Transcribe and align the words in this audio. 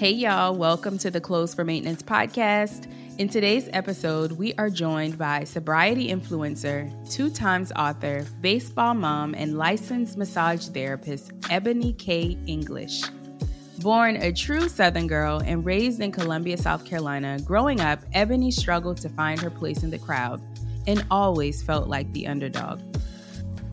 Hey, 0.00 0.12
y'all, 0.12 0.54
welcome 0.54 0.96
to 0.96 1.10
the 1.10 1.20
Closed 1.20 1.54
for 1.54 1.62
Maintenance 1.62 2.02
podcast. 2.02 2.90
In 3.18 3.28
today's 3.28 3.68
episode, 3.74 4.32
we 4.32 4.54
are 4.54 4.70
joined 4.70 5.18
by 5.18 5.44
sobriety 5.44 6.08
influencer, 6.08 6.90
two 7.12 7.28
times 7.28 7.70
author, 7.76 8.24
baseball 8.40 8.94
mom, 8.94 9.34
and 9.34 9.58
licensed 9.58 10.16
massage 10.16 10.68
therapist, 10.68 11.32
Ebony 11.50 11.92
K. 11.92 12.38
English. 12.46 13.02
Born 13.80 14.16
a 14.16 14.32
true 14.32 14.70
Southern 14.70 15.06
girl 15.06 15.42
and 15.44 15.66
raised 15.66 16.00
in 16.00 16.12
Columbia, 16.12 16.56
South 16.56 16.86
Carolina, 16.86 17.38
growing 17.44 17.82
up, 17.82 18.00
Ebony 18.14 18.50
struggled 18.50 18.96
to 19.02 19.10
find 19.10 19.38
her 19.38 19.50
place 19.50 19.82
in 19.82 19.90
the 19.90 19.98
crowd 19.98 20.40
and 20.86 21.04
always 21.10 21.62
felt 21.62 21.88
like 21.88 22.10
the 22.14 22.26
underdog. 22.26 22.80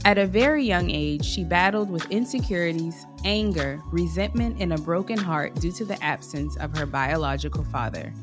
At 0.08 0.18
a 0.18 0.26
very 0.26 0.64
young 0.64 0.89
age, 0.89 1.26
she 1.26 1.44
battled 1.44 1.92
with 1.92 2.10
insecurities, 2.10 3.05
anger, 3.26 3.82
resentment, 3.92 4.55
and 4.62 4.72
a 4.72 4.78
broken 4.78 5.18
heart 5.18 5.55
due 5.55 5.73
to 5.73 5.84
the 5.84 6.02
absence 6.02 6.55
of 6.60 6.78
her 6.78 6.86
biological 6.86 7.66
father. 7.66 8.14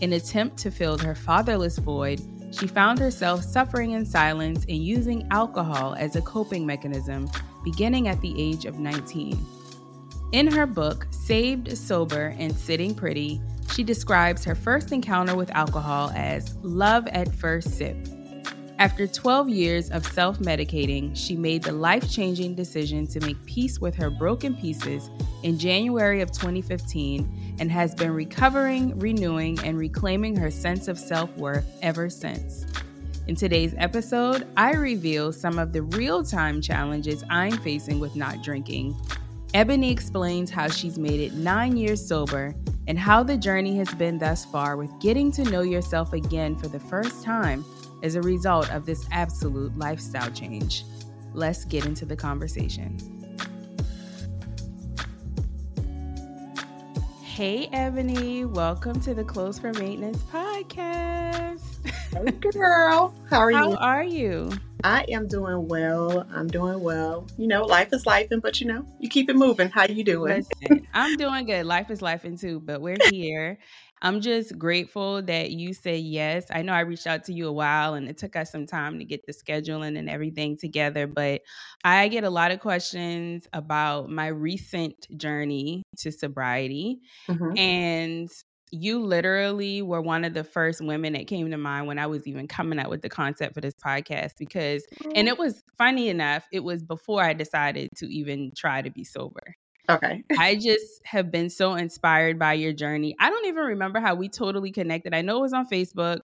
In 0.00 0.14
attempt 0.14 0.56
to 0.60 0.70
fill 0.70 0.96
her 0.96 1.14
fatherless 1.14 1.76
void, 1.76 2.22
she 2.50 2.66
found 2.66 2.98
herself 2.98 3.42
suffering 3.42 3.90
in 3.90 4.06
silence 4.06 4.64
and 4.70 4.78
using 4.78 5.28
alcohol 5.30 5.94
as 5.98 6.16
a 6.16 6.22
coping 6.22 6.64
mechanism, 6.64 7.30
beginning 7.62 8.08
at 8.08 8.18
the 8.22 8.34
age 8.40 8.64
of 8.64 8.78
19. 8.78 9.38
In 10.32 10.46
her 10.50 10.64
book, 10.64 11.06
Saved, 11.10 11.76
Sober, 11.76 12.34
and 12.38 12.56
Sitting 12.56 12.94
Pretty, 12.94 13.38
she 13.74 13.84
describes 13.84 14.44
her 14.44 14.54
first 14.54 14.92
encounter 14.92 15.36
with 15.36 15.50
alcohol 15.50 16.10
as 16.14 16.56
love 16.62 17.06
at 17.08 17.34
first 17.34 17.76
sip 17.76 17.98
after 18.82 19.06
12 19.06 19.48
years 19.48 19.90
of 19.90 20.04
self 20.04 20.40
medicating, 20.40 21.12
she 21.14 21.36
made 21.36 21.62
the 21.62 21.70
life 21.70 22.10
changing 22.10 22.52
decision 22.56 23.06
to 23.06 23.20
make 23.20 23.36
peace 23.46 23.78
with 23.78 23.94
her 23.94 24.10
broken 24.10 24.56
pieces 24.56 25.08
in 25.44 25.56
January 25.56 26.20
of 26.20 26.32
2015 26.32 27.56
and 27.60 27.70
has 27.70 27.94
been 27.94 28.10
recovering, 28.10 28.98
renewing, 28.98 29.56
and 29.60 29.78
reclaiming 29.78 30.34
her 30.34 30.50
sense 30.50 30.88
of 30.88 30.98
self 30.98 31.30
worth 31.36 31.64
ever 31.80 32.10
since. 32.10 32.66
In 33.28 33.36
today's 33.36 33.72
episode, 33.78 34.48
I 34.56 34.72
reveal 34.72 35.32
some 35.32 35.60
of 35.60 35.72
the 35.72 35.82
real 35.82 36.24
time 36.24 36.60
challenges 36.60 37.22
I'm 37.30 37.58
facing 37.58 38.00
with 38.00 38.16
not 38.16 38.42
drinking. 38.42 38.96
Ebony 39.54 39.92
explains 39.92 40.50
how 40.50 40.66
she's 40.66 40.98
made 40.98 41.20
it 41.20 41.34
nine 41.34 41.76
years 41.76 42.04
sober 42.04 42.52
and 42.88 42.98
how 42.98 43.22
the 43.22 43.36
journey 43.36 43.76
has 43.76 43.94
been 43.94 44.18
thus 44.18 44.44
far 44.44 44.76
with 44.76 44.90
getting 44.98 45.30
to 45.30 45.44
know 45.44 45.62
yourself 45.62 46.12
again 46.12 46.56
for 46.56 46.66
the 46.66 46.80
first 46.80 47.22
time 47.22 47.64
as 48.02 48.16
a 48.16 48.22
result 48.22 48.70
of 48.70 48.84
this 48.84 49.06
absolute 49.12 49.76
lifestyle 49.78 50.30
change. 50.30 50.84
Let's 51.32 51.64
get 51.64 51.86
into 51.86 52.04
the 52.04 52.16
conversation. 52.16 52.98
Hey, 57.22 57.68
Ebony, 57.72 58.44
welcome 58.44 59.00
to 59.00 59.14
the 59.14 59.24
Closed 59.24 59.62
for 59.62 59.72
Maintenance 59.72 60.18
podcast. 60.30 61.62
Hey, 62.12 62.30
girl. 62.52 63.14
How 63.30 63.38
are 63.38 63.50
you? 63.50 63.56
How 63.56 63.74
are 63.76 64.04
you? 64.04 64.52
I 64.84 65.04
am 65.08 65.28
doing 65.28 65.66
well. 65.66 66.26
I'm 66.30 66.48
doing 66.48 66.80
well. 66.82 67.26
You 67.38 67.46
know, 67.46 67.64
life 67.64 67.88
is 67.92 68.04
life, 68.04 68.28
and 68.32 68.42
but 68.42 68.60
you 68.60 68.66
know, 68.66 68.84
you 68.98 69.08
keep 69.08 69.30
it 69.30 69.36
moving. 69.36 69.70
How 69.70 69.86
you 69.86 70.04
doing? 70.04 70.44
Listen, 70.60 70.86
I'm 70.92 71.16
doing 71.16 71.46
good. 71.46 71.64
Life 71.64 71.90
is 71.90 72.02
life 72.02 72.24
and 72.24 72.36
too, 72.36 72.60
but 72.60 72.82
we're 72.82 72.98
here. 73.10 73.58
I'm 74.02 74.20
just 74.20 74.58
grateful 74.58 75.22
that 75.22 75.52
you 75.52 75.72
say 75.72 75.96
yes. 75.96 76.44
I 76.50 76.62
know 76.62 76.72
I 76.72 76.80
reached 76.80 77.06
out 77.06 77.24
to 77.24 77.32
you 77.32 77.46
a 77.46 77.52
while 77.52 77.94
and 77.94 78.08
it 78.08 78.18
took 78.18 78.34
us 78.34 78.50
some 78.50 78.66
time 78.66 78.98
to 78.98 79.04
get 79.04 79.24
the 79.26 79.32
scheduling 79.32 79.96
and 79.96 80.10
everything 80.10 80.56
together, 80.56 81.06
but 81.06 81.42
I 81.84 82.08
get 82.08 82.24
a 82.24 82.30
lot 82.30 82.50
of 82.50 82.58
questions 82.58 83.46
about 83.52 84.10
my 84.10 84.26
recent 84.26 85.06
journey 85.16 85.84
to 85.98 86.10
sobriety. 86.10 87.00
Mhm. 87.28 87.56
And 87.56 88.28
you 88.72 89.00
literally 89.04 89.82
were 89.82 90.00
one 90.00 90.24
of 90.24 90.34
the 90.34 90.44
first 90.44 90.80
women 90.80 91.12
that 91.12 91.26
came 91.26 91.50
to 91.50 91.58
mind 91.58 91.86
when 91.86 91.98
I 91.98 92.06
was 92.06 92.26
even 92.26 92.48
coming 92.48 92.78
up 92.78 92.88
with 92.88 93.02
the 93.02 93.08
concept 93.08 93.54
for 93.54 93.60
this 93.60 93.74
podcast 93.74 94.32
because 94.38 94.84
and 95.14 95.28
it 95.28 95.38
was 95.38 95.62
funny 95.78 96.08
enough, 96.08 96.44
it 96.52 96.64
was 96.64 96.82
before 96.82 97.22
I 97.22 97.34
decided 97.34 97.90
to 97.96 98.06
even 98.12 98.50
try 98.56 98.82
to 98.82 98.90
be 98.90 99.04
sober. 99.04 99.54
Okay. 99.88 100.24
I 100.38 100.56
just 100.56 101.00
have 101.04 101.30
been 101.30 101.50
so 101.50 101.74
inspired 101.74 102.38
by 102.38 102.54
your 102.54 102.72
journey. 102.72 103.16
I 103.18 103.30
don't 103.30 103.46
even 103.46 103.64
remember 103.64 104.00
how 104.00 104.14
we 104.14 104.28
totally 104.28 104.70
connected. 104.70 105.14
I 105.14 105.22
know 105.22 105.38
it 105.38 105.42
was 105.42 105.52
on 105.52 105.68
Facebook, 105.68 106.20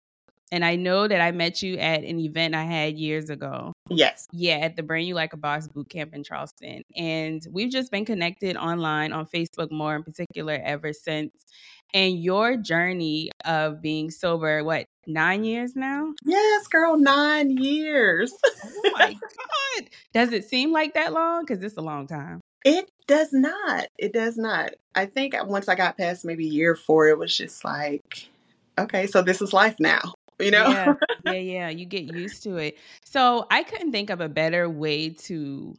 and 0.50 0.64
I 0.64 0.76
know 0.76 1.06
that 1.06 1.20
I 1.20 1.30
met 1.32 1.62
you 1.62 1.76
at 1.76 2.04
an 2.04 2.18
event 2.18 2.54
I 2.54 2.64
had 2.64 2.98
years 2.98 3.30
ago. 3.30 3.72
Yes. 3.90 4.26
Yeah, 4.32 4.56
at 4.56 4.76
the 4.76 4.82
Brain 4.82 5.06
You 5.06 5.14
Like 5.14 5.32
a 5.32 5.36
Boss 5.36 5.68
boot 5.68 5.88
camp 5.88 6.14
in 6.14 6.24
Charleston. 6.24 6.82
And 6.96 7.46
we've 7.50 7.70
just 7.70 7.90
been 7.90 8.04
connected 8.04 8.56
online 8.56 9.12
on 9.12 9.26
Facebook 9.26 9.70
more 9.70 9.94
in 9.94 10.02
particular 10.02 10.58
ever 10.62 10.92
since. 10.92 11.32
And 11.94 12.22
your 12.22 12.56
journey 12.56 13.30
of 13.44 13.80
being 13.80 14.10
sober, 14.10 14.62
what, 14.62 14.86
nine 15.06 15.44
years 15.44 15.74
now? 15.74 16.12
Yes, 16.24 16.66
girl. 16.66 16.98
Nine 16.98 17.50
years. 17.50 18.32
Oh 18.84 18.90
my 18.98 19.12
God. 19.12 19.88
Does 20.12 20.32
it 20.32 20.44
seem 20.44 20.72
like 20.72 20.94
that 20.94 21.12
long? 21.12 21.44
Because 21.44 21.62
it's 21.62 21.76
a 21.76 21.82
long 21.82 22.06
time. 22.06 22.40
It 22.68 22.90
does 23.06 23.32
not. 23.32 23.86
It 23.98 24.12
does 24.12 24.36
not. 24.36 24.72
I 24.94 25.06
think 25.06 25.34
once 25.46 25.68
I 25.68 25.74
got 25.74 25.96
past 25.96 26.26
maybe 26.26 26.44
year 26.44 26.76
four, 26.76 27.08
it 27.08 27.18
was 27.18 27.34
just 27.34 27.64
like, 27.64 28.28
okay, 28.78 29.06
so 29.06 29.22
this 29.22 29.40
is 29.40 29.52
life 29.52 29.76
now. 29.80 30.14
You 30.40 30.52
know? 30.52 30.68
Yeah, 30.68 30.94
yeah, 31.24 31.32
yeah. 31.32 31.68
You 31.70 31.84
get 31.84 32.14
used 32.14 32.44
to 32.44 32.58
it. 32.58 32.78
So 33.04 33.48
I 33.50 33.64
couldn't 33.64 33.90
think 33.90 34.08
of 34.08 34.20
a 34.20 34.28
better 34.28 34.70
way 34.70 35.08
to 35.24 35.74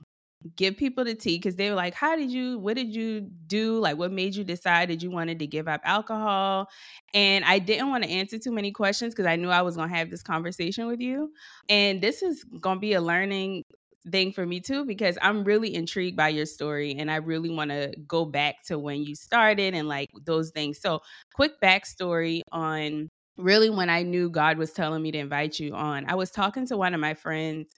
give 0.58 0.76
people 0.76 1.06
the 1.06 1.16
tea 1.16 1.38
because 1.38 1.56
they 1.56 1.70
were 1.70 1.78
like, 1.78 1.94
How 1.94 2.18
did 2.18 2.30
you, 2.30 2.60
what 2.60 2.76
did 2.76 2.94
you 2.94 3.22
do? 3.48 3.80
Like, 3.80 3.98
what 3.98 4.12
made 4.12 4.36
you 4.36 4.44
decide 4.44 4.90
that 4.90 5.02
you 5.02 5.12
wanted 5.12 5.40
to 5.40 5.48
give 5.48 5.70
up 5.70 5.80
alcohol? 5.86 6.68
And 7.14 7.46
I 7.46 7.60
didn't 7.60 7.90
want 7.90 8.04
to 8.04 8.10
answer 8.10 8.38
too 8.38 8.52
many 8.52 8.74
questions 8.74 9.14
because 9.14 9.28
I 9.28 9.38
knew 9.38 9.48
I 9.48 9.62
was 9.62 9.78
going 9.78 9.88
to 9.88 9.96
have 9.96 10.10
this 10.10 10.24
conversation 10.24 10.88
with 10.88 11.00
you. 11.00 11.32
And 11.70 12.02
this 12.02 12.22
is 12.22 12.44
going 12.60 12.80
to 12.80 12.82
be 12.82 12.92
a 12.92 13.02
learning 13.02 13.64
thing 14.12 14.32
for 14.32 14.46
me 14.46 14.60
too 14.60 14.86
because 14.86 15.18
I'm 15.22 15.44
really 15.44 15.76
intrigued 15.76 16.16
by 16.18 16.30
your 16.30 16.46
story 16.46 16.96
and 16.98 17.12
I 17.12 17.18
really 17.18 17.50
want 17.50 17.72
to 17.72 17.94
go 18.08 18.26
back 18.26 18.64
to 18.68 18.80
when 18.80 19.04
you 19.04 19.16
started 19.16 19.74
and 19.74 19.88
like 19.88 20.10
those 20.26 20.52
things. 20.52 20.80
So, 20.80 21.02
quick 21.34 21.60
backstory 21.62 22.42
on 22.52 23.10
really 23.38 23.70
when 23.70 23.90
I 23.90 24.04
knew 24.04 24.30
God 24.30 24.58
was 24.58 24.72
telling 24.74 25.02
me 25.02 25.12
to 25.12 25.18
invite 25.18 25.60
you 25.60 25.74
on. 25.74 26.06
I 26.10 26.16
was 26.16 26.32
talking 26.32 26.66
to 26.68 26.78
one 26.78 26.94
of 26.94 27.00
my 27.00 27.14
friends 27.14 27.72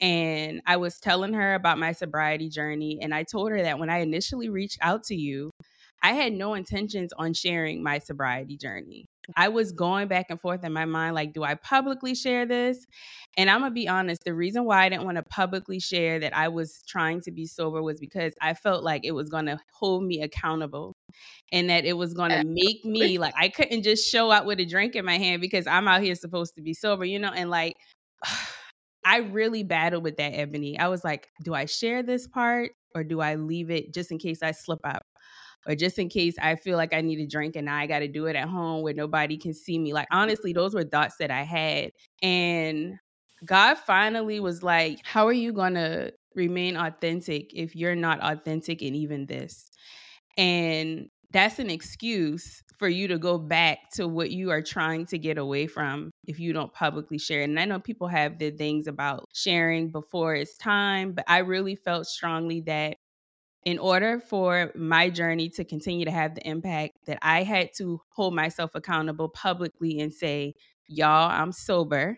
and 0.00 0.60
I 0.66 0.76
was 0.76 0.98
telling 0.98 1.32
her 1.32 1.54
about 1.54 1.78
my 1.78 1.92
sobriety 1.92 2.48
journey. 2.48 2.98
And 3.00 3.14
I 3.14 3.22
told 3.22 3.50
her 3.50 3.62
that 3.62 3.78
when 3.78 3.90
I 3.90 3.98
initially 3.98 4.48
reached 4.48 4.78
out 4.82 5.04
to 5.04 5.14
you, 5.14 5.50
I 6.02 6.12
had 6.12 6.32
no 6.32 6.54
intentions 6.54 7.12
on 7.16 7.34
sharing 7.34 7.82
my 7.82 7.98
sobriety 7.98 8.56
journey. 8.56 9.06
I 9.34 9.48
was 9.48 9.72
going 9.72 10.06
back 10.06 10.26
and 10.30 10.40
forth 10.40 10.62
in 10.62 10.72
my 10.72 10.84
mind 10.84 11.14
like, 11.14 11.32
do 11.32 11.42
I 11.42 11.54
publicly 11.54 12.14
share 12.14 12.46
this? 12.46 12.86
And 13.36 13.50
I'm 13.50 13.60
going 13.60 13.70
to 13.70 13.74
be 13.74 13.88
honest, 13.88 14.22
the 14.24 14.34
reason 14.34 14.64
why 14.64 14.84
I 14.84 14.88
didn't 14.88 15.04
want 15.04 15.16
to 15.16 15.24
publicly 15.24 15.80
share 15.80 16.20
that 16.20 16.36
I 16.36 16.48
was 16.48 16.82
trying 16.86 17.22
to 17.22 17.32
be 17.32 17.46
sober 17.46 17.82
was 17.82 17.98
because 17.98 18.34
I 18.40 18.54
felt 18.54 18.84
like 18.84 19.04
it 19.04 19.12
was 19.12 19.28
going 19.28 19.46
to 19.46 19.58
hold 19.72 20.04
me 20.04 20.22
accountable 20.22 20.94
and 21.50 21.68
that 21.70 21.84
it 21.84 21.94
was 21.94 22.14
going 22.14 22.30
to 22.30 22.44
make 22.44 22.84
me 22.84 23.18
like, 23.18 23.34
I 23.36 23.48
couldn't 23.48 23.82
just 23.82 24.08
show 24.08 24.30
up 24.30 24.46
with 24.46 24.60
a 24.60 24.64
drink 24.64 24.94
in 24.94 25.04
my 25.04 25.18
hand 25.18 25.40
because 25.40 25.66
I'm 25.66 25.88
out 25.88 26.02
here 26.02 26.14
supposed 26.14 26.54
to 26.56 26.62
be 26.62 26.74
sober, 26.74 27.04
you 27.04 27.18
know? 27.18 27.32
And 27.34 27.50
like, 27.50 27.74
I 29.04 29.18
really 29.18 29.62
battled 29.62 30.02
with 30.02 30.16
that, 30.16 30.30
Ebony. 30.30 30.78
I 30.78 30.88
was 30.88 31.04
like, 31.04 31.28
do 31.44 31.54
I 31.54 31.66
share 31.66 32.02
this 32.02 32.26
part 32.26 32.72
or 32.94 33.04
do 33.04 33.20
I 33.20 33.36
leave 33.36 33.70
it 33.70 33.94
just 33.94 34.10
in 34.10 34.18
case 34.18 34.42
I 34.42 34.50
slip 34.50 34.80
up? 34.82 35.06
Or 35.66 35.74
just 35.74 35.98
in 35.98 36.08
case 36.08 36.34
I 36.40 36.54
feel 36.56 36.76
like 36.76 36.94
I 36.94 37.00
need 37.00 37.18
a 37.18 37.26
drink 37.26 37.56
and 37.56 37.68
I 37.68 37.86
got 37.86 38.00
to 38.00 38.08
do 38.08 38.26
it 38.26 38.36
at 38.36 38.48
home 38.48 38.82
where 38.82 38.94
nobody 38.94 39.36
can 39.36 39.52
see 39.52 39.78
me. 39.78 39.92
Like, 39.92 40.08
honestly, 40.10 40.52
those 40.52 40.74
were 40.74 40.84
thoughts 40.84 41.16
that 41.18 41.30
I 41.30 41.42
had. 41.42 41.92
And 42.22 42.98
God 43.44 43.76
finally 43.76 44.40
was 44.40 44.62
like, 44.62 45.00
How 45.04 45.26
are 45.26 45.32
you 45.32 45.52
going 45.52 45.74
to 45.74 46.12
remain 46.34 46.76
authentic 46.76 47.52
if 47.54 47.74
you're 47.74 47.96
not 47.96 48.20
authentic 48.22 48.82
in 48.82 48.94
even 48.94 49.26
this? 49.26 49.70
And 50.36 51.08
that's 51.32 51.58
an 51.58 51.70
excuse 51.70 52.62
for 52.78 52.88
you 52.88 53.08
to 53.08 53.18
go 53.18 53.38
back 53.38 53.78
to 53.94 54.06
what 54.06 54.30
you 54.30 54.50
are 54.50 54.62
trying 54.62 55.06
to 55.06 55.18
get 55.18 55.38
away 55.38 55.66
from 55.66 56.10
if 56.26 56.38
you 56.38 56.52
don't 56.52 56.72
publicly 56.72 57.18
share. 57.18 57.42
And 57.42 57.58
I 57.58 57.64
know 57.64 57.80
people 57.80 58.08
have 58.08 58.38
their 58.38 58.50
things 58.50 58.86
about 58.86 59.24
sharing 59.34 59.90
before 59.90 60.34
it's 60.34 60.56
time, 60.56 61.12
but 61.12 61.24
I 61.26 61.38
really 61.38 61.74
felt 61.74 62.06
strongly 62.06 62.60
that 62.62 62.96
in 63.66 63.80
order 63.80 64.20
for 64.20 64.70
my 64.76 65.10
journey 65.10 65.48
to 65.48 65.64
continue 65.64 66.04
to 66.04 66.10
have 66.12 66.36
the 66.36 66.48
impact 66.48 66.98
that 67.06 67.18
I 67.20 67.42
had 67.42 67.70
to 67.78 68.00
hold 68.10 68.32
myself 68.32 68.70
accountable 68.76 69.28
publicly 69.28 69.98
and 69.98 70.14
say, 70.14 70.54
y'all, 70.86 71.28
I'm 71.28 71.50
sober. 71.50 72.16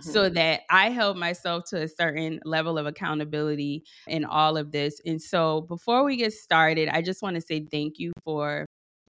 So 0.00 0.28
that 0.30 0.60
I 0.70 0.90
held 0.90 1.18
myself 1.18 1.64
to 1.70 1.82
a 1.82 1.88
certain 1.88 2.38
level 2.44 2.78
of 2.78 2.86
accountability 2.86 3.82
in 4.06 4.24
all 4.24 4.56
of 4.56 4.70
this. 4.70 5.00
And 5.04 5.20
so 5.20 5.62
before 5.62 6.04
we 6.04 6.16
get 6.16 6.32
started, 6.32 6.88
I 6.88 7.02
just 7.02 7.22
want 7.22 7.34
to 7.34 7.42
say 7.42 7.66
thank 7.68 7.98
you 7.98 8.12
for 8.24 8.64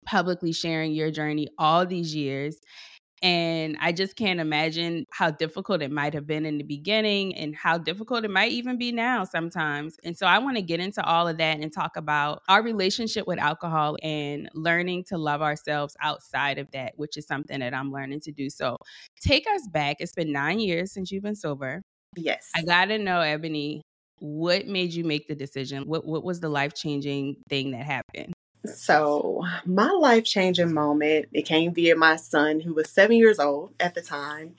publicly 0.08 0.54
sharing 0.54 0.92
your 0.92 1.12
journey 1.12 1.48
all 1.60 1.86
these 1.86 2.16
years 2.16 2.58
And 3.22 3.78
I 3.80 3.92
just 3.92 4.16
can't 4.16 4.40
imagine 4.40 5.06
how 5.12 5.32
difficult 5.32 5.82
it 5.82 5.92
might 5.92 6.14
have 6.14 6.28
been 6.28 6.46
in 6.46 6.58
the 6.58 6.64
beginning 6.64 7.36
and 7.36 7.56
how 7.56 7.78
difficult 7.78 8.26
it 8.26 8.32
might 8.32 8.52
even 8.52 8.78
be 8.78 8.92
now 8.92 9.24
sometimes. 9.24 9.98
And 10.04 10.18
so 10.18 10.28
I 10.28 10.38
want 10.40 10.58
to 10.58 10.62
get 10.62 10.80
into 10.80 11.04
all 11.04 11.28
of 11.28 11.38
that 11.38 11.60
and 11.60 11.72
talk 11.72 11.98
about 11.98 12.44
our 12.48 12.62
relationship 12.62 13.26
with 13.26 13.40
alcohol 13.40 13.98
and 14.04 14.50
learning 14.54 15.06
to 15.06 15.18
love 15.18 15.42
ourselves 15.42 15.96
outside 16.02 16.58
of 16.58 16.70
that, 16.72 16.94
which 16.98 17.18
is 17.18 17.26
something 17.26 17.60
that 17.60 17.74
I'm 17.74 17.92
learning 17.92 18.20
to 18.22 18.32
do. 18.32 18.50
So 18.50 18.78
take 19.22 19.46
us 19.48 19.68
back. 19.72 19.98
It's 20.00 20.14
been 20.14 20.32
nine 20.32 20.60
years 20.60 20.92
since 20.92 21.12
you've 21.12 21.24
been 21.24 21.36
sober. 21.36 21.82
Yes. 22.16 22.52
I 22.56 22.64
got 22.64 22.86
to 22.86 22.98
know, 22.98 23.22
Ebony, 23.22 23.82
what 24.20 24.68
made 24.68 24.94
you 24.94 25.04
make 25.04 25.28
the 25.28 25.36
decision? 25.36 25.84
What, 25.88 26.06
what 26.06 26.24
was 26.24 26.40
the 26.40 26.50
life 26.50 26.74
changing 26.74 27.38
thing 27.50 27.72
that 27.72 27.86
happened? 27.86 28.34
So, 28.68 29.44
my 29.66 29.90
life 29.90 30.24
changing 30.24 30.74
moment, 30.74 31.28
it 31.34 31.44
came 31.44 31.74
via 31.74 31.96
my 31.96 32.16
son, 32.16 32.62
who 32.62 32.74
was 32.74 32.90
seven 32.90 33.18
years 33.18 33.40
old 33.40 33.74
at 33.80 33.96
the 33.96 34.02
time. 34.02 34.56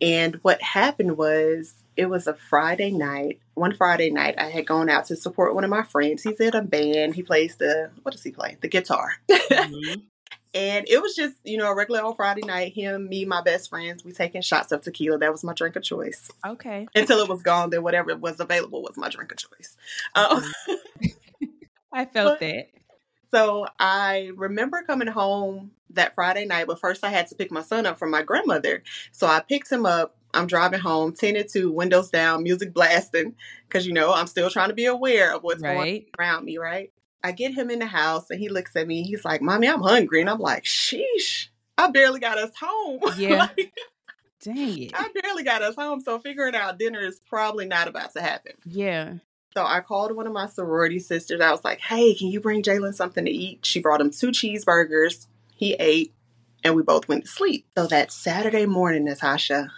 And 0.00 0.36
what 0.42 0.60
happened 0.62 1.16
was, 1.16 1.74
it 1.96 2.06
was 2.06 2.26
a 2.26 2.34
Friday 2.34 2.90
night. 2.90 3.38
One 3.54 3.74
Friday 3.74 4.10
night, 4.10 4.34
I 4.38 4.48
had 4.48 4.66
gone 4.66 4.88
out 4.88 5.06
to 5.06 5.16
support 5.16 5.54
one 5.54 5.64
of 5.64 5.70
my 5.70 5.82
friends. 5.82 6.24
He's 6.24 6.40
in 6.40 6.54
a 6.54 6.62
band. 6.62 7.14
He 7.14 7.22
plays 7.22 7.56
the, 7.56 7.90
what 8.02 8.12
does 8.12 8.24
he 8.24 8.32
play? 8.32 8.56
The 8.60 8.68
guitar. 8.68 9.12
Mm-hmm. 9.30 10.00
and 10.54 10.88
it 10.88 11.00
was 11.00 11.14
just, 11.14 11.36
you 11.44 11.56
know, 11.56 11.70
a 11.70 11.74
regular 11.74 12.02
old 12.02 12.16
Friday 12.16 12.42
night. 12.42 12.72
Him, 12.72 13.08
me, 13.08 13.24
my 13.24 13.42
best 13.42 13.70
friends, 13.70 14.04
we 14.04 14.12
taking 14.12 14.42
shots 14.42 14.72
of 14.72 14.82
tequila. 14.82 15.18
That 15.18 15.32
was 15.32 15.44
my 15.44 15.52
drink 15.52 15.76
of 15.76 15.82
choice. 15.84 16.30
Okay. 16.44 16.86
Until 16.94 17.20
it 17.20 17.28
was 17.28 17.42
gone, 17.42 17.70
then 17.70 17.82
whatever 17.82 18.16
was 18.16 18.40
available 18.40 18.82
was 18.82 18.96
my 18.96 19.08
drink 19.08 19.30
of 19.30 19.38
choice. 19.38 19.76
Um, 20.14 20.52
I 21.94 22.04
felt 22.12 22.40
but, 22.40 22.40
that. 22.40 22.66
So 23.34 23.66
I 23.80 24.30
remember 24.36 24.84
coming 24.86 25.08
home 25.08 25.72
that 25.90 26.14
Friday 26.14 26.44
night, 26.44 26.68
but 26.68 26.78
first 26.78 27.02
I 27.02 27.10
had 27.10 27.26
to 27.28 27.34
pick 27.34 27.50
my 27.50 27.62
son 27.62 27.84
up 27.84 27.98
from 27.98 28.12
my 28.12 28.22
grandmother. 28.22 28.84
So 29.10 29.26
I 29.26 29.40
picked 29.40 29.72
him 29.72 29.84
up. 29.84 30.16
I'm 30.32 30.46
driving 30.46 30.78
home, 30.78 31.12
10 31.12 31.34
to 31.34 31.44
2, 31.44 31.72
windows 31.72 32.10
down, 32.10 32.44
music 32.44 32.72
blasting, 32.72 33.34
because, 33.68 33.86
you 33.86 33.92
know, 33.92 34.12
I'm 34.12 34.28
still 34.28 34.50
trying 34.50 34.68
to 34.68 34.74
be 34.74 34.86
aware 34.86 35.34
of 35.34 35.42
what's 35.42 35.62
right. 35.62 35.74
going 35.74 36.04
around 36.18 36.44
me, 36.44 36.58
right? 36.58 36.92
I 37.24 37.32
get 37.32 37.54
him 37.54 37.70
in 37.70 37.80
the 37.80 37.86
house 37.86 38.30
and 38.30 38.38
he 38.38 38.48
looks 38.48 38.76
at 38.76 38.86
me. 38.86 39.02
He's 39.02 39.24
like, 39.24 39.42
Mommy, 39.42 39.68
I'm 39.68 39.82
hungry. 39.82 40.20
And 40.20 40.30
I'm 40.30 40.38
like, 40.38 40.62
Sheesh, 40.62 41.48
I 41.76 41.90
barely 41.90 42.20
got 42.20 42.38
us 42.38 42.52
home. 42.60 43.00
Yeah. 43.16 43.48
like, 43.56 43.72
Dang 44.42 44.78
it. 44.78 44.92
I 44.94 45.08
barely 45.22 45.42
got 45.42 45.62
us 45.62 45.74
home. 45.74 46.00
So 46.00 46.20
figuring 46.20 46.54
out 46.54 46.78
dinner 46.78 47.00
is 47.00 47.20
probably 47.28 47.66
not 47.66 47.88
about 47.88 48.12
to 48.12 48.20
happen. 48.20 48.52
Yeah. 48.64 49.14
So 49.56 49.64
I 49.64 49.80
called 49.80 50.16
one 50.16 50.26
of 50.26 50.32
my 50.32 50.46
sorority 50.46 50.98
sisters. 50.98 51.40
I 51.40 51.52
was 51.52 51.64
like, 51.64 51.80
hey, 51.80 52.14
can 52.14 52.28
you 52.28 52.40
bring 52.40 52.62
Jalen 52.62 52.94
something 52.94 53.24
to 53.24 53.30
eat? 53.30 53.64
She 53.64 53.80
brought 53.80 54.00
him 54.00 54.10
two 54.10 54.28
cheeseburgers. 54.28 55.26
He 55.54 55.74
ate, 55.74 56.12
and 56.64 56.74
we 56.74 56.82
both 56.82 57.06
went 57.06 57.24
to 57.24 57.30
sleep. 57.30 57.66
So 57.76 57.86
that 57.86 58.10
Saturday 58.10 58.66
morning, 58.66 59.04
Natasha, 59.04 59.70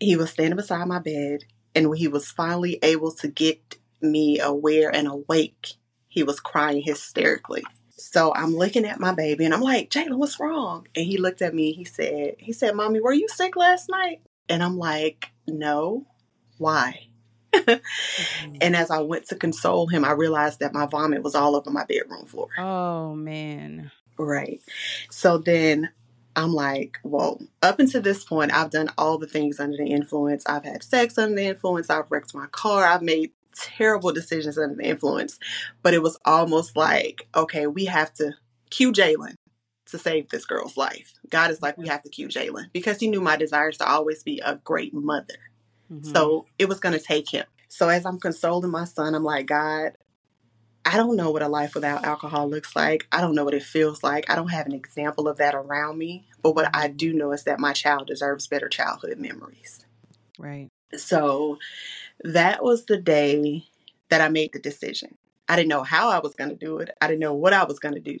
he 0.00 0.16
was 0.16 0.30
standing 0.30 0.56
beside 0.56 0.88
my 0.88 0.98
bed, 0.98 1.44
and 1.74 1.96
he 1.96 2.08
was 2.08 2.30
finally 2.30 2.78
able 2.82 3.12
to 3.12 3.28
get 3.28 3.76
me 4.02 4.40
aware 4.40 4.92
and 4.92 5.06
awake. 5.06 5.74
He 6.08 6.24
was 6.24 6.40
crying 6.40 6.82
hysterically. 6.82 7.62
So 7.90 8.32
I'm 8.34 8.56
looking 8.56 8.86
at 8.86 8.98
my 8.98 9.14
baby 9.14 9.44
and 9.44 9.52
I'm 9.52 9.60
like, 9.60 9.90
Jalen, 9.90 10.16
what's 10.16 10.40
wrong? 10.40 10.88
And 10.96 11.04
he 11.04 11.18
looked 11.18 11.42
at 11.42 11.54
me. 11.54 11.72
He 11.72 11.84
said, 11.84 12.36
he 12.38 12.52
said, 12.52 12.74
Mommy, 12.74 12.98
were 12.98 13.12
you 13.12 13.28
sick 13.28 13.56
last 13.56 13.88
night? 13.90 14.22
And 14.48 14.62
I'm 14.62 14.78
like, 14.78 15.28
no. 15.46 16.06
Why? 16.58 17.09
Mm-hmm. 17.52 18.56
And 18.60 18.76
as 18.76 18.90
I 18.90 19.00
went 19.00 19.26
to 19.26 19.36
console 19.36 19.86
him, 19.86 20.04
I 20.04 20.12
realized 20.12 20.60
that 20.60 20.74
my 20.74 20.86
vomit 20.86 21.22
was 21.22 21.34
all 21.34 21.56
over 21.56 21.70
my 21.70 21.84
bedroom 21.84 22.26
floor. 22.26 22.48
Oh, 22.58 23.14
man. 23.14 23.90
Right. 24.18 24.60
So 25.10 25.38
then 25.38 25.90
I'm 26.36 26.52
like, 26.52 26.98
whoa, 27.02 27.40
up 27.62 27.80
until 27.80 28.02
this 28.02 28.24
point, 28.24 28.52
I've 28.52 28.70
done 28.70 28.90
all 28.96 29.18
the 29.18 29.26
things 29.26 29.58
under 29.58 29.76
the 29.76 29.86
influence. 29.86 30.44
I've 30.46 30.64
had 30.64 30.82
sex 30.82 31.18
under 31.18 31.36
the 31.36 31.46
influence. 31.46 31.90
I've 31.90 32.10
wrecked 32.10 32.34
my 32.34 32.46
car. 32.46 32.84
I've 32.84 33.02
made 33.02 33.32
terrible 33.54 34.12
decisions 34.12 34.56
under 34.56 34.76
the 34.76 34.88
influence. 34.88 35.38
But 35.82 35.94
it 35.94 36.02
was 36.02 36.18
almost 36.24 36.76
like, 36.76 37.28
okay, 37.34 37.66
we 37.66 37.86
have 37.86 38.12
to 38.14 38.34
cue 38.70 38.92
Jalen 38.92 39.34
to 39.86 39.98
save 39.98 40.28
this 40.28 40.44
girl's 40.44 40.76
life. 40.76 41.14
God 41.28 41.50
is 41.50 41.60
like, 41.62 41.76
we 41.76 41.88
have 41.88 42.02
to 42.02 42.08
cue 42.08 42.28
Jalen 42.28 42.72
because 42.72 43.00
he 43.00 43.08
knew 43.08 43.20
my 43.20 43.36
desires 43.36 43.78
to 43.78 43.88
always 43.88 44.22
be 44.22 44.40
a 44.44 44.56
great 44.56 44.94
mother. 44.94 45.34
Mm-hmm. 45.90 46.12
So 46.12 46.46
it 46.58 46.68
was 46.68 46.80
going 46.80 46.96
to 46.96 47.04
take 47.04 47.30
him. 47.30 47.44
So 47.68 47.88
as 47.88 48.04
I'm 48.04 48.18
consoling 48.18 48.70
my 48.70 48.84
son, 48.84 49.14
I'm 49.14 49.24
like, 49.24 49.46
God, 49.46 49.92
I 50.84 50.96
don't 50.96 51.16
know 51.16 51.30
what 51.30 51.42
a 51.42 51.48
life 51.48 51.74
without 51.74 52.04
alcohol 52.04 52.48
looks 52.48 52.74
like. 52.74 53.06
I 53.12 53.20
don't 53.20 53.34
know 53.34 53.44
what 53.44 53.54
it 53.54 53.62
feels 53.62 54.02
like. 54.02 54.30
I 54.30 54.34
don't 54.34 54.50
have 54.50 54.66
an 54.66 54.72
example 54.72 55.28
of 55.28 55.36
that 55.38 55.54
around 55.54 55.98
me. 55.98 56.26
But 56.42 56.54
what 56.54 56.74
I 56.74 56.88
do 56.88 57.12
know 57.12 57.32
is 57.32 57.44
that 57.44 57.60
my 57.60 57.72
child 57.72 58.06
deserves 58.06 58.46
better 58.46 58.68
childhood 58.68 59.18
memories. 59.18 59.84
Right. 60.38 60.68
So 60.96 61.58
that 62.24 62.62
was 62.62 62.86
the 62.86 62.96
day 62.96 63.66
that 64.08 64.20
I 64.20 64.28
made 64.28 64.52
the 64.52 64.58
decision. 64.58 65.16
I 65.48 65.56
didn't 65.56 65.68
know 65.68 65.82
how 65.82 66.10
I 66.10 66.18
was 66.20 66.34
going 66.34 66.50
to 66.50 66.56
do 66.56 66.78
it. 66.78 66.90
I 67.00 67.06
didn't 67.06 67.20
know 67.20 67.34
what 67.34 67.52
I 67.52 67.64
was 67.64 67.78
going 67.78 67.94
to 67.94 68.00
do. 68.00 68.18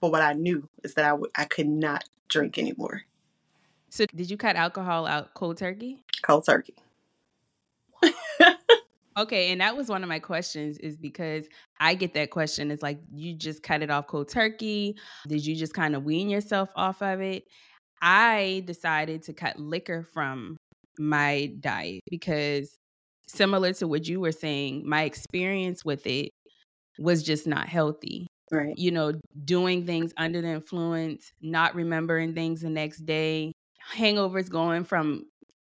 But 0.00 0.12
what 0.12 0.22
I 0.22 0.32
knew 0.34 0.68
is 0.82 0.94
that 0.94 1.04
I, 1.04 1.10
w- 1.10 1.30
I 1.34 1.44
could 1.44 1.68
not 1.68 2.04
drink 2.28 2.58
anymore. 2.58 3.02
So, 3.90 4.06
did 4.14 4.30
you 4.30 4.36
cut 4.36 4.56
alcohol 4.56 5.06
out 5.06 5.34
cold 5.34 5.56
turkey? 5.56 6.02
Cold 6.22 6.44
turkey. 6.44 6.74
okay, 9.16 9.50
and 9.50 9.60
that 9.60 9.76
was 9.76 9.88
one 9.88 10.02
of 10.02 10.08
my 10.08 10.18
questions 10.18 10.78
is 10.78 10.96
because 10.96 11.46
I 11.80 11.94
get 11.94 12.14
that 12.14 12.30
question. 12.30 12.70
It's 12.70 12.82
like 12.82 12.98
you 13.12 13.34
just 13.34 13.62
cut 13.62 13.82
it 13.82 13.90
off 13.90 14.06
cold 14.06 14.28
turkey. 14.28 14.96
Did 15.28 15.44
you 15.44 15.54
just 15.56 15.74
kind 15.74 15.94
of 15.94 16.04
wean 16.04 16.28
yourself 16.28 16.70
off 16.76 17.02
of 17.02 17.20
it? 17.20 17.44
I 18.02 18.62
decided 18.66 19.22
to 19.24 19.32
cut 19.32 19.58
liquor 19.58 20.02
from 20.02 20.56
my 20.98 21.52
diet 21.60 22.00
because 22.10 22.78
similar 23.26 23.72
to 23.74 23.88
what 23.88 24.06
you 24.06 24.20
were 24.20 24.32
saying, 24.32 24.88
my 24.88 25.02
experience 25.02 25.84
with 25.84 26.06
it 26.06 26.30
was 26.98 27.22
just 27.22 27.46
not 27.46 27.68
healthy. 27.68 28.26
Right. 28.50 28.76
You 28.76 28.90
know, 28.90 29.12
doing 29.44 29.86
things 29.86 30.12
under 30.16 30.40
the 30.40 30.48
influence, 30.48 31.32
not 31.40 31.74
remembering 31.74 32.34
things 32.34 32.60
the 32.60 32.70
next 32.70 33.06
day, 33.06 33.52
hangovers 33.96 34.48
going 34.50 34.84
from 34.84 35.24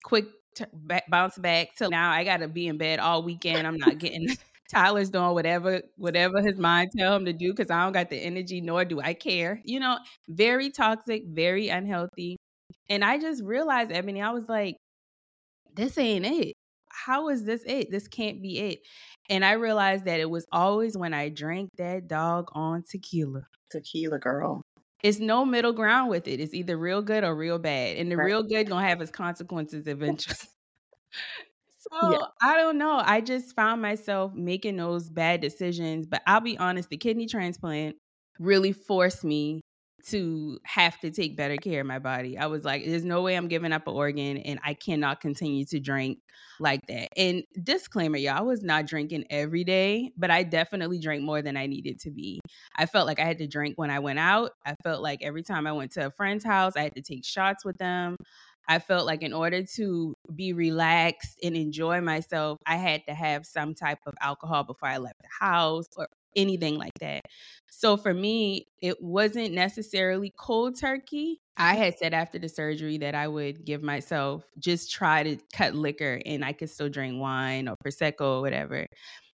quick 0.03 0.27
t- 0.55 0.65
bounce 1.09 1.39
back 1.39 1.75
till 1.77 1.91
now 1.91 2.11
I 2.11 2.25
got 2.25 2.39
to 2.39 2.49
be 2.49 2.67
in 2.69 2.79
bed 2.79 2.99
all 2.99 3.23
weekend. 3.23 3.67
I'm 3.67 3.77
not 3.77 3.99
getting 3.99 4.29
Tyler's 4.73 5.11
doing 5.11 5.35
whatever 5.35 5.83
whatever 5.97 6.41
his 6.41 6.59
mind 6.59 6.91
tell 6.97 7.15
him 7.15 7.27
to 7.27 7.33
do 7.33 7.53
because 7.53 7.71
I 7.71 7.85
don't 7.85 7.93
got 7.93 8.11
the 8.11 8.17
energy 8.17 8.61
nor 8.61 8.85
do 8.85 9.01
I 9.01 9.15
care. 9.15 9.61
You 9.65 9.81
know, 9.81 9.99
very 10.29 10.71
toxic, 10.71 11.25
very 11.27 11.69
unhealthy. 11.69 12.39
And 12.89 13.05
I 13.05 13.19
just 13.19 13.43
realized, 13.45 13.93
Ebony, 13.93 14.23
I 14.23 14.31
was 14.31 14.49
like, 14.49 14.77
this 15.75 15.99
ain't 15.99 16.27
it. 16.27 16.55
How 16.91 17.29
is 17.29 17.45
this 17.45 17.63
it? 17.67 17.91
This 17.91 18.09
can't 18.09 18.43
be 18.43 18.59
it. 18.59 18.81
And 19.31 19.45
I 19.45 19.53
realized 19.53 20.05
that 20.07 20.21
it 20.21 20.29
was 20.31 20.47
always 20.53 20.97
when 20.97 21.15
I 21.15 21.29
drank 21.31 21.71
that 21.79 22.09
dog 22.09 22.49
on 22.55 22.85
tequila. 22.89 23.43
Tequila 23.71 24.19
girl 24.19 24.63
it's 25.03 25.19
no 25.19 25.45
middle 25.45 25.73
ground 25.73 26.11
with 26.11 26.29
it. 26.29 26.41
It's 26.41 26.55
either 26.55 26.77
real 26.77 27.03
good 27.03 27.25
or 27.25 27.35
real 27.35 27.59
bad. 27.59 27.97
And 27.97 28.11
the 28.11 28.17
right. 28.17 28.27
real 28.27 28.43
good 28.43 28.69
gonna 28.69 28.87
have 28.87 29.01
its 29.01 29.11
consequences 29.11 29.87
eventually. 29.87 30.37
so 31.79 32.13
yeah. 32.13 32.27
I 32.43 32.57
don't 32.57 32.79
know. 32.79 33.03
I 33.05 33.21
just 33.21 33.57
found 33.57 33.83
myself 33.83 34.33
making 34.35 34.77
those 34.77 35.09
bad 35.11 35.41
decisions. 35.41 36.07
But 36.07 36.23
I'll 36.27 36.41
be 36.41 36.57
honest, 36.59 36.89
the 36.89 36.97
kidney 36.97 37.27
transplant 37.27 37.97
really 38.39 38.73
forced 38.73 39.25
me 39.25 39.62
to 40.09 40.59
have 40.65 40.99
to 41.01 41.11
take 41.11 41.37
better 41.37 41.57
care 41.57 41.81
of 41.81 41.87
my 41.87 41.99
body. 41.99 42.39
I 42.39 42.47
was 42.47 42.65
like, 42.65 42.85
there's 42.85 43.05
no 43.05 43.23
way 43.23 43.37
I'm 43.37 43.49
giving 43.49 43.73
up 43.73 43.87
an 43.87 43.95
organ 43.95 44.39
and 44.39 44.59
I 44.65 44.75
cannot 44.75 45.21
continue 45.21 45.65
to 45.67 45.81
drink 45.81 46.19
like 46.61 46.87
that. 46.87 47.09
And 47.17 47.45
disclaimer, 47.63 48.17
y'all, 48.17 48.39
I 48.39 48.43
was 48.43 48.63
not 48.63 48.87
drinking 48.87 49.25
every 49.31 49.65
day, 49.65 50.13
but 50.17 50.31
I 50.31 50.43
definitely 50.43 50.99
drank 50.99 51.23
more 51.23 51.43
than 51.43 51.57
I 51.57 51.67
needed 51.67 52.01
to 52.01 52.11
be. 52.11 52.41
I 52.77 52.87
felt 52.87 53.07
like 53.07 53.21
I 53.21 53.25
had 53.25 53.39
to 53.39 53.47
drink 53.47 53.75
when 53.77 53.91
I 53.91 53.99
went 53.99 54.19
out. 54.19 54.53
I 54.65 54.75
felt 54.83 55.03
like 55.03 55.23
every 55.23 55.43
time 55.43 55.67
I 55.67 55.73
went 55.73 55.93
to 55.93 56.07
a 56.07 56.11
friend's 56.11 56.45
house, 56.45 56.75
I 56.77 56.83
had 56.83 56.95
to 56.95 57.03
take 57.03 57.25
shots 57.25 57.65
with 57.65 57.79
them. 57.79 58.17
I 58.69 58.79
felt 58.79 59.07
like 59.07 59.23
in 59.23 59.33
order 59.33 59.65
to 59.77 60.15
be 60.35 60.53
relaxed 60.53 61.39
and 61.43 61.57
enjoy 61.57 62.01
myself, 62.01 62.59
I 62.65 62.77
had 62.77 63.03
to 63.09 63.15
have 63.15 63.45
some 63.45 63.75
type 63.75 63.99
of 64.07 64.15
alcohol 64.21 64.63
before 64.63 64.89
I 64.89 64.99
left 64.99 65.21
the 65.21 65.45
house 65.45 65.89
or 65.97 66.09
anything 66.37 66.79
like 66.79 66.99
that. 67.01 67.23
So 67.71 67.97
for 67.97 68.13
me, 68.15 68.67
it 68.81 69.03
wasn't 69.03 69.55
necessarily 69.55 70.33
cold 70.39 70.79
turkey. 70.79 71.41
I 71.57 71.75
had 71.75 71.99
said 71.99 72.15
after 72.15 72.39
the 72.39 72.49
surgery 72.49 72.99
that 72.99 73.15
I 73.15 73.29
would 73.29 73.65
give 73.65 73.83
myself 73.83 74.45
just 74.59 74.91
try 74.91 75.23
to 75.23 75.37
cut 75.55 75.75
liquor 75.75 76.21
and 76.25 76.45
I 76.45 76.53
could 76.53 76.71
still 76.71 76.89
drink 76.89 77.21
wine 77.21 77.69
or 77.69 77.77
prosecco 77.85 78.39
or 78.39 78.41
whatever. 78.41 78.87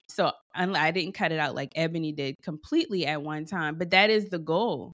So 0.07 0.31
I 0.53 0.91
didn't 0.91 1.13
cut 1.13 1.31
it 1.31 1.39
out 1.39 1.55
like 1.55 1.73
Ebony 1.75 2.11
did 2.11 2.35
completely 2.41 3.05
at 3.05 3.21
one 3.21 3.45
time, 3.45 3.77
but 3.77 3.89
that 3.89 4.09
is 4.09 4.29
the 4.29 4.39
goal. 4.39 4.93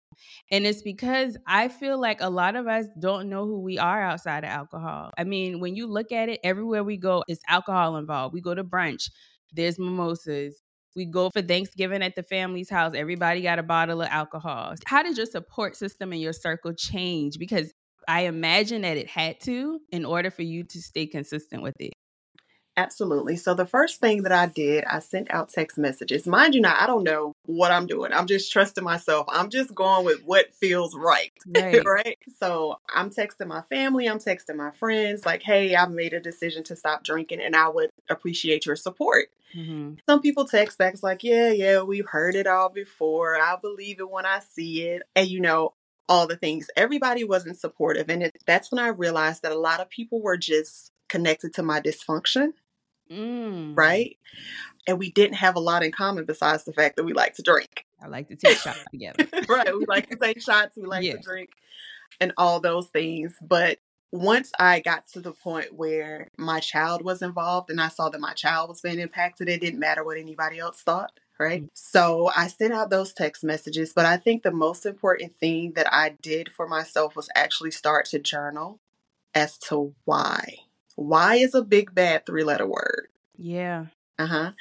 And 0.50 0.66
it's 0.66 0.82
because 0.82 1.38
I 1.46 1.68
feel 1.68 2.00
like 2.00 2.22
a 2.22 2.30
lot 2.30 2.56
of 2.56 2.68
us 2.68 2.86
don't 3.00 3.30
know 3.30 3.46
who 3.46 3.60
we 3.60 3.78
are 3.78 4.02
outside 4.02 4.44
of 4.44 4.50
alcohol. 4.50 5.12
I 5.18 5.26
mean, 5.26 5.60
when 5.60 5.76
you 5.76 5.86
look 5.86 6.12
at 6.12 6.30
it, 6.30 6.40
everywhere 6.44 6.84
we 6.84 6.98
go, 6.98 7.24
it's 7.28 7.42
alcohol 7.48 7.98
involved. 7.98 8.34
We 8.34 8.42
go 8.42 8.56
to 8.56 8.64
brunch, 8.64 9.12
there's 9.52 9.78
mimosas, 9.78 10.64
we 10.96 11.06
go 11.06 11.30
for 11.30 11.42
Thanksgiving 11.42 12.02
at 12.02 12.16
the 12.16 12.24
family's 12.24 12.70
house. 12.70 12.94
Everybody 12.96 13.42
got 13.42 13.60
a 13.60 13.64
bottle 13.64 14.02
of 14.02 14.08
alcohol. 14.10 14.76
How 14.86 15.04
did 15.04 15.18
your 15.18 15.26
support 15.26 15.76
system 15.76 16.12
and 16.12 16.22
your 16.22 16.34
circle 16.34 16.74
change? 16.74 17.38
Because 17.38 17.74
I 18.08 18.22
imagine 18.22 18.82
that 18.82 18.98
it 18.98 19.08
had 19.08 19.40
to 19.42 19.80
in 19.92 20.06
order 20.06 20.32
for 20.32 20.42
you 20.42 20.64
to 20.64 20.82
stay 20.82 21.08
consistent 21.08 21.64
with 21.64 21.76
it. 21.80 21.94
Absolutely. 22.82 23.36
So 23.36 23.54
the 23.54 23.68
first 23.68 24.00
thing 24.00 24.24
that 24.24 24.32
I 24.32 24.48
did, 24.48 24.86
I 24.86 25.00
sent 25.00 25.30
out 25.30 25.50
text 25.50 25.78
messages. 25.78 26.26
Mind 26.26 26.56
you, 26.56 26.62
now 26.62 26.76
I 26.80 26.88
don't 26.88 27.04
know 27.04 27.34
what 27.46 27.72
I'm 27.72 27.86
doing. 27.86 28.12
I'm 28.12 28.26
just 28.26 28.52
trusting 28.52 28.84
myself. 28.84 29.28
I'm 29.30 29.52
just 29.52 29.76
going 29.76 30.04
with 30.04 30.24
what 30.24 30.52
feels 30.56 30.96
right. 30.96 31.32
Right. 31.46 31.86
right? 31.86 32.18
So 32.40 32.80
I'm 32.94 33.12
texting 33.12 33.48
my 33.48 33.62
family, 33.70 34.08
I'm 34.08 34.18
texting 34.18 34.56
my 34.56 34.72
friends, 34.72 35.28
like, 35.28 35.44
hey, 35.44 35.76
I've 35.76 35.92
made 35.92 36.14
a 36.14 36.20
decision 36.20 36.64
to 36.64 36.76
stop 36.76 37.04
drinking 37.04 37.40
and 37.40 37.56
I 37.56 37.70
would 37.70 37.92
appreciate 38.10 38.66
your 38.66 38.76
support. 38.76 39.28
Mm-hmm. 39.56 39.96
Some 40.10 40.22
people 40.22 40.46
text 40.46 40.80
back, 40.80 40.94
it's 40.94 41.04
like, 41.04 41.24
yeah, 41.24 41.52
yeah, 41.52 41.84
we've 41.84 42.08
heard 42.08 42.34
it 42.34 42.48
all 42.48 42.70
before. 42.70 43.40
I 43.40 43.58
believe 43.62 44.00
it 44.00 44.10
when 44.10 44.26
I 44.26 44.40
see 44.40 44.88
it. 44.88 45.04
And 45.16 45.28
you 45.28 45.40
know, 45.40 45.74
all 46.10 46.26
the 46.26 46.36
things. 46.36 46.68
Everybody 46.76 47.24
wasn't 47.24 47.60
supportive. 47.60 48.10
And 48.10 48.24
it, 48.24 48.38
that's 48.48 48.72
when 48.72 48.80
I 48.80 48.88
realized 48.88 49.44
that 49.44 49.52
a 49.52 49.60
lot 49.60 49.82
of 49.82 49.90
people 49.90 50.20
were 50.20 50.36
just 50.36 50.92
connected 51.12 51.54
to 51.54 51.62
my 51.62 51.82
dysfunction. 51.82 52.54
Mm. 53.12 53.78
Right? 53.78 54.18
And 54.88 54.98
we 54.98 55.12
didn't 55.12 55.36
have 55.36 55.56
a 55.56 55.60
lot 55.60 55.84
in 55.84 55.92
common 55.92 56.26
besides 56.26 56.64
the 56.64 56.74
fact 56.74 56.96
that 56.96 57.04
we 57.04 57.14
like 57.14 57.36
to 57.36 57.42
drink. 57.42 57.86
I 58.02 58.08
like 58.08 58.30
to 58.30 58.36
take 58.36 58.58
shots 58.58 58.84
together. 58.90 59.28
right. 59.50 59.78
We 59.78 59.86
like 59.86 60.10
to 60.10 60.16
take 60.16 60.42
shots. 60.42 60.76
We 60.76 60.84
like 60.84 61.04
yeah. 61.04 61.14
to 61.14 61.20
drink 61.20 61.52
and 62.20 62.34
all 62.38 62.60
those 62.60 62.88
things. 62.88 63.36
But 63.42 63.80
once 64.12 64.52
I 64.60 64.80
got 64.80 65.08
to 65.08 65.22
the 65.22 65.32
point 65.32 65.74
where 65.74 66.30
my 66.38 66.60
child 66.60 67.04
was 67.04 67.22
involved 67.22 67.70
and 67.70 67.80
I 67.80 67.88
saw 67.90 68.10
that 68.10 68.20
my 68.20 68.34
child 68.34 68.70
was 68.70 68.82
being 68.82 69.00
impacted, 69.00 69.50
it 69.50 69.62
didn't 69.62 69.80
matter 69.80 70.04
what 70.04 70.18
anybody 70.18 70.60
else 70.60 70.82
thought. 70.82 71.12
Right. 71.40 71.64
Mm. 71.64 71.70
So 71.74 72.32
I 72.36 72.48
sent 72.48 72.74
out 72.74 72.90
those 72.90 73.14
text 73.14 73.44
messages. 73.44 73.94
But 73.94 74.06
I 74.06 74.18
think 74.18 74.44
the 74.44 74.52
most 74.52 74.86
important 74.86 75.38
thing 75.38 75.74
that 75.74 75.92
I 75.92 76.16
did 76.22 76.52
for 76.52 76.68
myself 76.68 77.16
was 77.16 77.30
actually 77.36 77.72
start 77.72 78.06
to 78.08 78.20
journal 78.20 78.80
as 79.34 79.58
to 79.60 79.94
why. 80.06 80.58
Why 80.96 81.36
is 81.36 81.56
a 81.56 81.64
big 81.64 81.94
bad 81.94 82.26
three 82.26 82.44
letter 82.44 82.66
word. 82.66 83.08
Yeah. 83.38 83.88
Uh 84.20 84.28
huh. 84.28 84.52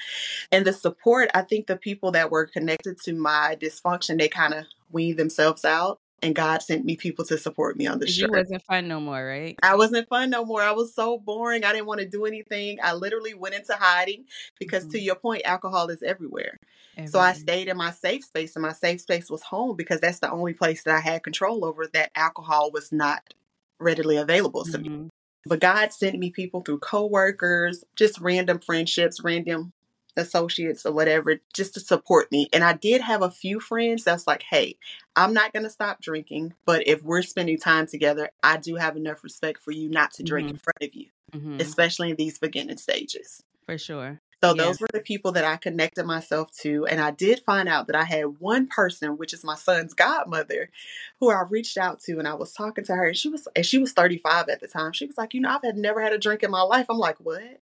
And 0.51 0.65
the 0.65 0.73
support, 0.73 1.31
I 1.35 1.43
think 1.43 1.67
the 1.67 1.77
people 1.77 2.13
that 2.13 2.31
were 2.31 2.47
connected 2.47 2.99
to 3.05 3.13
my 3.13 3.57
dysfunction, 3.61 4.19
they 4.19 4.29
kind 4.29 4.55
of 4.55 4.65
weaned 4.91 5.19
themselves 5.19 5.65
out. 5.65 5.99
And 6.23 6.35
God 6.35 6.63
sent 6.63 6.85
me 6.85 6.97
people 6.97 7.25
to 7.27 7.39
support 7.39 7.79
me 7.79 7.87
on 7.87 7.99
the 7.99 8.07
show. 8.07 8.27
You 8.27 8.33
wasn't 8.33 8.63
fun 8.65 8.89
no 8.89 9.01
more, 9.01 9.25
right? 9.25 9.59
I 9.63 9.75
wasn't 9.75 10.07
fun 10.09 10.29
no 10.29 10.45
more. 10.45 10.61
I 10.61 10.73
was 10.73 10.95
so 10.95 11.19
boring. 11.19 11.65
I 11.65 11.73
didn't 11.73 11.87
want 11.87 12.01
to 12.01 12.09
do 12.09 12.27
anything. 12.27 12.79
I 12.83 12.93
literally 12.93 13.33
went 13.33 13.55
into 13.55 13.73
hiding 13.73 14.27
because, 14.59 14.85
mm-hmm. 14.85 14.93
to 14.93 15.01
your 15.01 15.15
point, 15.15 15.43
alcohol 15.47 15.89
is 15.89 16.03
everywhere. 16.03 16.59
everywhere. 16.93 17.11
So 17.11 17.19
I 17.19 17.33
stayed 17.33 17.69
in 17.69 17.79
my 17.79 17.91
safe 17.91 18.25
space, 18.25 18.55
and 18.55 18.63
my 18.63 18.73
safe 18.73 19.01
space 19.01 19.31
was 19.31 19.43
home 19.43 19.77
because 19.77 20.01
that's 20.01 20.19
the 20.19 20.31
only 20.31 20.53
place 20.53 20.83
that 20.83 20.95
I 20.95 21.01
had 21.01 21.23
control 21.23 21.65
over 21.65 21.87
that 21.95 22.11
alcohol 22.15 22.71
was 22.71 22.93
not 22.93 23.33
readily 23.79 24.19
available 24.19 24.65
to 24.65 24.79
mm-hmm. 24.79 25.05
me. 25.05 25.11
But 25.47 25.61
God 25.61 25.93
sent 25.93 26.19
me 26.19 26.31
people 26.31 26.61
through 26.61 26.79
coworkers, 26.79 27.85
just 27.97 28.21
random 28.21 28.59
friendships, 28.59 29.23
random 29.23 29.73
associates 30.17 30.85
or 30.85 30.93
whatever, 30.93 31.41
just 31.55 31.75
to 31.75 31.81
support 31.81 32.31
me. 32.31 32.49
And 32.53 32.65
I 32.65 32.75
did 32.75 33.01
have 33.01 33.23
a 33.23 33.31
few 33.31 33.61
friends 33.61 34.05
that's 34.05 34.27
like, 34.27 34.43
hey, 34.43 34.77
I'm 35.17 35.33
not 35.33 35.53
going 35.53 35.63
to 35.63 35.71
stop 35.71 36.01
drinking, 36.01 36.55
but 36.67 36.87
if 36.87 37.03
we're 37.03 37.23
spending 37.23 37.59
time 37.59 37.87
together, 37.87 38.31
I 38.43 38.57
do 38.57 38.77
have 38.77 38.97
enough 38.97 39.25
respect 39.25 39.61
for 39.61 39.73
you 39.73 39.89
not 39.89 40.13
to 40.15 40.23
drink 40.23 40.49
mm-hmm. 40.49 40.57
in 40.57 40.61
front 40.61 40.83
of 40.83 40.95
you, 40.95 41.07
mm-hmm. 41.33 41.61
especially 41.61 42.11
in 42.11 42.17
these 42.17 42.39
beginning 42.39 42.79
stages. 42.79 43.43
For 43.67 43.79
sure. 43.79 44.21
So 44.43 44.55
yeah. 44.55 44.65
those 44.65 44.81
were 44.81 44.89
the 44.93 45.01
people 45.01 45.33
that 45.33 45.45
I 45.45 45.57
connected 45.57 46.07
myself 46.07 46.51
to. 46.63 46.87
And 46.87 47.01
I 47.01 47.11
did 47.11 47.43
find 47.45 47.69
out 47.69 47.87
that 47.89 47.97
I 47.97 48.05
had 48.05 48.39
one 48.39 48.67
person, 48.67 49.19
which 49.19 49.35
is 49.35 49.45
my 49.45 49.55
son's 49.55 49.93
godmother, 49.93 50.71
who 51.19 51.31
I 51.31 51.43
reached 51.49 51.77
out 51.77 52.01
to 52.05 52.19
and 52.19 52.27
I 52.27 52.35
was 52.35 52.53
talking 52.53 52.85
to 52.85 52.95
her. 52.95 53.09
And 53.09 53.17
she 53.17 53.29
was 53.29 53.47
and 53.55 53.67
she 53.67 53.79
was 53.79 53.93
35 53.93 54.49
at 54.49 54.61
the 54.61 54.69
time. 54.69 54.93
She 54.93 55.07
was 55.07 55.19
like, 55.19 55.35
you 55.35 55.41
know, 55.41 55.51
I've 55.51 55.63
had 55.63 55.77
never 55.77 56.01
had 56.01 56.15
a 56.15 56.19
drink 56.19 56.43
in 56.43 56.51
my 56.51 56.63
life. 56.63 56.87
I'm 56.89 56.99
like, 56.99 57.19
what? 57.19 57.61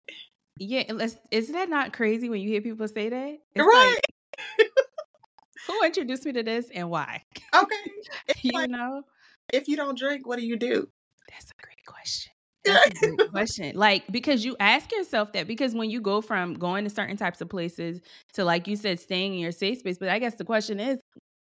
Yeah, 0.57 0.83
isn't 1.31 1.53
that 1.53 1.69
not 1.69 1.91
crazy 1.91 2.29
when 2.29 2.39
you 2.39 2.49
hear 2.49 2.61
people 2.61 2.87
say 2.87 3.09
that? 3.09 3.39
It's 3.55 3.65
right. 3.65 3.95
Like, 4.59 4.69
who 5.67 5.83
introduced 5.83 6.25
me 6.25 6.33
to 6.33 6.43
this 6.43 6.67
and 6.73 6.89
why? 6.89 7.23
Okay. 7.53 7.75
you 8.41 8.51
like, 8.53 8.69
know? 8.69 9.03
If 9.51 9.67
you 9.67 9.75
don't 9.75 9.97
drink, 9.97 10.25
what 10.27 10.39
do 10.39 10.45
you 10.45 10.55
do? 10.55 10.87
That's 11.29 11.51
a 11.51 11.61
great 11.61 11.85
question. 11.85 12.31
That's 12.63 13.01
a 13.01 13.07
great 13.15 13.31
question. 13.31 13.75
Like, 13.75 14.03
because 14.11 14.45
you 14.45 14.55
ask 14.59 14.91
yourself 14.91 15.33
that 15.33 15.47
because 15.47 15.73
when 15.73 15.89
you 15.89 16.01
go 16.01 16.21
from 16.21 16.53
going 16.53 16.83
to 16.83 16.89
certain 16.89 17.17
types 17.17 17.41
of 17.41 17.49
places 17.49 18.01
to, 18.33 18.43
like 18.43 18.67
you 18.67 18.75
said, 18.75 18.99
staying 18.99 19.33
in 19.33 19.39
your 19.39 19.51
safe 19.51 19.79
space. 19.79 19.97
But 19.97 20.09
I 20.09 20.19
guess 20.19 20.35
the 20.35 20.45
question 20.45 20.79
is, 20.79 20.99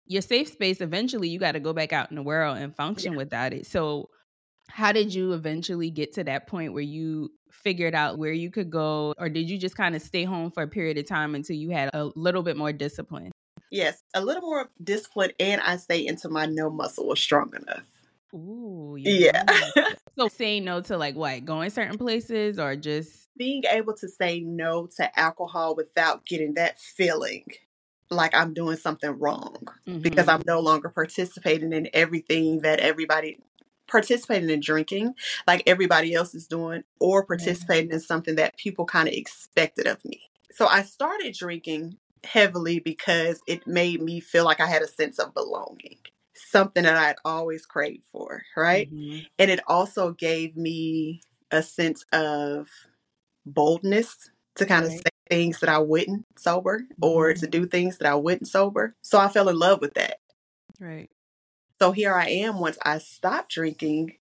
your 0.06 0.23
safe 0.23 0.49
space, 0.49 0.80
eventually 0.80 1.28
you 1.28 1.38
got 1.38 1.52
to 1.52 1.61
go 1.61 1.73
back 1.73 1.92
out 1.92 2.11
in 2.11 2.16
the 2.16 2.23
world 2.23 2.58
and 2.58 2.75
function 2.75 3.12
yeah. 3.12 3.18
without 3.18 3.52
it. 3.52 3.66
So, 3.66 4.08
how 4.68 4.92
did 4.92 5.14
you 5.14 5.32
eventually 5.32 5.90
get 5.90 6.12
to 6.14 6.25
that 6.25 6.49
point 6.49 6.73
where 6.73 6.82
you 6.82 7.30
figured 7.50 7.94
out 7.94 8.18
where 8.18 8.32
you 8.32 8.50
could 8.50 8.70
go? 8.70 9.14
Or 9.18 9.28
did 9.28 9.49
you 9.49 9.58
just 9.58 9.76
kind 9.76 9.94
of 9.94 10.02
stay 10.02 10.25
home 10.25 10.50
for 10.50 10.64
a 10.64 10.68
period 10.68 10.99
of 10.99 11.06
time 11.06 11.35
until 11.35 11.56
you 11.56 11.70
had 11.70 11.90
a 11.94 12.11
little 12.16 12.42
bit 12.42 12.56
more 12.56 12.73
discipline? 12.73 13.30
Yes, 13.70 14.02
a 14.14 14.25
little 14.25 14.42
more 14.42 14.68
discipline. 14.82 15.32
And 15.40 15.61
I 15.61 15.76
stayed 15.76 16.08
until 16.08 16.30
my 16.30 16.46
no 16.46 16.70
muscle 16.70 17.06
was 17.06 17.20
strong 17.20 17.52
enough. 17.54 17.85
Ooh, 18.37 18.97
yeah. 18.99 19.45
so 20.19 20.28
saying 20.28 20.64
no 20.64 20.81
to 20.83 20.97
like 20.97 21.14
what? 21.14 21.45
Going 21.45 21.71
certain 21.71 21.99
places 21.99 22.59
or 22.59 22.76
just 22.76 23.28
being 23.37 23.62
able 23.71 23.95
to 23.95 24.09
say 24.09 24.40
no 24.40 24.88
to 24.99 25.19
alcohol 25.19 25.75
without 25.75 26.25
getting 26.26 26.55
that 26.55 26.78
feeling 26.78 27.45
like 28.11 28.35
I'm 28.35 28.55
doing 28.55 28.76
something 28.76 29.19
wrong 29.19 29.57
mm-hmm. 29.87 30.00
because 30.00 30.28
I'm 30.28 30.43
no 30.47 30.61
longer 30.61 30.88
participating 30.88 31.73
in 31.73 31.88
everything 31.93 32.61
that 32.61 32.81
everybody 32.81 33.38
participating 33.88 34.50
in 34.50 34.61
drinking 34.61 35.14
like 35.47 35.62
everybody 35.66 36.12
else 36.12 36.35
is 36.35 36.47
doing 36.47 36.83
or 37.00 37.25
participating 37.25 37.90
in 37.90 38.00
something 38.00 38.35
that 38.37 38.57
people 38.57 38.85
kind 38.85 39.09
of 39.09 39.14
expected 39.14 39.87
of 39.87 40.05
me. 40.05 40.21
So 40.52 40.66
I 40.66 40.83
started 40.83 41.35
drinking 41.35 41.97
heavily 42.25 42.81
because 42.81 43.40
it 43.47 43.66
made 43.66 44.02
me 44.02 44.21
feel 44.21 44.45
like 44.45 44.61
I 44.61 44.66
had 44.66 44.83
a 44.83 44.88
sense 44.88 45.19
of 45.19 45.35
belonging 45.35 45.99
something 46.37 46.85
that 46.85 46.97
I'd 46.97 47.16
always 47.25 47.66
craved 47.66 48.05
for, 48.12 48.43
right? 48.57 48.93
Mm-hmm. 48.93 49.21
And 49.38 49.50
it 49.50 49.61
also 49.66 50.12
gave 50.12 50.57
me 50.57 51.21
a 51.50 51.62
sense 51.62 52.05
of 52.12 52.69
boldness 53.45 54.31
to 54.57 54.66
kind 54.66 54.85
of 54.85 54.93
say 54.93 55.02
things 55.31 55.61
that 55.61 55.69
I 55.69 55.78
wouldn't 55.78 56.26
sober 56.38 56.81
mm-hmm. 56.81 57.05
or 57.05 57.35
to 57.35 57.47
do 57.47 57.66
things 57.66 57.99
that 57.99 58.09
I 58.11 58.14
wouldn't 58.14 58.49
sober. 58.49 58.95
So 59.02 59.19
I 59.19 59.28
fell 59.28 59.49
in 59.49 59.59
love 59.59 59.81
with 59.81 59.95
that. 59.95 60.19
Right. 60.81 61.11
So 61.81 61.93
here 61.93 62.14
I 62.14 62.28
am 62.28 62.59
once 62.59 62.78
I 62.83 62.99
stopped 62.99 63.52
drinking, 63.52 64.16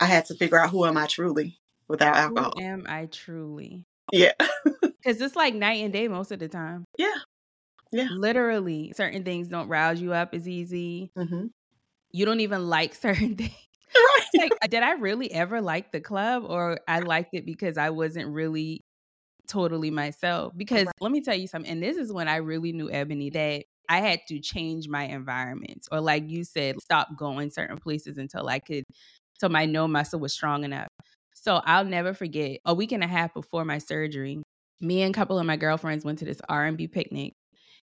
I 0.00 0.06
had 0.06 0.24
to 0.26 0.34
figure 0.34 0.58
out 0.58 0.70
who 0.70 0.86
am 0.86 0.96
I 0.96 1.06
truly 1.06 1.58
without 1.88 2.16
alcohol. 2.16 2.54
Who 2.56 2.64
am 2.64 2.86
I 2.88 3.06
truly? 3.06 3.84
Yeah. 4.12 4.32
Cuz 5.04 5.20
it's 5.20 5.36
like 5.36 5.54
night 5.54 5.84
and 5.84 5.92
day 5.92 6.08
most 6.08 6.32
of 6.32 6.38
the 6.38 6.48
time. 6.48 6.84
Yeah. 6.98 7.16
Yeah. 7.94 8.08
Literally, 8.10 8.92
certain 8.96 9.22
things 9.22 9.46
don't 9.46 9.68
rouse 9.68 10.00
you 10.00 10.12
up 10.12 10.34
as 10.34 10.48
easy. 10.48 11.12
Mm-hmm. 11.16 11.46
You 12.10 12.26
don't 12.26 12.40
even 12.40 12.68
like 12.68 12.94
certain 13.06 13.36
things. 13.36 13.52
Right. 13.94 14.26
like, 14.34 14.52
uh, 14.62 14.66
did 14.66 14.82
I 14.82 14.92
really 14.94 15.30
ever 15.32 15.60
like 15.60 15.92
the 15.92 16.00
club 16.00 16.42
or 16.44 16.80
I 16.88 16.98
liked 16.98 17.34
it 17.34 17.46
because 17.46 17.78
I 17.78 17.90
wasn't 17.90 18.28
really 18.28 18.84
totally 19.46 19.92
myself? 19.92 20.52
Because 20.56 20.86
right. 20.86 20.94
let 21.00 21.12
me 21.12 21.20
tell 21.20 21.36
you 21.36 21.46
something, 21.46 21.70
and 21.70 21.80
this 21.80 21.96
is 21.96 22.12
when 22.12 22.26
I 22.26 22.36
really 22.36 22.72
knew 22.72 22.90
Ebony 22.90 23.30
that 23.30 23.64
I 23.88 24.00
had 24.00 24.20
to 24.28 24.40
change 24.40 24.88
my 24.88 25.04
environment 25.04 25.86
or 25.92 26.00
like 26.00 26.28
you 26.28 26.42
said, 26.42 26.80
stop 26.80 27.16
going 27.16 27.50
certain 27.50 27.78
places 27.78 28.18
until 28.18 28.48
I 28.48 28.58
could 28.58 28.84
so 29.34 29.48
my 29.48 29.66
no 29.66 29.86
muscle 29.86 30.18
was 30.18 30.32
strong 30.32 30.64
enough. 30.64 30.88
So 31.34 31.60
I'll 31.64 31.84
never 31.84 32.14
forget 32.14 32.58
a 32.64 32.74
week 32.74 32.92
and 32.92 33.04
a 33.04 33.08
half 33.08 33.34
before 33.34 33.64
my 33.64 33.78
surgery, 33.78 34.42
me 34.80 35.02
and 35.02 35.14
a 35.14 35.16
couple 35.16 35.38
of 35.38 35.46
my 35.46 35.56
girlfriends 35.56 36.04
went 36.04 36.18
to 36.20 36.24
this 36.24 36.40
R&B 36.48 36.88
picnic 36.88 37.34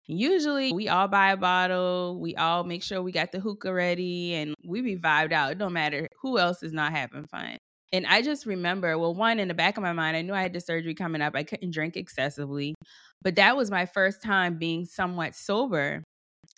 Usually 0.07 0.73
we 0.73 0.89
all 0.89 1.09
buy 1.09 1.33
a 1.33 1.37
bottle, 1.37 2.19
we 2.21 2.37
all 2.37 2.65
make 2.65 2.83
sure 2.83 3.01
we 3.01 3.13
got 3.13 3.33
the 3.33 3.41
hookah 3.41 3.73
ready, 3.73 4.35
and 4.35 4.55
we 4.65 4.83
be 4.83 4.97
vibed 4.97 5.33
out. 5.33 5.53
It 5.53 5.59
don't 5.59 5.73
matter 5.73 6.09
who 6.21 6.39
else 6.39 6.63
is 6.63 6.73
not 6.73 6.93
having 6.93 7.27
fun. 7.27 7.57
And 7.93 8.07
I 8.07 8.23
just 8.23 8.45
remember, 8.45 8.99
well, 8.99 9.15
one 9.15 9.39
in 9.39 9.49
the 9.49 9.55
back 9.55 9.77
of 9.77 9.83
my 9.83 9.93
mind, 9.93 10.17
I 10.17 10.23
knew 10.23 10.35
I 10.35 10.43
had 10.43 10.53
the 10.53 10.61
surgery 10.61 10.95
coming 10.95 11.23
up. 11.23 11.35
I 11.37 11.45
couldn't 11.45 11.71
drink 11.71 11.97
excessively, 11.97 12.75
but 13.23 13.37
that 13.37 13.57
was 13.57 13.71
my 13.71 13.87
first 13.87 14.21
time 14.23 14.59
being 14.59 14.85
somewhat 14.85 15.35
sober 15.35 16.03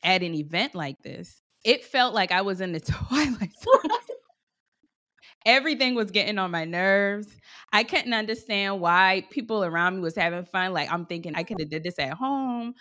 at 0.02 0.22
an 0.22 0.34
event 0.34 0.74
like 0.74 0.96
this. 1.02 1.42
It 1.64 1.84
felt 1.84 2.14
like 2.14 2.32
I 2.32 2.42
was 2.42 2.60
in 2.60 2.72
the 2.72 2.80
twilight 2.80 3.52
zone. 3.60 3.90
Everything 5.46 5.94
was 5.94 6.10
getting 6.10 6.38
on 6.38 6.50
my 6.50 6.64
nerves. 6.64 7.28
I 7.72 7.84
couldn't 7.84 8.14
understand 8.14 8.80
why 8.80 9.26
people 9.30 9.62
around 9.62 9.96
me 9.96 10.02
was 10.02 10.16
having 10.16 10.44
fun. 10.44 10.72
Like 10.72 10.90
I'm 10.90 11.06
thinking 11.06 11.36
I 11.36 11.44
could 11.44 11.60
have 11.60 11.70
did 11.70 11.84
this 11.84 11.98
at 12.00 12.14
home. 12.14 12.74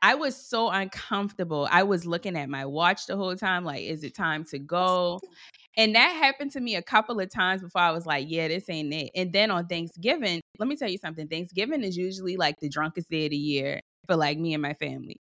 I 0.00 0.14
was 0.14 0.36
so 0.36 0.70
uncomfortable. 0.70 1.68
I 1.70 1.82
was 1.82 2.06
looking 2.06 2.36
at 2.36 2.48
my 2.48 2.64
watch 2.66 3.06
the 3.06 3.16
whole 3.16 3.36
time, 3.36 3.64
like, 3.64 3.82
is 3.82 4.04
it 4.04 4.14
time 4.14 4.44
to 4.46 4.58
go? 4.58 5.20
And 5.76 5.94
that 5.94 6.08
happened 6.08 6.50
to 6.52 6.60
me 6.60 6.74
a 6.74 6.82
couple 6.82 7.20
of 7.20 7.30
times 7.30 7.62
before 7.62 7.82
I 7.82 7.92
was 7.92 8.04
like, 8.04 8.26
yeah, 8.28 8.48
this 8.48 8.68
ain't 8.68 8.92
it. 8.92 9.12
And 9.14 9.32
then 9.32 9.52
on 9.52 9.68
Thanksgiving, 9.68 10.40
let 10.58 10.68
me 10.68 10.74
tell 10.74 10.88
you 10.90 10.98
something 10.98 11.28
Thanksgiving 11.28 11.84
is 11.84 11.96
usually 11.96 12.36
like 12.36 12.58
the 12.58 12.68
drunkest 12.68 13.08
day 13.08 13.26
of 13.26 13.30
the 13.30 13.36
year 13.36 13.80
for 14.08 14.16
like 14.16 14.38
me 14.38 14.54
and 14.54 14.62
my 14.62 14.74
family. 14.74 15.16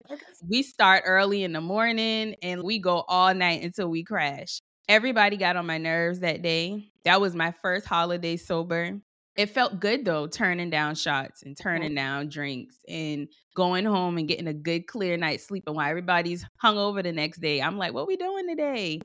We 0.49 0.63
start 0.63 1.03
early 1.05 1.43
in 1.43 1.53
the 1.53 1.61
morning 1.61 2.37
and 2.41 2.63
we 2.63 2.79
go 2.79 3.03
all 3.07 3.35
night 3.35 3.61
until 3.61 3.89
we 3.89 4.03
crash. 4.03 4.59
Everybody 4.89 5.37
got 5.37 5.57
on 5.57 5.67
my 5.67 5.77
nerves 5.77 6.21
that 6.21 6.41
day. 6.41 6.91
That 7.03 7.21
was 7.21 7.35
my 7.35 7.53
first 7.61 7.85
holiday 7.85 8.35
sober. 8.35 8.99
It 9.37 9.51
felt 9.51 9.79
good 9.79 10.03
though, 10.03 10.25
turning 10.25 10.71
down 10.71 10.95
shots 10.95 11.43
and 11.43 11.55
mm-hmm. 11.55 11.63
turning 11.63 11.95
down 11.95 12.27
drinks 12.27 12.75
and 12.89 13.27
going 13.55 13.85
home 13.85 14.17
and 14.17 14.27
getting 14.27 14.47
a 14.47 14.53
good, 14.53 14.87
clear 14.87 15.15
night's 15.15 15.45
sleep. 15.45 15.63
And 15.67 15.75
while 15.75 15.89
everybody's 15.89 16.43
hung 16.57 16.77
over 16.77 17.03
the 17.03 17.11
next 17.11 17.39
day, 17.39 17.61
I'm 17.61 17.77
like, 17.77 17.93
what 17.93 18.07
we 18.07 18.17
doing 18.17 18.47
today? 18.49 18.99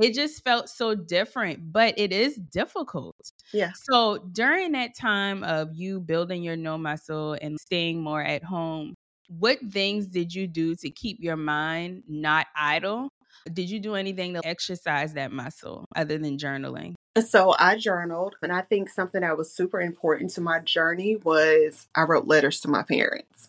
It 0.00 0.14
just 0.14 0.42
felt 0.42 0.68
so 0.68 0.94
different, 0.94 1.72
but 1.72 1.94
it 1.98 2.12
is 2.12 2.36
difficult. 2.36 3.14
Yeah. 3.52 3.72
So 3.90 4.18
during 4.32 4.72
that 4.72 4.96
time 4.98 5.44
of 5.44 5.68
you 5.74 6.00
building 6.00 6.42
your 6.42 6.56
no 6.56 6.76
muscle 6.78 7.36
and 7.40 7.60
staying 7.60 8.02
more 8.02 8.22
at 8.22 8.42
home, 8.42 8.94
what 9.28 9.58
things 9.70 10.06
did 10.08 10.34
you 10.34 10.46
do 10.46 10.74
to 10.76 10.90
keep 10.90 11.18
your 11.20 11.36
mind 11.36 12.02
not 12.08 12.46
idle? 12.56 13.08
Did 13.52 13.70
you 13.70 13.78
do 13.78 13.94
anything 13.94 14.34
to 14.34 14.40
exercise 14.44 15.14
that 15.14 15.30
muscle 15.30 15.84
other 15.94 16.18
than 16.18 16.38
journaling? 16.38 16.94
So 17.22 17.54
I 17.58 17.76
journaled, 17.76 18.34
and 18.42 18.52
I 18.52 18.62
think 18.62 18.88
something 18.88 19.20
that 19.20 19.38
was 19.38 19.52
super 19.52 19.80
important 19.80 20.30
to 20.32 20.40
my 20.40 20.58
journey 20.58 21.16
was 21.16 21.86
I 21.94 22.02
wrote 22.02 22.26
letters 22.26 22.60
to 22.60 22.68
my 22.68 22.82
parents. 22.82 23.48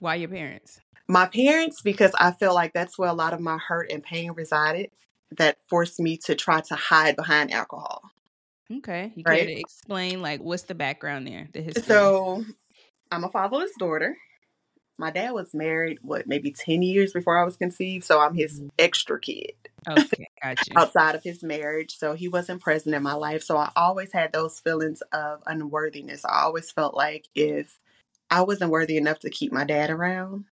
Why 0.00 0.14
your 0.14 0.30
parents? 0.30 0.80
My 1.06 1.26
parents, 1.26 1.82
because 1.82 2.12
I 2.18 2.32
feel 2.32 2.54
like 2.54 2.72
that's 2.72 2.98
where 2.98 3.08
a 3.08 3.14
lot 3.14 3.32
of 3.32 3.40
my 3.40 3.58
hurt 3.58 3.90
and 3.92 4.02
pain 4.02 4.32
resided 4.32 4.90
that 5.36 5.58
forced 5.68 6.00
me 6.00 6.16
to 6.24 6.34
try 6.34 6.60
to 6.62 6.74
hide 6.74 7.16
behind 7.16 7.52
alcohol. 7.52 8.02
Okay. 8.78 9.12
You 9.14 9.22
right? 9.26 9.46
to 9.46 9.60
explain 9.60 10.22
like 10.22 10.40
what's 10.40 10.64
the 10.64 10.74
background 10.74 11.26
there? 11.26 11.48
The 11.52 11.62
history. 11.62 11.82
So 11.82 12.44
I'm 13.12 13.24
a 13.24 13.28
fatherless 13.28 13.72
daughter. 13.78 14.16
My 14.98 15.10
dad 15.10 15.32
was 15.32 15.52
married, 15.52 15.98
what, 16.02 16.26
maybe 16.26 16.50
10 16.50 16.82
years 16.82 17.12
before 17.12 17.38
I 17.38 17.44
was 17.44 17.56
conceived. 17.56 18.04
So 18.04 18.20
I'm 18.20 18.34
his 18.34 18.60
mm-hmm. 18.60 18.68
extra 18.78 19.20
kid. 19.20 19.52
Okay, 19.88 20.28
gotcha. 20.42 20.72
outside 20.76 21.14
of 21.14 21.22
his 21.22 21.42
marriage. 21.42 21.96
So 21.98 22.14
he 22.14 22.28
wasn't 22.28 22.62
present 22.62 22.94
in 22.94 23.02
my 23.02 23.14
life. 23.14 23.42
So 23.42 23.56
I 23.56 23.70
always 23.76 24.12
had 24.12 24.32
those 24.32 24.58
feelings 24.58 25.02
of 25.12 25.42
unworthiness. 25.46 26.24
I 26.24 26.42
always 26.42 26.70
felt 26.70 26.94
like 26.94 27.28
if 27.34 27.78
I 28.30 28.42
wasn't 28.42 28.70
worthy 28.70 28.96
enough 28.96 29.20
to 29.20 29.30
keep 29.30 29.52
my 29.52 29.64
dad 29.64 29.90
around, 29.90 30.46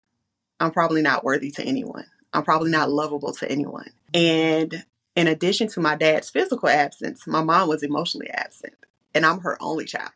I'm 0.59 0.71
probably 0.71 1.01
not 1.01 1.23
worthy 1.23 1.51
to 1.51 1.63
anyone. 1.63 2.05
I'm 2.33 2.43
probably 2.43 2.71
not 2.71 2.91
lovable 2.91 3.33
to 3.33 3.51
anyone. 3.51 3.91
And 4.13 4.85
in 5.15 5.27
addition 5.27 5.67
to 5.69 5.79
my 5.79 5.95
dad's 5.95 6.29
physical 6.29 6.69
absence, 6.69 7.27
my 7.27 7.43
mom 7.43 7.69
was 7.69 7.83
emotionally 7.83 8.29
absent, 8.29 8.73
and 9.13 9.25
I'm 9.25 9.39
her 9.41 9.57
only 9.61 9.85
child. 9.85 10.11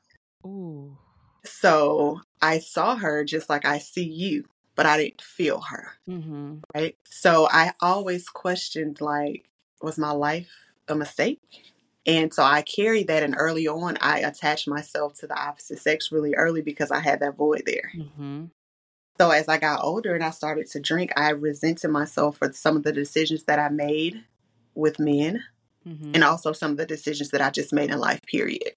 Ooh. 0.46 0.98
So 1.47 2.21
I 2.41 2.59
saw 2.59 2.95
her 2.95 3.23
just 3.23 3.49
like 3.49 3.65
I 3.65 3.79
see 3.79 4.07
you, 4.07 4.45
but 4.75 4.85
I 4.85 4.97
didn't 4.97 5.21
feel 5.21 5.61
her. 5.61 5.93
Mm-hmm. 6.07 6.57
Right. 6.75 6.95
So 7.09 7.47
I 7.51 7.73
always 7.81 8.29
questioned, 8.29 9.01
like, 9.01 9.49
was 9.81 9.97
my 9.97 10.11
life 10.11 10.51
a 10.87 10.95
mistake? 10.95 11.41
And 12.05 12.33
so 12.33 12.41
I 12.41 12.61
carried 12.61 13.07
that, 13.07 13.23
and 13.23 13.35
early 13.37 13.67
on, 13.67 13.97
I 13.99 14.19
attached 14.19 14.67
myself 14.67 15.13
to 15.15 15.27
the 15.27 15.37
opposite 15.37 15.79
sex 15.79 16.09
really 16.11 16.35
early 16.35 16.61
because 16.61 16.89
I 16.89 16.99
had 16.99 17.19
that 17.19 17.35
void 17.35 17.63
there. 17.65 17.91
Mm-hmm. 17.95 18.45
So 19.19 19.31
as 19.31 19.49
I 19.49 19.57
got 19.57 19.83
older 19.83 20.15
and 20.15 20.23
I 20.23 20.29
started 20.29 20.67
to 20.71 20.79
drink, 20.79 21.11
I 21.17 21.31
resented 21.31 21.89
myself 21.89 22.37
for 22.37 22.53
some 22.53 22.77
of 22.77 22.83
the 22.83 22.93
decisions 22.93 23.43
that 23.43 23.59
I 23.59 23.69
made 23.69 24.23
with 24.73 24.99
men 24.99 25.43
mm-hmm. 25.85 26.11
and 26.13 26.23
also 26.23 26.53
some 26.53 26.71
of 26.71 26.77
the 26.77 26.85
decisions 26.85 27.31
that 27.31 27.41
I 27.41 27.49
just 27.49 27.73
made 27.73 27.89
in 27.89 27.99
life, 27.99 28.21
period. 28.21 28.73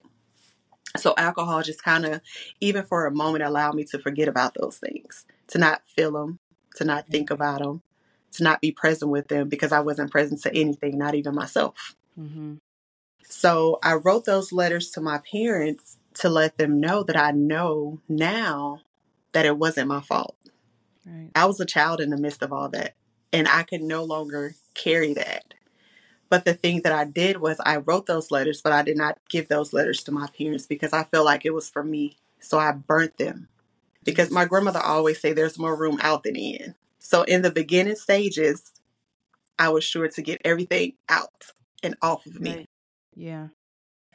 So 0.97 1.13
alcohol 1.17 1.61
just 1.63 1.83
kind 1.83 2.05
of, 2.05 2.21
even 2.59 2.83
for 2.83 3.05
a 3.05 3.11
moment, 3.11 3.43
allowed 3.43 3.75
me 3.75 3.83
to 3.85 3.99
forget 3.99 4.27
about 4.27 4.55
those 4.59 4.77
things, 4.77 5.25
to 5.47 5.57
not 5.57 5.81
feel 5.87 6.11
them, 6.11 6.39
to 6.75 6.83
not 6.83 7.07
think 7.07 7.29
about 7.29 7.59
them, 7.59 7.81
to 8.33 8.43
not 8.43 8.61
be 8.61 8.71
present 8.71 9.11
with 9.11 9.27
them 9.27 9.49
because 9.49 9.71
I 9.71 9.79
wasn't 9.79 10.11
present 10.11 10.41
to 10.43 10.55
anything, 10.55 10.97
not 10.97 11.15
even 11.15 11.35
myself. 11.35 11.95
Mm-hmm. 12.19 12.55
So 13.23 13.79
I 13.81 13.93
wrote 13.93 14.25
those 14.25 14.51
letters 14.51 14.89
to 14.91 15.01
my 15.01 15.21
parents 15.31 15.97
to 16.15 16.29
let 16.29 16.57
them 16.57 16.79
know 16.79 17.03
that 17.03 17.15
I 17.15 17.31
know 17.31 17.99
now 18.09 18.81
that 19.31 19.45
it 19.45 19.57
wasn't 19.57 19.87
my 19.87 20.01
fault. 20.01 20.35
Right. 21.05 21.29
I 21.33 21.45
was 21.45 21.59
a 21.59 21.65
child 21.65 22.01
in 22.01 22.09
the 22.09 22.17
midst 22.17 22.43
of 22.43 22.51
all 22.51 22.69
that, 22.69 22.95
and 23.31 23.47
I 23.47 23.63
could 23.63 23.81
no 23.81 24.03
longer 24.03 24.55
carry 24.73 25.13
that. 25.13 25.53
But 26.31 26.45
the 26.45 26.53
thing 26.53 26.83
that 26.83 26.93
I 26.93 27.03
did 27.03 27.41
was 27.41 27.59
I 27.59 27.75
wrote 27.75 28.05
those 28.05 28.31
letters, 28.31 28.61
but 28.61 28.71
I 28.71 28.83
did 28.83 28.95
not 28.95 29.17
give 29.27 29.49
those 29.49 29.73
letters 29.73 30.01
to 30.03 30.13
my 30.13 30.27
parents 30.27 30.65
because 30.65 30.93
I 30.93 31.03
felt 31.03 31.25
like 31.25 31.45
it 31.45 31.53
was 31.53 31.69
for 31.69 31.83
me. 31.83 32.19
So 32.39 32.57
I 32.57 32.71
burnt 32.71 33.17
them 33.17 33.49
because 34.05 34.31
my 34.31 34.45
grandmother 34.45 34.79
always 34.79 35.19
say 35.19 35.33
there's 35.33 35.59
more 35.59 35.75
room 35.75 35.99
out 36.01 36.23
than 36.23 36.37
in. 36.37 36.75
So 36.99 37.23
in 37.23 37.41
the 37.41 37.51
beginning 37.51 37.97
stages, 37.97 38.71
I 39.59 39.67
was 39.69 39.83
sure 39.83 40.07
to 40.07 40.21
get 40.21 40.41
everything 40.45 40.93
out 41.09 41.51
and 41.83 41.97
off 42.01 42.25
of 42.25 42.39
me. 42.39 42.65
Yeah. 43.13 43.47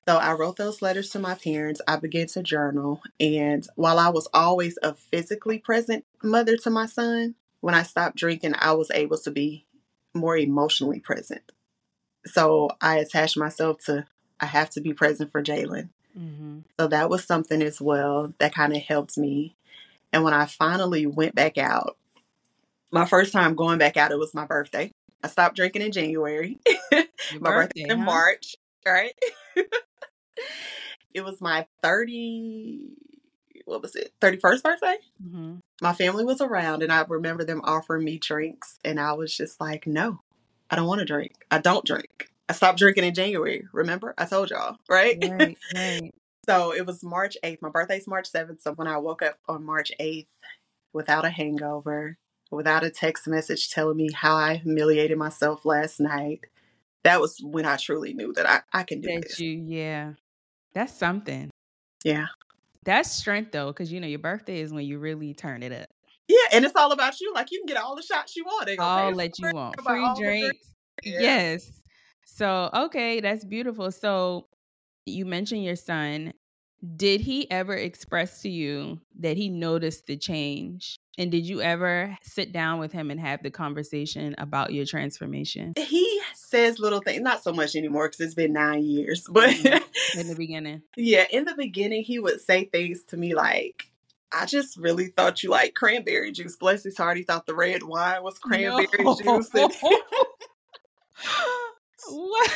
So 0.09 0.17
I 0.17 0.33
wrote 0.33 0.57
those 0.57 0.81
letters 0.81 1.11
to 1.11 1.19
my 1.19 1.35
parents. 1.35 1.83
I 1.87 1.97
began 1.97 2.29
to 2.29 2.43
journal. 2.43 3.03
And 3.21 3.69
while 3.75 3.99
I 3.99 4.09
was 4.09 4.27
always 4.33 4.79
a 4.83 4.95
physically 4.95 5.59
present 5.59 6.07
mother 6.23 6.57
to 6.57 6.71
my 6.71 6.87
son, 6.87 7.35
when 7.61 7.75
I 7.75 7.83
stopped 7.83 8.17
drinking, 8.17 8.55
I 8.59 8.73
was 8.73 8.91
able 8.91 9.19
to 9.19 9.31
be 9.31 9.67
more 10.15 10.39
emotionally 10.39 11.01
present. 11.01 11.53
So 12.27 12.71
I 12.81 12.99
attached 12.99 13.37
myself 13.37 13.85
to, 13.87 14.07
I 14.41 14.47
have 14.47 14.71
to 14.71 14.81
be 14.81 14.93
present 14.93 15.33
for 15.33 15.43
Jalen. 15.43 15.91
Mm-hmm. 16.19 16.61
So 16.79 16.89
that 16.89 17.11
was 17.11 17.25
something 17.25 17.63
as 17.63 17.81
well 17.81 18.35
that 18.39 18.55
kind 18.55 18.75
of 18.75 18.83
helped 18.83 19.19
me. 19.19 19.57
And 20.13 20.25
when 20.25 20.35
I 20.35 20.47
finally 20.47 21.07
went 21.07 21.35
back 21.35 21.59
out, 21.59 21.97
my 22.91 23.05
first 23.05 23.33
time 23.33 23.55
going 23.55 23.79
back 23.79 23.97
out, 23.97 24.13
it 24.13 24.19
was 24.19 24.35
my 24.35 24.47
birthday. 24.47 24.93
I 25.23 25.29
stopped 25.29 25.57
drinking 25.57 25.83
in 25.83 25.93
January. 25.93 26.59
my 26.93 27.01
birthday, 27.41 27.41
birthday 27.41 27.83
in 27.83 27.99
huh? 27.99 28.05
March, 28.05 28.57
right? 28.87 29.13
it 31.15 31.25
was 31.25 31.41
my 31.41 31.67
30 31.83 32.91
what 33.65 33.83
was 33.83 33.97
it 33.97 34.13
31st 34.21 34.63
birthday 34.63 34.97
mm-hmm. 35.25 35.55
my 35.83 35.93
family 35.93 36.25
was 36.25 36.41
around 36.41 36.83
and 36.83 36.93
i 36.93 37.03
remember 37.09 37.43
them 37.43 37.63
offering 37.65 38.05
me 38.05 38.19
drinks 38.19 38.79
and 38.85 39.01
i 39.01 39.13
was 39.13 39.37
just 39.37 39.61
like 39.61 39.87
no 39.87 40.21
i 40.71 40.77
don't 40.77 40.87
want 40.87 40.99
to 40.99 41.05
drink 41.05 41.33
i 41.51 41.59
don't 41.59 41.85
drink 41.85 42.31
i 42.49 42.53
stopped 42.53 42.79
drinking 42.79 43.05
in 43.05 43.15
january 43.15 43.65
remember 43.73 44.15
i 44.19 44.25
told 44.25 44.51
y'all 44.51 44.77
right, 44.89 45.19
right, 45.23 45.57
right. 45.75 46.15
so 46.47 46.73
it 46.73 46.87
was 46.87 47.03
march 47.03 47.37
8th 47.43 47.63
my 47.63 47.69
birthday's 47.69 48.07
march 48.07 48.31
7th 48.31 48.63
so 48.63 48.73
when 48.73 48.89
i 48.89 48.97
woke 48.97 49.23
up 49.23 49.39
on 49.49 49.65
march 49.65 49.93
8th 50.01 50.27
without 50.93 51.25
a 51.25 51.31
hangover 51.31 52.19
without 52.51 52.85
a 52.85 52.91
text 52.91 53.27
message 53.27 53.71
telling 53.71 53.97
me 53.97 54.09
how 54.13 54.37
i 54.37 54.57
humiliated 54.57 55.19
myself 55.19 55.65
last 55.65 56.01
night 56.01 56.47
that 57.07 57.21
was 57.21 57.41
when 57.41 57.65
I 57.65 57.77
truly 57.77 58.13
knew 58.15 58.33
that 58.33 58.49
I, 58.49 58.63
I 58.73 58.83
can 58.83 59.01
do 59.01 59.09
that 59.15 59.23
this. 59.23 59.39
You, 59.39 59.51
yeah. 59.51 60.15
That's 60.75 60.93
something. 60.93 61.51
Yeah. 62.03 62.27
That's 62.85 63.11
strength 63.11 63.53
though, 63.53 63.69
because 63.69 63.93
you 63.93 64.01
know 64.01 64.09
your 64.09 64.19
birthday 64.19 64.61
is 64.61 64.73
when 64.73 64.85
you 64.85 64.99
really 64.99 65.33
turn 65.33 65.63
it 65.63 65.73
up. 65.73 65.89
Yeah, 66.29 66.37
and 66.53 66.65
it's 66.65 66.75
all 66.77 66.93
about 66.93 67.21
you. 67.21 67.33
Like 67.35 67.51
you 67.51 67.61
can 67.61 67.67
get 67.67 67.83
all 67.83 67.97
the 67.97 68.03
shots 68.03 68.37
you 68.37 68.45
want. 68.45 68.69
All 68.79 69.15
that 69.15 69.39
you 69.39 69.51
want. 69.53 69.81
Free 69.81 70.09
drinks. 70.17 70.75
Yeah. 71.03 71.21
Yes. 71.21 71.71
So 72.25 72.71
okay, 72.75 73.21
that's 73.21 73.45
beautiful. 73.45 73.91
So 73.93 74.49
you 75.05 75.25
mentioned 75.25 75.65
your 75.65 75.77
son. 75.77 76.33
Did 76.97 77.21
he 77.21 77.51
ever 77.51 77.75
express 77.75 78.43
to 78.43 78.51
you 78.51 79.01
that 79.21 79.37
he 79.37 79.49
noticed 79.49 80.07
the 80.07 80.17
change? 80.17 80.99
And 81.19 81.31
did 81.31 81.47
you 81.47 81.63
ever 81.63 82.17
sit 82.23 82.53
down 82.53 82.79
with 82.79 82.93
him 82.93 83.11
and 83.11 83.19
have 83.19 83.43
the 83.43 83.51
conversation 83.51 84.35
about 84.37 84.75
your 84.75 84.85
transformation? 84.85 85.73
He 85.79 86.21
says 86.35 86.79
little 86.79 87.01
things, 87.01 87.23
not 87.23 87.43
so 87.43 87.53
much 87.53 87.75
anymore 87.75 88.09
because 88.09 88.21
it's 88.21 88.35
been 88.35 88.53
nine 88.53 88.85
years, 88.85 89.27
but 89.31 89.49
mm-hmm. 89.51 90.21
in 90.21 90.29
the 90.29 90.35
beginning. 90.37 90.83
Yeah, 90.97 91.25
in 91.31 91.47
the 91.47 91.55
beginning, 91.55 92.03
he 92.03 92.19
would 92.19 92.43
say 92.43 92.65
things 92.65 93.05
to 93.05 93.17
me 93.17 93.35
like, 93.35 93.91
I 94.33 94.47
just 94.47 94.77
really 94.77 95.09
thought 95.09 95.43
you 95.43 95.51
like 95.51 95.75
cranberry 95.75 96.33
juice. 96.33 96.57
Bless 96.57 96.83
his 96.85 96.97
heart, 96.97 97.17
he 97.17 97.23
thought 97.23 97.47
the 97.47 97.55
red 97.55 97.83
wine 97.83 98.23
was 98.23 98.39
cranberry 98.39 98.87
no. 98.99 99.15
juice. 99.15 99.51
And- 99.55 99.73
what? 102.09 102.51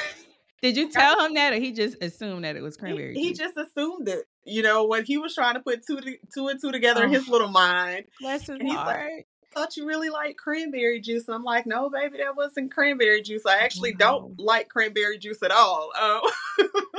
Did 0.62 0.76
you 0.76 0.90
tell 0.90 1.24
him 1.24 1.34
that, 1.34 1.54
or 1.54 1.56
he 1.56 1.72
just 1.72 2.02
assumed 2.02 2.44
that 2.44 2.54
it 2.54 2.62
was 2.62 2.76
cranberry? 2.76 3.14
He, 3.14 3.28
he 3.28 3.34
just 3.34 3.56
assumed 3.56 4.08
it. 4.08 4.26
You 4.44 4.62
know, 4.62 4.86
when 4.86 5.04
he 5.04 5.16
was 5.16 5.34
trying 5.34 5.54
to 5.54 5.60
put 5.60 5.86
two 5.86 6.00
two 6.34 6.48
and 6.48 6.60
two 6.60 6.70
together 6.70 7.02
oh. 7.02 7.04
in 7.04 7.10
his 7.10 7.28
little 7.28 7.48
mind. 7.48 8.04
Bless 8.20 8.46
his 8.46 8.60
heart. 8.60 8.86
Like, 8.86 9.26
thought 9.52 9.76
you 9.76 9.86
really 9.86 10.10
like 10.10 10.36
cranberry 10.36 11.00
juice. 11.00 11.26
And 11.28 11.34
I'm 11.34 11.44
like, 11.44 11.66
no, 11.66 11.90
baby, 11.90 12.18
that 12.18 12.36
wasn't 12.36 12.72
cranberry 12.72 13.22
juice. 13.22 13.44
I 13.46 13.58
actually 13.58 13.94
don't 13.94 14.38
like 14.38 14.68
cranberry 14.68 15.18
juice 15.18 15.42
at 15.42 15.50
all. 15.50 15.90
Oh, 15.94 16.32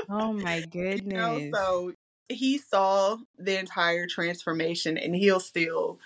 oh 0.10 0.34
my 0.34 0.62
goodness. 0.62 1.02
You 1.12 1.18
know, 1.18 1.50
so 1.54 1.94
he 2.34 2.58
saw 2.58 3.18
the 3.38 3.60
entire 3.60 4.08
transformation 4.08 4.98
and 4.98 5.16
he'll 5.16 5.40
still 5.40 6.00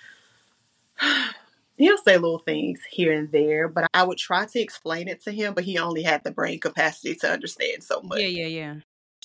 he'll 1.77 1.97
say 1.97 2.17
little 2.17 2.39
things 2.39 2.81
here 2.89 3.13
and 3.13 3.31
there, 3.31 3.67
but 3.67 3.88
I 3.93 4.03
would 4.03 4.17
try 4.17 4.45
to 4.45 4.59
explain 4.59 5.07
it 5.07 5.23
to 5.23 5.31
him, 5.31 5.53
but 5.53 5.65
he 5.65 5.77
only 5.77 6.03
had 6.03 6.23
the 6.23 6.31
brain 6.31 6.59
capacity 6.59 7.15
to 7.15 7.31
understand 7.31 7.83
so 7.83 8.01
much. 8.01 8.19
Yeah, 8.19 8.27
yeah, 8.27 8.47
yeah. 8.47 8.75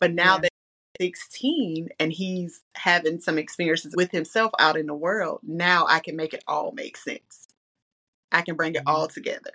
But 0.00 0.12
now 0.12 0.34
yeah. 0.34 0.40
that 0.40 0.50
16 1.00 1.88
and 1.98 2.12
he's 2.12 2.62
having 2.74 3.20
some 3.20 3.38
experiences 3.38 3.94
with 3.96 4.10
himself 4.10 4.52
out 4.58 4.76
in 4.76 4.86
the 4.86 4.94
world, 4.94 5.40
now 5.42 5.86
I 5.88 6.00
can 6.00 6.16
make 6.16 6.34
it 6.34 6.44
all 6.46 6.72
make 6.72 6.96
sense. 6.96 7.48
I 8.32 8.42
can 8.42 8.54
bring 8.54 8.74
it 8.74 8.82
all 8.86 9.06
mm-hmm. 9.06 9.14
together. 9.14 9.52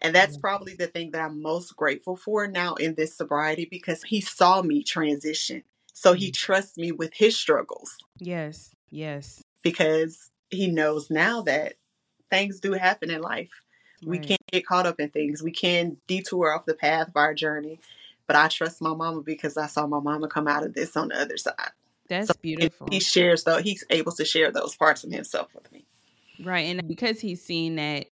And 0.00 0.14
that's 0.14 0.36
probably 0.36 0.74
the 0.74 0.86
thing 0.86 1.10
that 1.12 1.22
I'm 1.22 1.42
most 1.42 1.74
grateful 1.74 2.16
for 2.16 2.46
now 2.46 2.74
in 2.74 2.94
this 2.94 3.16
sobriety 3.16 3.66
because 3.70 4.02
he 4.02 4.20
saw 4.20 4.62
me 4.62 4.82
transition. 4.82 5.62
So 5.96 6.12
he 6.12 6.28
mm. 6.28 6.34
trusts 6.34 6.76
me 6.76 6.92
with 6.92 7.14
his 7.14 7.38
struggles. 7.38 7.96
Yes. 8.18 8.74
Yes. 8.90 9.42
Because 9.62 10.30
he 10.50 10.66
knows 10.66 11.08
now 11.08 11.40
that 11.42 11.76
things 12.28 12.60
do 12.60 12.72
happen 12.72 13.10
in 13.10 13.22
life. 13.22 13.62
Right. 14.02 14.10
We 14.10 14.18
can't 14.18 14.46
get 14.52 14.66
caught 14.66 14.84
up 14.84 15.00
in 15.00 15.08
things. 15.08 15.42
We 15.42 15.52
can 15.52 15.96
detour 16.06 16.54
off 16.54 16.66
the 16.66 16.74
path 16.74 17.08
of 17.08 17.16
our 17.16 17.32
journey. 17.32 17.80
But 18.26 18.36
I 18.36 18.48
trust 18.48 18.82
my 18.82 18.92
mama 18.92 19.22
because 19.22 19.56
I 19.56 19.68
saw 19.68 19.86
my 19.86 19.98
mama 19.98 20.28
come 20.28 20.46
out 20.46 20.64
of 20.64 20.74
this 20.74 20.98
on 20.98 21.08
the 21.08 21.18
other 21.18 21.38
side. 21.38 21.54
That's 22.10 22.28
so 22.28 22.34
beautiful. 22.42 22.88
He 22.90 23.00
shares 23.00 23.44
though 23.44 23.62
he's 23.62 23.82
able 23.88 24.12
to 24.12 24.24
share 24.26 24.52
those 24.52 24.76
parts 24.76 25.02
of 25.02 25.10
himself 25.10 25.54
with 25.54 25.72
me. 25.72 25.86
Right. 26.44 26.66
And 26.66 26.86
because 26.86 27.20
he's 27.20 27.42
seen 27.42 27.76
that 27.76 28.08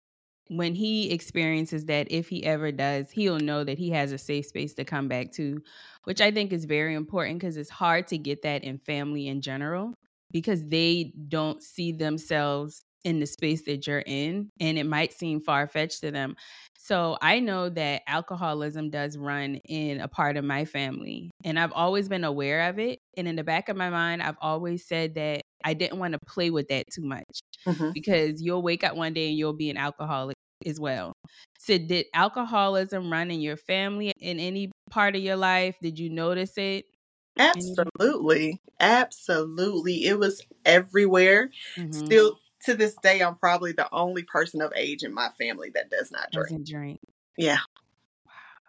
when 0.49 0.73
he 0.75 1.11
experiences 1.11 1.85
that, 1.85 2.11
if 2.11 2.27
he 2.27 2.43
ever 2.43 2.71
does, 2.71 3.11
he'll 3.11 3.39
know 3.39 3.63
that 3.63 3.77
he 3.77 3.91
has 3.91 4.11
a 4.11 4.17
safe 4.17 4.47
space 4.47 4.73
to 4.73 4.83
come 4.83 5.07
back 5.07 5.31
to, 5.33 5.61
which 6.03 6.21
I 6.21 6.31
think 6.31 6.51
is 6.51 6.65
very 6.65 6.95
important 6.95 7.39
because 7.39 7.55
it's 7.55 7.69
hard 7.69 8.07
to 8.07 8.17
get 8.17 8.41
that 8.41 8.63
in 8.63 8.79
family 8.79 9.27
in 9.27 9.41
general 9.41 9.93
because 10.31 10.67
they 10.67 11.13
don't 11.27 11.61
see 11.61 11.91
themselves 11.91 12.81
in 13.05 13.19
the 13.19 13.25
space 13.25 13.63
that 13.63 13.87
you're 13.87 14.03
in 14.05 14.49
and 14.59 14.77
it 14.77 14.85
might 14.85 15.13
seem 15.13 15.39
far 15.39 15.67
fetched 15.67 16.01
to 16.01 16.11
them. 16.11 16.35
So 16.77 17.17
I 17.21 17.39
know 17.39 17.69
that 17.69 18.01
alcoholism 18.07 18.89
does 18.89 19.17
run 19.17 19.55
in 19.65 20.01
a 20.01 20.07
part 20.07 20.35
of 20.35 20.43
my 20.43 20.65
family 20.65 21.31
and 21.43 21.57
I've 21.57 21.71
always 21.71 22.09
been 22.09 22.23
aware 22.23 22.69
of 22.69 22.79
it. 22.79 22.99
And 23.15 23.27
in 23.27 23.35
the 23.35 23.43
back 23.43 23.69
of 23.69 23.77
my 23.77 23.89
mind, 23.89 24.21
I've 24.21 24.37
always 24.41 24.85
said 24.85 25.15
that 25.15 25.43
I 25.63 25.73
didn't 25.75 25.99
want 25.99 26.13
to 26.13 26.19
play 26.27 26.49
with 26.49 26.67
that 26.69 26.85
too 26.91 27.03
much 27.03 27.41
mm-hmm. 27.65 27.91
because 27.93 28.41
you'll 28.41 28.61
wake 28.61 28.83
up 28.83 28.95
one 28.95 29.13
day 29.13 29.29
and 29.29 29.37
you'll 29.37 29.53
be 29.53 29.69
an 29.69 29.77
alcoholic 29.77 30.35
as 30.65 30.79
well. 30.79 31.13
So, 31.59 31.77
did 31.77 32.07
alcoholism 32.13 33.11
run 33.11 33.31
in 33.31 33.41
your 33.41 33.57
family 33.57 34.11
in 34.19 34.39
any 34.39 34.71
part 34.89 35.15
of 35.15 35.21
your 35.21 35.35
life? 35.35 35.75
Did 35.81 35.99
you 35.99 36.09
notice 36.09 36.57
it? 36.57 36.85
Absolutely. 37.37 38.61
Absolutely. 38.79 40.05
It 40.05 40.19
was 40.19 40.41
everywhere. 40.65 41.51
Mm-hmm. 41.77 41.91
Still 41.91 42.39
to 42.65 42.73
this 42.73 42.95
day, 43.01 43.21
I'm 43.21 43.35
probably 43.35 43.71
the 43.71 43.87
only 43.93 44.23
person 44.23 44.61
of 44.61 44.73
age 44.75 45.03
in 45.03 45.13
my 45.13 45.29
family 45.39 45.71
that 45.73 45.89
does 45.89 46.11
not 46.11 46.31
drink. 46.31 46.49
Doesn't 46.49 46.67
drink. 46.67 46.99
Yeah. 47.37 47.59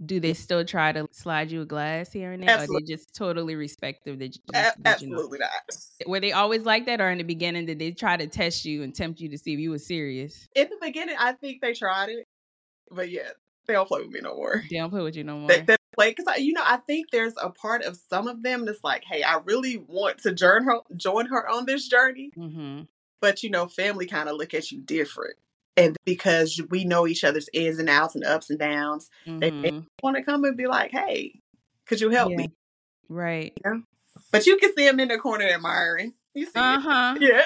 Do 0.04 0.18
they 0.18 0.32
still 0.32 0.64
try 0.64 0.92
to 0.92 1.06
slide 1.12 1.50
you 1.50 1.62
a 1.62 1.66
glass 1.66 2.12
here 2.12 2.32
and 2.32 2.42
there? 2.42 2.50
Absolutely. 2.50 2.76
Or 2.76 2.80
they 2.80 2.92
just 2.94 3.14
totally 3.14 3.54
respective 3.54 4.18
that, 4.18 4.34
you, 4.34 4.42
a- 4.54 4.72
absolutely 4.84 5.38
you 5.38 5.44
know? 5.44 5.46
not. 5.46 6.08
Were 6.08 6.20
they 6.20 6.32
always 6.32 6.62
like 6.62 6.86
that, 6.86 7.00
or 7.00 7.10
in 7.10 7.18
the 7.18 7.24
beginning 7.24 7.66
did 7.66 7.78
they 7.78 7.90
try 7.90 8.16
to 8.16 8.26
test 8.26 8.64
you 8.64 8.82
and 8.82 8.94
tempt 8.94 9.20
you 9.20 9.28
to 9.28 9.38
see 9.38 9.52
if 9.52 9.60
you 9.60 9.70
were 9.70 9.78
serious? 9.78 10.48
In 10.54 10.68
the 10.70 10.78
beginning, 10.80 11.16
I 11.18 11.32
think 11.32 11.60
they 11.60 11.74
tried 11.74 12.08
it, 12.08 12.26
but 12.90 13.10
yeah, 13.10 13.30
they 13.66 13.74
don't 13.74 13.86
play 13.86 14.00
with 14.00 14.10
me 14.10 14.20
no 14.20 14.36
more. 14.36 14.62
They 14.70 14.78
don't 14.78 14.90
play 14.90 15.02
with 15.02 15.16
you 15.16 15.24
no 15.24 15.38
more. 15.38 15.48
They, 15.48 15.60
they 15.60 15.76
play 15.94 16.14
because 16.14 16.38
you 16.38 16.52
know 16.52 16.64
I 16.64 16.78
think 16.78 17.10
there's 17.10 17.34
a 17.40 17.50
part 17.50 17.82
of 17.82 17.98
some 18.08 18.26
of 18.26 18.42
them 18.42 18.64
that's 18.64 18.82
like, 18.82 19.04
hey, 19.04 19.22
I 19.22 19.38
really 19.44 19.76
want 19.76 20.18
to 20.22 20.32
join 20.32 20.64
her, 20.64 20.78
join 20.96 21.26
her 21.26 21.48
on 21.48 21.66
this 21.66 21.86
journey, 21.88 22.30
mm-hmm. 22.36 22.82
but 23.20 23.42
you 23.42 23.50
know, 23.50 23.66
family 23.66 24.06
kind 24.06 24.28
of 24.28 24.36
look 24.36 24.54
at 24.54 24.72
you 24.72 24.80
different 24.80 25.36
and 25.81 25.97
because 26.05 26.61
we 26.71 26.85
know 26.85 27.07
each 27.07 27.25
other's 27.25 27.49
ins 27.53 27.79
and 27.79 27.88
outs 27.88 28.14
and 28.14 28.25
ups 28.25 28.51
and 28.51 28.59
downs, 28.59 29.09
mm-hmm. 29.27 29.62
they 29.62 29.83
want 30.03 30.16
to 30.16 30.23
come 30.23 30.45
and 30.45 30.57
be 30.57 30.66
like, 30.66 30.90
"Hey, 30.90 31.40
could 31.87 32.01
you 32.01 32.11
help 32.11 32.31
yeah. 32.31 32.37
me?" 32.37 32.53
Right. 33.09 33.53
Yeah. 33.64 33.79
But 34.31 34.47
you 34.47 34.57
can 34.59 34.73
see 34.77 34.85
them 34.85 35.01
in 35.01 35.09
the 35.09 35.19
corner 35.19 35.47
admiring. 35.47 36.14
You 36.35 36.47
see? 36.47 36.53
Uh 36.55 36.81
huh. 36.81 37.16
Yeah. 37.19 37.45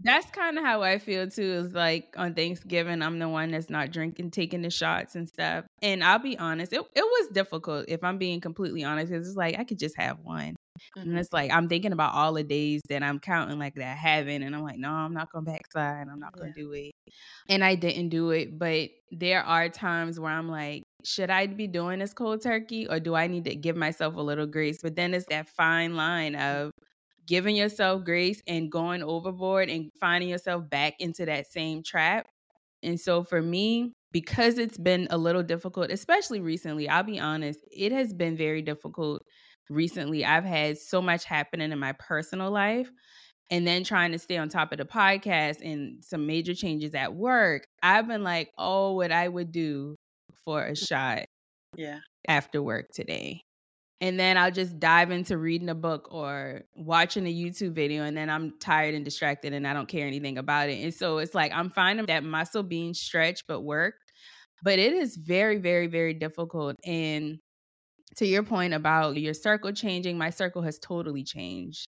That's 0.00 0.30
kind 0.30 0.58
of 0.58 0.64
how 0.64 0.82
I 0.82 0.98
feel 0.98 1.28
too. 1.28 1.64
Is 1.66 1.74
like 1.74 2.14
on 2.16 2.34
Thanksgiving, 2.34 3.02
I'm 3.02 3.18
the 3.18 3.28
one 3.28 3.50
that's 3.50 3.68
not 3.68 3.90
drinking, 3.90 4.30
taking 4.30 4.62
the 4.62 4.70
shots 4.70 5.16
and 5.16 5.28
stuff. 5.28 5.64
And 5.82 6.04
I'll 6.04 6.18
be 6.18 6.38
honest, 6.38 6.72
it, 6.72 6.80
it 6.94 7.02
was 7.02 7.28
difficult 7.32 7.86
if 7.88 8.04
I'm 8.04 8.18
being 8.18 8.40
completely 8.40 8.84
honest. 8.84 9.10
Because 9.10 9.28
it's 9.28 9.36
like 9.36 9.58
I 9.58 9.64
could 9.64 9.78
just 9.78 9.96
have 9.96 10.18
one. 10.22 10.54
Mm-hmm. 10.96 11.10
And 11.10 11.18
it's 11.18 11.32
like 11.32 11.50
I'm 11.52 11.68
thinking 11.68 11.92
about 11.92 12.14
all 12.14 12.32
the 12.32 12.44
days 12.44 12.82
that 12.88 13.02
I'm 13.02 13.18
counting 13.18 13.58
like 13.58 13.74
that 13.74 13.92
I 13.92 13.94
haven't, 13.94 14.42
and 14.42 14.54
I'm 14.54 14.62
like, 14.62 14.78
no, 14.78 14.90
I'm 14.90 15.14
not 15.14 15.32
gonna 15.32 15.44
backslide. 15.44 16.06
I'm 16.08 16.20
not 16.20 16.36
going 16.36 16.52
to 16.52 16.60
yeah. 16.60 16.66
do 16.66 16.72
it. 16.72 16.92
And 17.48 17.64
I 17.64 17.74
didn't 17.74 18.10
do 18.10 18.30
it, 18.30 18.58
but 18.58 18.90
there 19.10 19.42
are 19.42 19.68
times 19.68 20.20
where 20.20 20.30
I'm 20.30 20.48
like, 20.48 20.84
should 21.04 21.30
I 21.30 21.46
be 21.46 21.66
doing 21.66 21.98
this 21.98 22.12
cold 22.12 22.42
turkey, 22.42 22.86
or 22.88 23.00
do 23.00 23.14
I 23.14 23.26
need 23.26 23.44
to 23.46 23.54
give 23.54 23.76
myself 23.76 24.14
a 24.16 24.20
little 24.20 24.46
grace? 24.46 24.78
But 24.82 24.94
then 24.94 25.14
it's 25.14 25.26
that 25.30 25.48
fine 25.48 25.96
line 25.96 26.36
of 26.36 26.70
giving 27.28 27.54
yourself 27.54 28.04
grace 28.04 28.42
and 28.48 28.72
going 28.72 29.04
overboard 29.04 29.70
and 29.70 29.90
finding 30.00 30.28
yourself 30.30 30.68
back 30.68 30.94
into 30.98 31.26
that 31.26 31.46
same 31.46 31.84
trap. 31.84 32.26
And 32.82 32.98
so 32.98 33.22
for 33.22 33.40
me, 33.40 33.92
because 34.10 34.58
it's 34.58 34.78
been 34.78 35.06
a 35.10 35.18
little 35.18 35.42
difficult, 35.44 35.90
especially 35.90 36.40
recently, 36.40 36.88
I'll 36.88 37.04
be 37.04 37.20
honest, 37.20 37.60
it 37.70 37.92
has 37.92 38.12
been 38.14 38.36
very 38.36 38.62
difficult 38.62 39.22
recently 39.70 40.24
I've 40.24 40.44
had 40.44 40.78
so 40.78 41.02
much 41.02 41.24
happening 41.24 41.72
in 41.72 41.78
my 41.78 41.92
personal 41.92 42.50
life 42.50 42.90
and 43.50 43.66
then 43.66 43.84
trying 43.84 44.12
to 44.12 44.18
stay 44.18 44.36
on 44.38 44.48
top 44.48 44.72
of 44.72 44.78
the 44.78 44.84
podcast 44.84 45.58
and 45.62 46.04
some 46.04 46.26
major 46.26 46.54
changes 46.54 46.94
at 46.94 47.14
work, 47.14 47.66
I've 47.82 48.08
been 48.08 48.22
like, 48.22 48.50
oh, 48.58 48.94
what 48.94 49.12
I 49.12 49.28
would 49.28 49.52
do 49.52 49.96
for 50.44 50.64
a 50.64 50.76
shot 50.76 51.26
yeah 51.76 51.98
after 52.26 52.62
work 52.62 52.86
today. 52.92 53.42
And 54.00 54.18
then 54.18 54.38
I'll 54.38 54.52
just 54.52 54.78
dive 54.78 55.10
into 55.10 55.36
reading 55.38 55.68
a 55.68 55.74
book 55.74 56.08
or 56.12 56.62
watching 56.76 57.26
a 57.26 57.34
YouTube 57.34 57.72
video, 57.72 58.04
and 58.04 58.16
then 58.16 58.30
I'm 58.30 58.58
tired 58.60 58.94
and 58.94 59.04
distracted 59.04 59.52
and 59.52 59.66
I 59.66 59.74
don't 59.74 59.88
care 59.88 60.06
anything 60.06 60.38
about 60.38 60.68
it. 60.68 60.82
And 60.84 60.94
so 60.94 61.18
it's 61.18 61.34
like 61.34 61.52
I'm 61.52 61.70
finding 61.70 62.06
that 62.06 62.22
muscle 62.22 62.62
being 62.62 62.94
stretched 62.94 63.44
but 63.48 63.62
worked. 63.62 64.12
But 64.62 64.78
it 64.78 64.92
is 64.92 65.16
very, 65.16 65.58
very, 65.58 65.86
very 65.88 66.14
difficult. 66.14 66.76
And 66.84 67.38
to 68.16 68.26
your 68.26 68.42
point 68.42 68.74
about 68.74 69.16
your 69.16 69.34
circle 69.34 69.72
changing, 69.72 70.18
my 70.18 70.30
circle 70.30 70.62
has 70.62 70.78
totally 70.78 71.24
changed. 71.24 71.86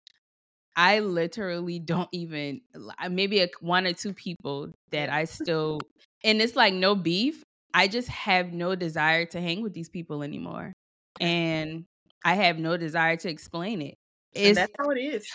I 0.75 0.99
literally 0.99 1.79
don't 1.79 2.09
even 2.11 2.61
maybe 3.09 3.39
a, 3.41 3.47
one 3.61 3.87
or 3.87 3.93
two 3.93 4.13
people 4.13 4.71
that 4.91 5.09
I 5.09 5.23
still 5.23 5.79
and 6.23 6.41
it's 6.41 6.55
like 6.55 6.73
no 6.73 6.95
beef. 6.95 7.43
I 7.73 7.87
just 7.87 8.07
have 8.09 8.51
no 8.51 8.75
desire 8.75 9.25
to 9.27 9.41
hang 9.41 9.61
with 9.61 9.73
these 9.73 9.89
people 9.89 10.23
anymore. 10.23 10.73
And 11.19 11.85
I 12.25 12.33
have 12.33 12.59
no 12.59 12.75
desire 12.75 13.15
to 13.17 13.29
explain 13.29 13.81
it. 13.81 13.97
It's, 14.33 14.57
that's 14.57 14.73
how 14.77 14.89
it 14.89 14.99
is. 14.99 15.25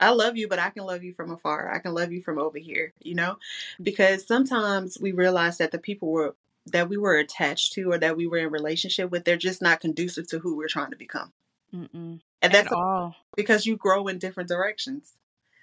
I 0.00 0.10
love 0.10 0.36
you, 0.36 0.48
but 0.48 0.58
I 0.58 0.70
can 0.70 0.84
love 0.84 1.02
you 1.02 1.14
from 1.14 1.30
afar. 1.30 1.72
I 1.72 1.78
can 1.78 1.94
love 1.94 2.10
you 2.10 2.20
from 2.20 2.38
over 2.38 2.58
here, 2.58 2.92
you 3.00 3.14
know? 3.14 3.36
Because 3.82 4.26
sometimes 4.26 4.98
we 5.00 5.12
realize 5.12 5.58
that 5.58 5.70
the 5.70 5.78
people 5.78 6.10
we're 6.10 6.32
that 6.66 6.88
we 6.88 6.96
were 6.96 7.16
attached 7.16 7.72
to 7.72 7.90
or 7.90 7.98
that 7.98 8.16
we 8.16 8.26
were 8.26 8.36
in 8.36 8.50
relationship 8.50 9.10
with, 9.10 9.24
they're 9.24 9.36
just 9.36 9.62
not 9.62 9.80
conducive 9.80 10.26
to 10.28 10.38
who 10.40 10.56
we're 10.56 10.68
trying 10.68 10.90
to 10.90 10.96
become. 10.96 11.32
Mm-mm. 11.74 12.20
And 12.42 12.52
that's 12.52 12.72
all 12.72 13.14
because 13.36 13.66
you 13.66 13.76
grow 13.76 14.08
in 14.08 14.18
different 14.18 14.48
directions. 14.48 15.14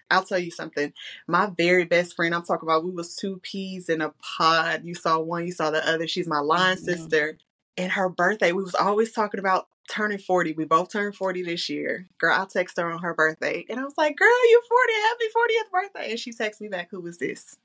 I'll 0.09 0.23
tell 0.23 0.39
you 0.39 0.51
something. 0.51 0.93
My 1.27 1.47
very 1.55 1.83
best 1.83 2.15
friend, 2.15 2.33
I'm 2.33 2.43
talking 2.43 2.67
about, 2.67 2.85
we 2.85 2.91
was 2.91 3.15
two 3.15 3.39
peas 3.43 3.89
in 3.89 4.01
a 4.01 4.13
pod. 4.21 4.85
You 4.85 4.95
saw 4.95 5.19
one, 5.19 5.45
you 5.45 5.51
saw 5.51 5.69
the 5.69 5.87
other. 5.87 6.07
She's 6.07 6.27
my 6.27 6.39
line 6.39 6.77
mm-hmm. 6.77 6.85
sister. 6.85 7.37
And 7.77 7.91
her 7.91 8.09
birthday, 8.09 8.53
we 8.53 8.63
was 8.63 8.75
always 8.75 9.11
talking 9.11 9.39
about 9.39 9.67
turning 9.89 10.17
40. 10.17 10.53
We 10.53 10.65
both 10.65 10.91
turned 10.91 11.15
40 11.15 11.43
this 11.43 11.69
year. 11.69 12.07
Girl, 12.17 12.39
I 12.39 12.45
text 12.45 12.77
her 12.77 12.91
on 12.91 13.01
her 13.01 13.13
birthday. 13.13 13.65
And 13.69 13.79
I 13.79 13.83
was 13.83 13.97
like, 13.97 14.17
girl, 14.17 14.27
you 14.27 14.61
40. 14.67 14.93
Happy 14.93 15.25
40th 15.25 15.71
birthday. 15.71 16.11
And 16.11 16.19
she 16.19 16.31
texts 16.31 16.61
me 16.61 16.67
back, 16.67 16.89
who 16.91 17.01
was 17.01 17.17
this? 17.17 17.57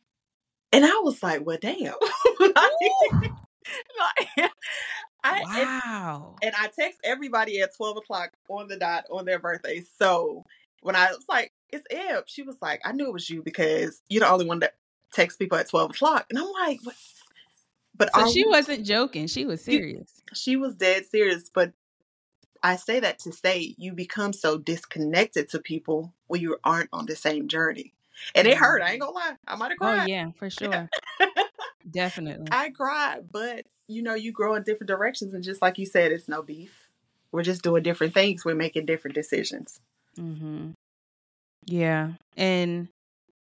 And 0.72 0.84
I 0.84 1.00
was 1.02 1.22
like, 1.22 1.44
well, 1.44 1.58
damn. 1.60 1.78
like, 2.40 3.30
I, 5.24 5.80
wow. 5.84 6.36
And, 6.42 6.54
and, 6.54 6.56
I 6.56 6.68
text 6.68 6.98
everybody 7.04 7.60
at 7.60 7.76
12 7.76 7.98
o'clock 7.98 8.30
on 8.48 8.68
the 8.68 8.76
dot 8.76 9.04
on 9.10 9.24
their 9.24 9.38
birthday. 9.38 9.82
So 9.98 10.44
when 10.80 10.96
I 10.96 11.10
was 11.10 11.24
like, 11.28 11.52
it's 11.70 11.84
Eb, 11.90 12.24
she 12.26 12.42
was 12.42 12.56
like, 12.60 12.80
I 12.84 12.92
knew 12.92 13.06
it 13.06 13.12
was 13.12 13.30
you 13.30 13.42
because 13.42 14.02
you're 14.08 14.20
the 14.20 14.30
only 14.30 14.46
one 14.46 14.60
that 14.60 14.74
texts 15.12 15.36
people 15.36 15.58
at 15.58 15.68
12 15.68 15.90
o'clock. 15.90 16.26
And 16.30 16.38
I'm 16.38 16.50
like, 16.50 16.80
what? 16.82 16.96
But 17.94 18.10
so 18.14 18.30
she 18.30 18.44
we, 18.44 18.50
wasn't 18.50 18.86
joking. 18.86 19.26
She 19.26 19.44
was 19.44 19.62
serious. 19.62 20.10
She, 20.32 20.52
she 20.52 20.56
was 20.56 20.76
dead 20.76 21.04
serious. 21.06 21.50
But 21.54 21.72
I 22.62 22.76
say 22.76 23.00
that 23.00 23.18
to 23.20 23.32
say 23.32 23.74
you 23.76 23.92
become 23.92 24.32
so 24.32 24.58
disconnected 24.58 25.48
to 25.50 25.58
people 25.58 26.12
when 26.28 26.40
you 26.40 26.58
aren't 26.64 26.90
on 26.92 27.06
the 27.06 27.16
same 27.16 27.48
journey. 27.48 27.92
And 28.34 28.46
it 28.46 28.56
hurt. 28.56 28.82
I 28.82 28.92
ain't 28.92 29.00
gonna 29.00 29.12
lie. 29.12 29.36
I 29.48 29.56
might 29.56 29.70
have 29.70 29.78
oh, 29.80 29.84
cried. 29.84 30.02
Oh 30.02 30.06
yeah, 30.06 30.30
for 30.38 30.48
sure. 30.50 30.88
Definitely. 31.90 32.48
I 32.52 32.70
cried, 32.70 33.32
but 33.32 33.66
you 33.88 34.02
know, 34.02 34.14
you 34.14 34.32
grow 34.32 34.54
in 34.54 34.62
different 34.62 34.88
directions, 34.88 35.34
and 35.34 35.42
just 35.42 35.60
like 35.60 35.78
you 35.78 35.86
said, 35.86 36.12
it's 36.12 36.28
no 36.28 36.42
beef. 36.42 36.88
We're 37.32 37.42
just 37.42 37.62
doing 37.62 37.82
different 37.82 38.14
things. 38.14 38.44
We're 38.44 38.54
making 38.54 38.86
different 38.86 39.14
decisions. 39.14 39.80
Mm-hmm. 40.18 40.72
Yeah, 41.66 42.12
and 42.36 42.88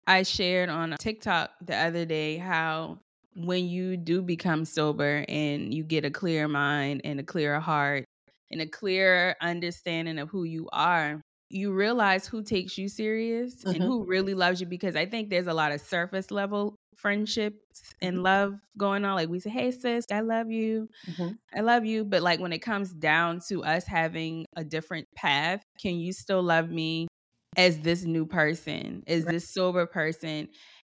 I 0.06 0.22
shared 0.22 0.70
on 0.70 0.96
TikTok 0.98 1.50
the 1.60 1.76
other 1.76 2.06
day 2.06 2.38
how 2.38 2.98
when 3.36 3.68
you 3.68 3.96
do 3.96 4.22
become 4.22 4.64
sober 4.64 5.24
and 5.28 5.72
you 5.72 5.84
get 5.84 6.04
a 6.04 6.10
clear 6.10 6.48
mind 6.48 7.02
and 7.04 7.20
a 7.20 7.22
clear 7.22 7.60
heart 7.60 8.04
and 8.50 8.60
a 8.60 8.66
clear 8.66 9.36
understanding 9.40 10.18
of 10.18 10.28
who 10.28 10.44
you 10.44 10.68
are, 10.72 11.20
you 11.50 11.72
realize 11.72 12.26
who 12.26 12.42
takes 12.42 12.78
you 12.78 12.88
serious 12.88 13.64
mm-hmm. 13.64 13.70
and 13.72 13.82
who 13.84 14.04
really 14.04 14.34
loves 14.34 14.60
you 14.60 14.66
because 14.66 14.96
I 14.96 15.06
think 15.06 15.30
there's 15.30 15.46
a 15.48 15.54
lot 15.54 15.72
of 15.72 15.80
surface 15.80 16.30
level 16.30 16.76
friendships 16.96 17.94
and 18.02 18.18
Mhm. 18.18 18.22
love 18.22 18.54
going 18.78 19.04
on. 19.04 19.16
Like 19.16 19.28
we 19.28 19.40
say, 19.40 19.50
hey 19.50 19.70
sis, 19.70 20.04
I 20.12 20.20
love 20.20 20.50
you. 20.50 20.88
Mhm. 21.06 21.38
I 21.54 21.60
love 21.60 21.84
you. 21.84 22.04
But 22.04 22.22
like 22.22 22.40
when 22.40 22.52
it 22.52 22.60
comes 22.60 22.92
down 22.92 23.40
to 23.48 23.64
us 23.64 23.86
having 23.86 24.46
a 24.56 24.64
different 24.64 25.08
path, 25.16 25.62
can 25.80 25.96
you 25.98 26.12
still 26.12 26.42
love 26.42 26.70
me 26.70 27.08
as 27.56 27.80
this 27.80 28.04
new 28.04 28.26
person, 28.26 29.02
as 29.06 29.26
Right. 29.26 29.34
this 29.34 29.48
sober 29.52 29.86
person? 29.86 30.48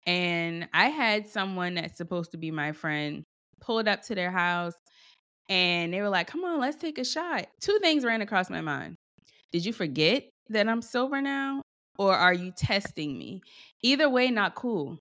And 0.07 0.69
I 0.73 0.89
had 0.89 1.29
someone 1.29 1.75
that's 1.75 1.99
supposed 1.99 2.33
to 2.33 2.39
be 2.39 2.51
my 2.51 2.73
friend 2.73 3.25
pulled 3.61 3.89
up 3.89 4.03
to 4.03 4.15
their 4.15 4.31
house 4.31 4.75
and 5.49 5.93
they 5.93 6.01
were 6.01 6.09
like, 6.09 6.27
come 6.27 6.45
on, 6.45 6.61
let's 6.61 6.77
take 6.77 6.99
a 6.99 7.05
shot. 7.05 7.47
Two 7.61 7.79
things 7.81 8.05
ran 8.05 8.23
across 8.23 8.51
my 8.51 8.61
mind. 8.61 8.97
Did 9.53 9.65
you 9.65 9.73
forget 9.73 10.25
that 10.51 10.69
I'm 10.69 10.83
sober 10.83 11.21
now? 11.21 11.63
Or 11.99 12.15
are 12.15 12.35
you 12.35 12.53
testing 12.53 13.19
me? 13.19 13.41
Either 13.83 14.09
way, 14.09 14.31
not 14.31 14.55
cool. 14.55 14.99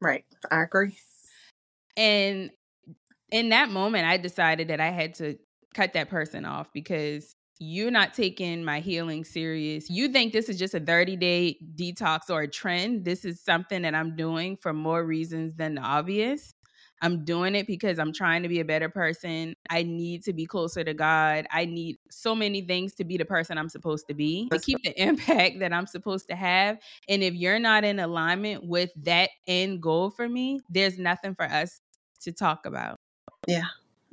Right. 0.00 0.24
I 0.50 0.62
agree. 0.62 0.96
And 1.96 2.50
in 3.30 3.48
that 3.48 3.70
moment, 3.70 4.06
I 4.06 4.18
decided 4.18 4.68
that 4.68 4.80
I 4.80 4.90
had 4.90 5.14
to 5.14 5.36
cut 5.74 5.94
that 5.94 6.10
person 6.10 6.44
off 6.44 6.68
because 6.72 7.34
you're 7.58 7.90
not 7.90 8.14
taking 8.14 8.64
my 8.64 8.80
healing 8.80 9.24
serious. 9.24 9.88
You 9.88 10.08
think 10.08 10.32
this 10.32 10.48
is 10.48 10.58
just 10.58 10.74
a 10.74 10.80
30 10.80 11.16
day 11.16 11.56
detox 11.76 12.28
or 12.28 12.42
a 12.42 12.48
trend. 12.48 13.04
This 13.04 13.24
is 13.24 13.42
something 13.42 13.82
that 13.82 13.94
I'm 13.94 14.16
doing 14.16 14.56
for 14.56 14.72
more 14.72 15.04
reasons 15.04 15.54
than 15.54 15.76
the 15.76 15.82
obvious. 15.82 16.52
I'm 17.02 17.24
doing 17.24 17.56
it 17.56 17.66
because 17.66 17.98
I'm 17.98 18.12
trying 18.12 18.44
to 18.44 18.48
be 18.48 18.60
a 18.60 18.64
better 18.64 18.88
person. 18.88 19.56
I 19.68 19.82
need 19.82 20.22
to 20.24 20.32
be 20.32 20.46
closer 20.46 20.84
to 20.84 20.94
God. 20.94 21.46
I 21.50 21.64
need 21.64 21.98
so 22.10 22.32
many 22.32 22.62
things 22.62 22.94
to 22.94 23.04
be 23.04 23.16
the 23.16 23.24
person 23.24 23.58
I'm 23.58 23.68
supposed 23.68 24.06
to 24.06 24.14
be, 24.14 24.48
to 24.50 24.58
keep 24.60 24.82
the 24.84 24.92
impact 25.02 25.58
that 25.58 25.72
I'm 25.72 25.86
supposed 25.86 26.28
to 26.28 26.36
have. 26.36 26.78
And 27.08 27.24
if 27.24 27.34
you're 27.34 27.58
not 27.58 27.82
in 27.82 27.98
alignment 27.98 28.64
with 28.64 28.90
that 29.02 29.30
end 29.48 29.82
goal 29.82 30.10
for 30.10 30.28
me, 30.28 30.60
there's 30.70 30.96
nothing 30.96 31.34
for 31.34 31.44
us 31.44 31.80
to 32.20 32.30
talk 32.30 32.66
about. 32.66 33.00
Yeah. 33.48 33.66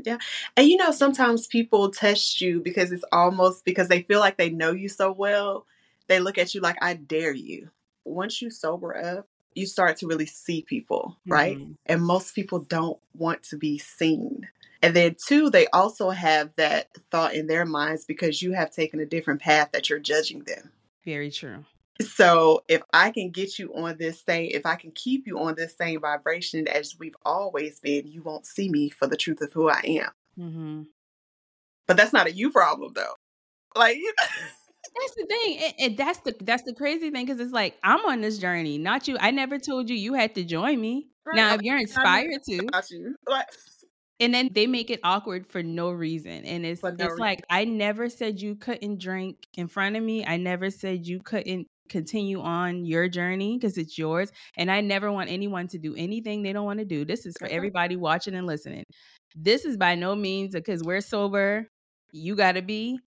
Yeah. 0.04 0.18
And 0.58 0.68
you 0.68 0.78
know, 0.78 0.92
sometimes 0.92 1.46
people 1.46 1.92
test 1.92 2.42
you 2.42 2.60
because 2.60 2.92
it's 2.92 3.06
almost 3.12 3.66
because 3.66 3.88
they 3.88 4.02
feel 4.02 4.20
like 4.20 4.38
they 4.38 4.50
know 4.50 4.72
you 4.72 4.90
so 4.90 5.12
well. 5.12 5.66
They 6.08 6.20
look 6.20 6.40
at 6.40 6.56
you 6.56 6.62
like, 6.62 6.78
I 6.82 6.96
dare 6.96 7.34
you. 7.34 7.70
Once 8.04 8.42
you 8.42 8.50
sober 8.50 8.98
up, 8.98 9.28
you 9.56 9.66
start 9.66 9.98
to 9.98 10.08
really 10.08 10.26
see 10.26 10.62
people, 10.62 11.18
right? 11.28 11.58
Mhm. 11.58 11.76
And 11.86 12.02
most 12.04 12.36
people 12.36 12.60
don't 12.60 13.00
want 13.14 13.44
to 13.44 13.58
be 13.58 13.78
seen. 13.78 14.48
And 14.82 14.96
then, 14.96 15.16
two, 15.28 15.50
they 15.50 15.68
also 15.68 16.12
have 16.12 16.56
that 16.56 16.90
thought 17.12 17.34
in 17.34 17.48
their 17.48 17.66
minds 17.66 18.06
because 18.06 18.42
you 18.42 18.54
have 18.54 18.72
taken 18.72 19.00
a 19.00 19.06
different 19.06 19.42
path 19.42 19.70
that 19.74 19.90
you're 19.90 20.00
judging 20.00 20.44
them. 20.44 20.72
Very 21.04 21.32
true. 21.32 21.66
So 22.02 22.64
if 22.70 22.82
I 22.94 23.12
can 23.12 23.30
get 23.30 23.60
you 23.60 23.74
on 23.76 23.98
this 23.98 24.22
same, 24.22 24.52
if 24.54 24.66
I 24.66 24.76
can 24.76 24.92
keep 24.92 25.28
you 25.28 25.38
on 25.38 25.56
this 25.56 25.76
same 25.76 26.00
vibration 26.00 26.68
as 26.68 26.98
we've 26.98 27.16
always 27.26 27.80
been, 27.82 28.08
you 28.08 28.22
won't 28.22 28.46
see 28.46 28.70
me 28.70 28.90
for 28.90 29.06
the 29.06 29.18
truth 29.18 29.42
of 29.42 29.52
who 29.52 29.70
I 29.70 29.82
am. 29.86 30.12
Mm-hmm. 30.40 30.82
But 31.88 31.98
that's 31.98 32.14
not 32.14 32.28
a 32.28 32.32
you 32.32 32.52
problem 32.52 32.94
though. 32.94 33.16
Like 33.76 33.98
you 33.98 34.14
That's 35.00 35.16
the 35.16 35.26
thing, 35.26 35.60
and, 35.64 35.74
and 35.80 35.98
that's 35.98 36.20
the 36.20 36.36
that's 36.42 36.64
the 36.64 36.74
crazy 36.74 37.12
thing 37.12 37.26
because 37.26 37.40
it's 37.40 37.52
like 37.52 37.76
I'm 37.84 38.06
on 38.06 38.22
this 38.22 38.38
journey, 38.38 38.78
not 38.78 39.08
you. 39.08 39.18
I 39.20 39.32
never 39.32 39.60
told 39.60 39.90
you 39.90 39.96
you 39.96 40.14
had 40.14 40.36
to 40.36 40.44
join 40.44 40.80
me. 40.80 41.08
Now, 41.34 41.54
if 41.54 41.62
you're 41.62 41.78
inspired 41.78 42.32
to, 42.46 42.54
you. 42.90 43.16
Like 43.28 43.46
and 44.20 44.34
then 44.34 44.50
they 44.52 44.68
make 44.68 44.90
it 44.90 45.00
awkward 45.04 45.48
for 45.48 45.64
no 45.64 45.92
reason, 45.92 46.46
and 46.46 46.66
it's 46.66 46.84
no 46.84 46.94
it's 46.98 47.18
like 47.18 47.42
I 47.50 47.66
never 47.66 48.10
said 48.10 48.42
you 48.42 48.56
couldn't 48.56 49.00
drink 49.00 49.38
in 49.56 49.68
front 49.68 49.96
of 49.96 50.04
me. 50.04 50.26
I 50.26 50.38
never 50.38 50.70
said 50.70 51.08
you 51.08 51.22
couldn't 51.22 51.68
continue 51.90 52.42
on 52.42 52.86
your 52.86 53.08
journey 53.08 53.58
because 53.58 53.78
it's 53.78 53.98
yours, 53.98 54.32
and 54.58 54.70
I 54.70 54.82
never 54.82 55.12
want 55.12 55.30
anyone 55.30 55.68
to 55.70 55.78
do 55.78 55.96
anything 55.96 56.44
they 56.44 56.54
don't 56.54 56.66
want 56.66 56.80
to 56.80 56.86
do. 56.86 57.06
This 57.06 57.26
is 57.26 57.36
for 57.40 57.48
everybody 57.48 57.96
watching 57.96 58.36
and 58.36 58.46
listening. 58.46 58.84
This 59.36 59.64
is 59.64 59.78
by 59.78 59.96
no 59.96 60.16
means 60.16 60.54
because 60.54 60.84
we're 60.84 61.02
sober. 61.02 61.68
You 62.12 62.36
got 62.36 62.54
to 62.54 62.62
be. 62.62 63.00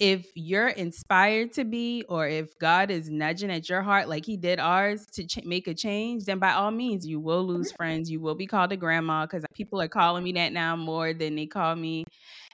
If 0.00 0.26
you're 0.34 0.68
inspired 0.68 1.52
to 1.52 1.64
be, 1.64 2.04
or 2.08 2.26
if 2.26 2.58
God 2.58 2.90
is 2.90 3.10
nudging 3.10 3.50
at 3.50 3.68
your 3.68 3.82
heart 3.82 4.08
like 4.08 4.24
He 4.26 4.36
did 4.36 4.58
ours 4.58 5.06
to 5.12 5.26
ch- 5.26 5.44
make 5.44 5.68
a 5.68 5.74
change, 5.74 6.24
then 6.24 6.38
by 6.38 6.52
all 6.52 6.70
means, 6.70 7.06
you 7.06 7.20
will 7.20 7.46
lose 7.46 7.70
friends. 7.72 8.10
You 8.10 8.20
will 8.20 8.34
be 8.34 8.46
called 8.46 8.72
a 8.72 8.76
grandma 8.78 9.26
because 9.26 9.44
people 9.54 9.80
are 9.80 9.88
calling 9.88 10.24
me 10.24 10.32
that 10.32 10.52
now 10.52 10.74
more 10.74 11.12
than 11.12 11.36
they 11.36 11.46
call 11.46 11.76
me. 11.76 12.04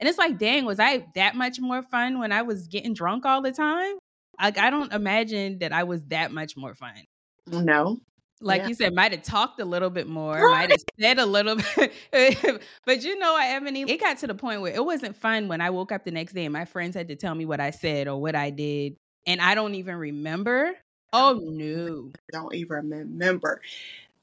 And 0.01 0.09
it's 0.09 0.19
like, 0.19 0.39
dang, 0.39 0.65
was 0.67 0.81
I 0.81 1.07
that 1.15 1.37
much 1.37 1.61
more 1.61 1.83
fun 1.83 2.19
when 2.19 2.33
I 2.33 2.43
was 2.43 2.67
getting 2.67 2.95
drunk 2.95 3.25
all 3.25 3.43
the 3.43 3.53
time? 3.53 3.95
Like, 4.41 4.59
I 4.59 4.71
don't 4.71 4.93
imagine 4.93 5.61
that 5.61 5.73
I 5.73 5.85
was 5.85 6.03
that 6.09 6.33
much 6.33 6.57
more 6.57 6.75
fun 6.75 7.05
no. 7.47 8.01
Like 8.41 8.63
Yeah. 8.63 8.69
you 8.69 8.75
said, 8.75 8.95
might 8.95 9.13
have 9.13 9.23
talked 9.23 9.61
a 9.61 9.65
little 9.65 9.91
bit 9.91 10.07
more, 10.09 10.35
Right. 10.35 10.69
might 10.69 10.71
have 10.71 10.85
said 11.01 11.19
a 11.19 11.27
little 11.27 11.57
bit. 11.57 11.93
but 12.87 13.03
you 13.05 13.19
know, 13.19 13.37
Ebony, 13.41 13.83
it 13.83 14.01
got 14.01 14.19
to 14.19 14.27
the 14.27 14.35
point 14.35 14.61
where 14.61 14.75
it 14.75 14.85
wasn't 14.85 15.17
fun 15.17 15.49
when 15.49 15.61
I 15.61 15.71
woke 15.71 15.93
up 15.93 16.05
the 16.05 16.11
next 16.11 16.33
day 16.35 16.45
and 16.45 16.53
my 16.53 16.65
friends 16.65 16.95
had 16.95 17.09
to 17.09 17.17
tell 17.17 17.35
me 17.35 17.45
what 17.47 17.61
I 17.61 17.71
said 17.71 18.09
or 18.09 18.21
what 18.21 18.35
I 18.35 18.51
did. 18.51 18.97
And 19.27 19.41
I 19.41 19.55
don't 19.55 19.75
even 19.75 19.97
remember. 19.97 20.73
Oh 21.13 21.41
no. 21.43 22.13
Don't 22.33 22.55
even 22.55 22.91
remember. 22.91 23.61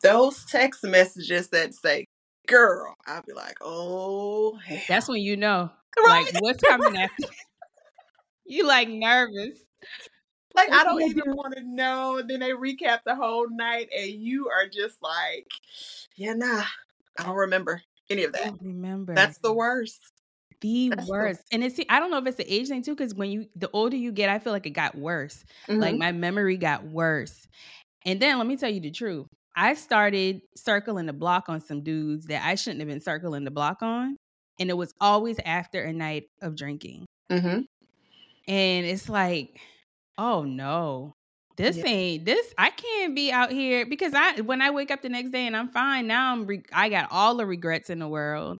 Those 0.02 0.46
text 0.46 0.84
messages 0.84 1.48
that 1.50 1.74
say, 1.74 2.06
girl, 2.48 2.94
I'll 3.08 3.24
be 3.26 3.34
like, 3.34 3.58
oh 3.62 4.56
hell. 4.58 4.82
That's 4.88 5.08
when 5.08 5.22
you 5.22 5.38
know. 5.38 5.72
right. 6.06 6.32
Like 6.34 6.44
what's 6.44 6.62
coming 6.62 6.98
after. 6.98 7.28
you 8.46 8.68
like 8.68 8.90
nervous. 8.90 9.60
Like 10.56 10.72
I 10.72 10.84
do 10.84 10.90
don't 10.90 11.02
even 11.04 11.36
want 11.36 11.56
to 11.56 11.64
know. 11.64 12.18
And 12.18 12.30
then 12.30 12.40
they 12.42 12.52
recap 12.52 13.00
the 13.06 13.16
whole 13.16 13.48
night, 13.50 13.90
and 13.96 14.10
you 14.12 14.50
are 14.50 14.68
just 14.68 15.02
like, 15.02 15.48
yeah, 16.16 16.34
nah, 16.34 16.64
I 17.20 17.24
don't 17.24 17.36
remember 17.36 17.82
any 18.10 18.24
of 18.24 18.36
I 18.36 18.38
that. 18.40 18.46
don't 18.50 18.62
remember. 18.62 19.16
That's 19.16 19.40
the 19.40 19.54
worst. 19.54 20.00
the 20.62 20.90
that's 20.90 21.06
the- 21.08 21.12
worst. 21.12 21.42
And 21.52 21.64
it's 21.64 21.80
I 21.90 22.00
don't 22.00 22.12
know 22.12 22.18
if 22.20 22.28
it's 22.28 22.38
the 22.38 22.54
age 22.54 22.68
thing 22.70 22.82
too, 22.84 22.96
because 22.96 23.14
when 23.16 23.32
you 23.32 23.48
the 23.56 23.70
older 23.74 23.98
you 23.98 24.12
get, 24.12 24.30
I 24.30 24.40
feel 24.40 24.54
like 24.54 24.66
it 24.66 24.72
got 24.72 24.96
worse. 24.96 25.44
Like 25.68 25.96
Mhm. 25.96 26.00
my 26.00 26.12
memory 26.12 26.58
got 26.58 26.86
worse. 26.86 27.48
And 28.06 28.20
then 28.22 28.38
let 28.38 28.48
me 28.48 28.56
tell 28.58 28.70
you 28.70 28.80
the 28.82 28.92
truth. 28.92 29.28
I 29.56 29.74
started 29.76 30.42
circling 30.56 31.06
the 31.06 31.14
block 31.14 31.50
on 31.50 31.62
some 31.62 31.82
dudes 31.84 32.26
that 32.28 32.46
I 32.46 32.56
shouldn't 32.56 32.80
have 32.82 32.90
been 32.90 33.02
circling 33.02 33.44
the 33.44 33.52
block 33.52 33.82
on. 33.82 34.18
And 34.60 34.70
it 34.70 34.74
was 34.78 34.94
always 35.02 35.38
after 35.46 35.82
a 35.84 35.94
night 35.94 36.28
of 36.42 36.56
drinking. 36.56 37.06
Mhm. 37.32 37.66
And 38.48 38.86
it's 38.86 39.10
like, 39.10 39.60
oh 40.18 40.44
no. 40.44 41.14
This 41.58 41.78
Yeah. 41.78 41.84
ain't 41.86 42.26
this. 42.26 42.54
I 42.58 42.72
can't 42.72 43.16
be 43.16 43.32
out 43.32 43.52
here 43.52 43.86
because 43.86 44.14
I 44.16 44.42
when 44.42 44.62
I 44.62 44.72
wake 44.72 44.90
up 44.92 45.02
the 45.04 45.10
next 45.10 45.30
day 45.32 45.46
and 45.46 45.56
I'm 45.56 45.70
fine 45.70 46.08
now. 46.08 46.32
I'm 46.34 46.48
re- 46.48 46.64
I 46.74 46.90
got 46.90 47.10
all 47.12 47.36
the 47.36 47.46
regrets 47.46 47.90
in 47.92 48.00
the 48.00 48.08
world, 48.08 48.58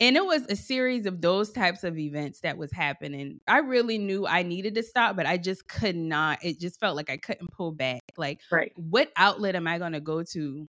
and 0.00 0.16
it 0.16 0.24
was 0.24 0.44
a 0.48 0.56
series 0.56 1.06
of 1.06 1.20
those 1.22 1.52
types 1.52 1.84
of 1.84 1.98
events 1.98 2.40
that 2.42 2.58
was 2.58 2.72
happening. 2.72 3.40
I 3.48 3.58
really 3.58 3.98
knew 3.98 4.26
I 4.26 4.42
needed 4.44 4.74
to 4.76 4.82
stop, 4.84 5.16
but 5.16 5.26
I 5.26 5.38
just 5.38 5.68
could 5.68 5.96
not. 5.96 6.40
It 6.44 6.60
just 6.60 6.80
felt 6.80 6.96
like 6.96 7.10
I 7.10 7.18
couldn't 7.18 7.50
pull 7.52 7.72
back. 7.72 8.02
Like, 8.16 8.40
Right. 8.50 8.72
what 8.76 9.10
outlet 9.16 9.56
am 9.56 9.66
I 9.68 9.78
going 9.78 9.92
to 9.92 10.00
go 10.00 10.22
to 10.34 10.66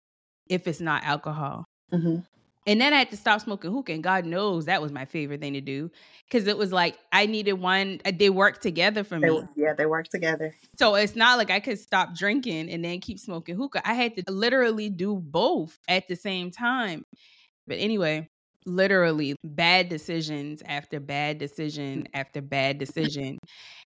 if 0.48 0.66
it's 0.68 0.80
not 0.80 1.04
alcohol? 1.04 1.64
Mhm. 1.92 2.22
And 2.70 2.80
then 2.80 2.94
I 2.94 2.98
had 2.98 3.11
to 3.11 3.16
stop 3.16 3.40
smoking 3.40 3.72
hookah, 3.72 3.92
and 3.92 4.02
God 4.02 4.24
knows 4.24 4.66
that 4.66 4.80
was 4.80 4.92
my 4.92 5.04
favorite 5.04 5.40
thing 5.40 5.54
to 5.54 5.61
do 5.61 5.90
because 6.28 6.46
it 6.46 6.56
was 6.56 6.72
like 6.72 6.96
I 7.11 7.26
needed 7.26 7.54
one. 7.54 8.00
uh, 8.04 8.12
They 8.16 8.30
worked 8.30 8.62
together 8.62 9.02
for 9.02 9.18
They, 9.18 9.26
me. 9.26 9.42
yeah, 9.56 9.74
they 9.74 9.87
work 9.87 10.06
together. 10.06 10.54
So 10.78 10.94
it's 10.94 11.16
not 11.16 11.37
like 11.37 11.50
I 11.50 11.59
could 11.59 11.80
stop 11.80 12.14
drinking 12.14 12.70
and 12.70 12.85
then 12.85 13.00
keep 13.00 13.18
smoking 13.18 13.56
hookah. 13.56 13.83
I 13.85 13.94
had 13.94 14.14
to 14.14 14.22
literally 14.33 14.88
do 14.88 15.16
both 15.16 15.76
at 15.88 16.06
the 16.06 16.14
same 16.14 16.52
time. 16.52 17.02
But 17.66 17.78
anyway, 17.78 18.28
literally 18.66 19.35
bad 19.42 19.88
decisions 19.88 20.62
after 20.64 21.00
bad 21.00 21.38
decision 21.38 22.06
after 22.14 22.40
bad 22.40 22.78
decision. 22.78 23.38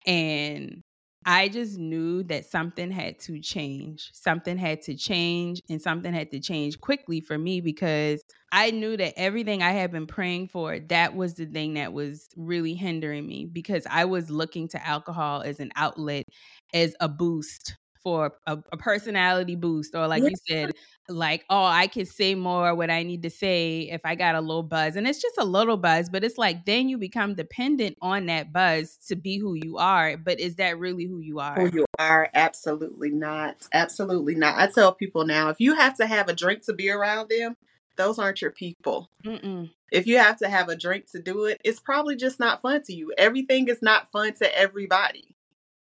And 0.04 0.82
I 1.26 1.48
just 1.48 1.78
knew 1.78 2.22
that 2.24 2.44
something 2.44 2.90
had 2.90 3.18
to 3.20 3.40
change. 3.40 4.10
Something 4.12 4.58
had 4.58 4.82
to 4.82 4.94
change 4.94 5.60
and 5.70 5.80
something 5.80 6.12
had 6.12 6.30
to 6.32 6.40
change 6.40 6.80
quickly 6.80 7.20
for 7.20 7.38
me 7.38 7.60
because 7.62 8.22
I 8.52 8.70
knew 8.72 8.96
that 8.98 9.14
everything 9.16 9.62
I 9.62 9.70
had 9.72 9.90
been 9.90 10.06
praying 10.06 10.48
for, 10.48 10.78
that 10.78 11.14
was 11.16 11.34
the 11.34 11.46
thing 11.46 11.74
that 11.74 11.94
was 11.94 12.28
really 12.36 12.74
hindering 12.74 13.26
me 13.26 13.46
because 13.46 13.86
I 13.90 14.04
was 14.04 14.30
looking 14.30 14.68
to 14.68 14.86
alcohol 14.86 15.40
as 15.42 15.60
an 15.60 15.72
outlet, 15.76 16.26
as 16.74 16.94
a 17.00 17.08
boost 17.08 17.76
for 18.04 18.34
a, 18.46 18.58
a 18.70 18.76
personality 18.76 19.56
boost, 19.56 19.94
or 19.96 20.06
like 20.06 20.22
Yeah. 20.22 20.28
you 20.28 20.36
said, 20.46 20.72
like, 21.08 21.44
oh, 21.50 21.64
I 21.64 21.86
could 21.86 22.06
say 22.06 22.34
more 22.34 22.74
what 22.74 22.90
I 22.90 23.02
need 23.02 23.22
to 23.24 23.30
say 23.30 23.88
if 23.90 24.02
I 24.04 24.14
got 24.14 24.34
a 24.36 24.40
little 24.40 24.62
buzz. 24.62 24.96
And 24.96 25.06
it's 25.08 25.20
just 25.20 25.36
a 25.38 25.44
little 25.44 25.76
buzz, 25.76 26.08
but 26.08 26.22
it's 26.22 26.38
like 26.38 26.64
then 26.66 26.88
you 26.88 26.98
become 26.98 27.34
dependent 27.34 27.96
on 28.00 28.26
that 28.26 28.52
buzz 28.52 28.96
to 29.08 29.16
be 29.16 29.38
who 29.38 29.54
you 29.54 29.78
are. 29.78 30.16
But 30.16 30.38
is 30.38 30.56
that 30.56 30.78
really 30.78 31.06
who 31.06 31.18
you 31.18 31.40
are? 31.40 31.54
Who 31.54 31.78
you 31.78 31.86
are? 31.98 32.30
Absolutely 32.34 33.10
not. 33.10 33.66
Absolutely 33.72 34.34
not. 34.34 34.58
I 34.58 34.66
tell 34.68 34.92
people 34.92 35.26
now, 35.26 35.48
if 35.48 35.60
you 35.60 35.74
have 35.74 35.96
to 35.96 36.06
have 36.06 36.28
a 36.28 36.34
drink 36.34 36.64
to 36.66 36.72
be 36.72 36.90
around 36.90 37.30
them, 37.30 37.56
those 37.96 38.18
aren't 38.18 38.42
your 38.42 38.50
people. 38.50 39.10
Mm-mm. 39.24 39.70
If 39.92 40.06
you 40.06 40.18
have 40.18 40.38
to 40.38 40.48
have 40.48 40.68
a 40.68 40.76
drink 40.76 41.10
to 41.12 41.20
do 41.20 41.44
it, 41.44 41.60
it's 41.64 41.80
probably 41.80 42.16
just 42.16 42.40
not 42.40 42.60
fun 42.60 42.82
to 42.84 42.92
you. 42.92 43.12
Everything 43.16 43.68
is 43.68 43.80
not 43.80 44.10
fun 44.10 44.34
to 44.34 44.58
everybody. 44.58 45.34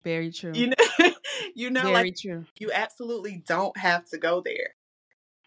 Very 0.05 0.31
true. 0.31 0.53
You 0.55 0.69
know, 0.69 0.75
you 1.55 1.71
know, 1.71 1.83
Very 1.83 1.95
like 1.95 2.17
true. 2.17 2.45
you 2.59 2.71
absolutely 2.73 3.43
don't 3.47 3.77
have 3.77 4.09
to 4.11 4.19
go 4.19 4.41
there. 4.41 4.75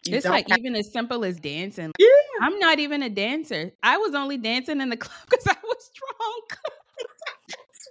You 0.06 0.16
it's 0.16 0.26
like 0.26 0.46
even 0.58 0.74
as 0.76 0.90
simple 0.92 1.24
as 1.26 1.38
dancing. 1.38 1.92
yeah. 1.98 2.06
I'm 2.40 2.58
not 2.58 2.78
even 2.78 3.02
a 3.02 3.10
dancer. 3.10 3.72
I 3.82 3.98
was 3.98 4.14
only 4.14 4.38
dancing 4.38 4.80
in 4.80 4.88
the 4.88 4.96
club 4.98 5.18
because 5.28 5.46
I 5.46 5.56
was 5.62 5.90
drunk. 5.94 6.58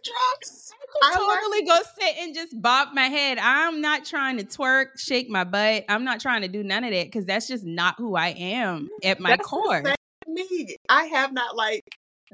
Drugs. 0.03 0.71
I 1.03 1.07
I 1.07 1.13
could 1.13 1.27
like- 1.27 1.39
totally 1.39 1.65
go 1.65 1.75
sit 1.99 2.15
and 2.19 2.33
just 2.33 2.59
bob 2.61 2.89
my 2.93 3.07
head. 3.07 3.37
I'm 3.37 3.81
not 3.81 4.05
trying 4.05 4.37
to 4.37 4.43
twerk, 4.43 4.97
shake 4.97 5.29
my 5.29 5.43
butt. 5.43 5.85
I'm 5.89 6.03
not 6.03 6.19
trying 6.19 6.41
to 6.41 6.47
do 6.47 6.63
none 6.63 6.83
of 6.83 6.91
that 6.91 7.05
because 7.07 7.25
that's 7.25 7.47
just 7.47 7.65
not 7.65 7.95
who 7.97 8.15
I 8.15 8.29
am 8.29 8.89
at 9.03 9.19
my 9.19 9.31
That's 9.31 9.45
core. 9.47 9.83
Me, 10.27 10.77
I 10.87 11.03
have 11.05 11.33
not 11.33 11.55
like 11.55 11.83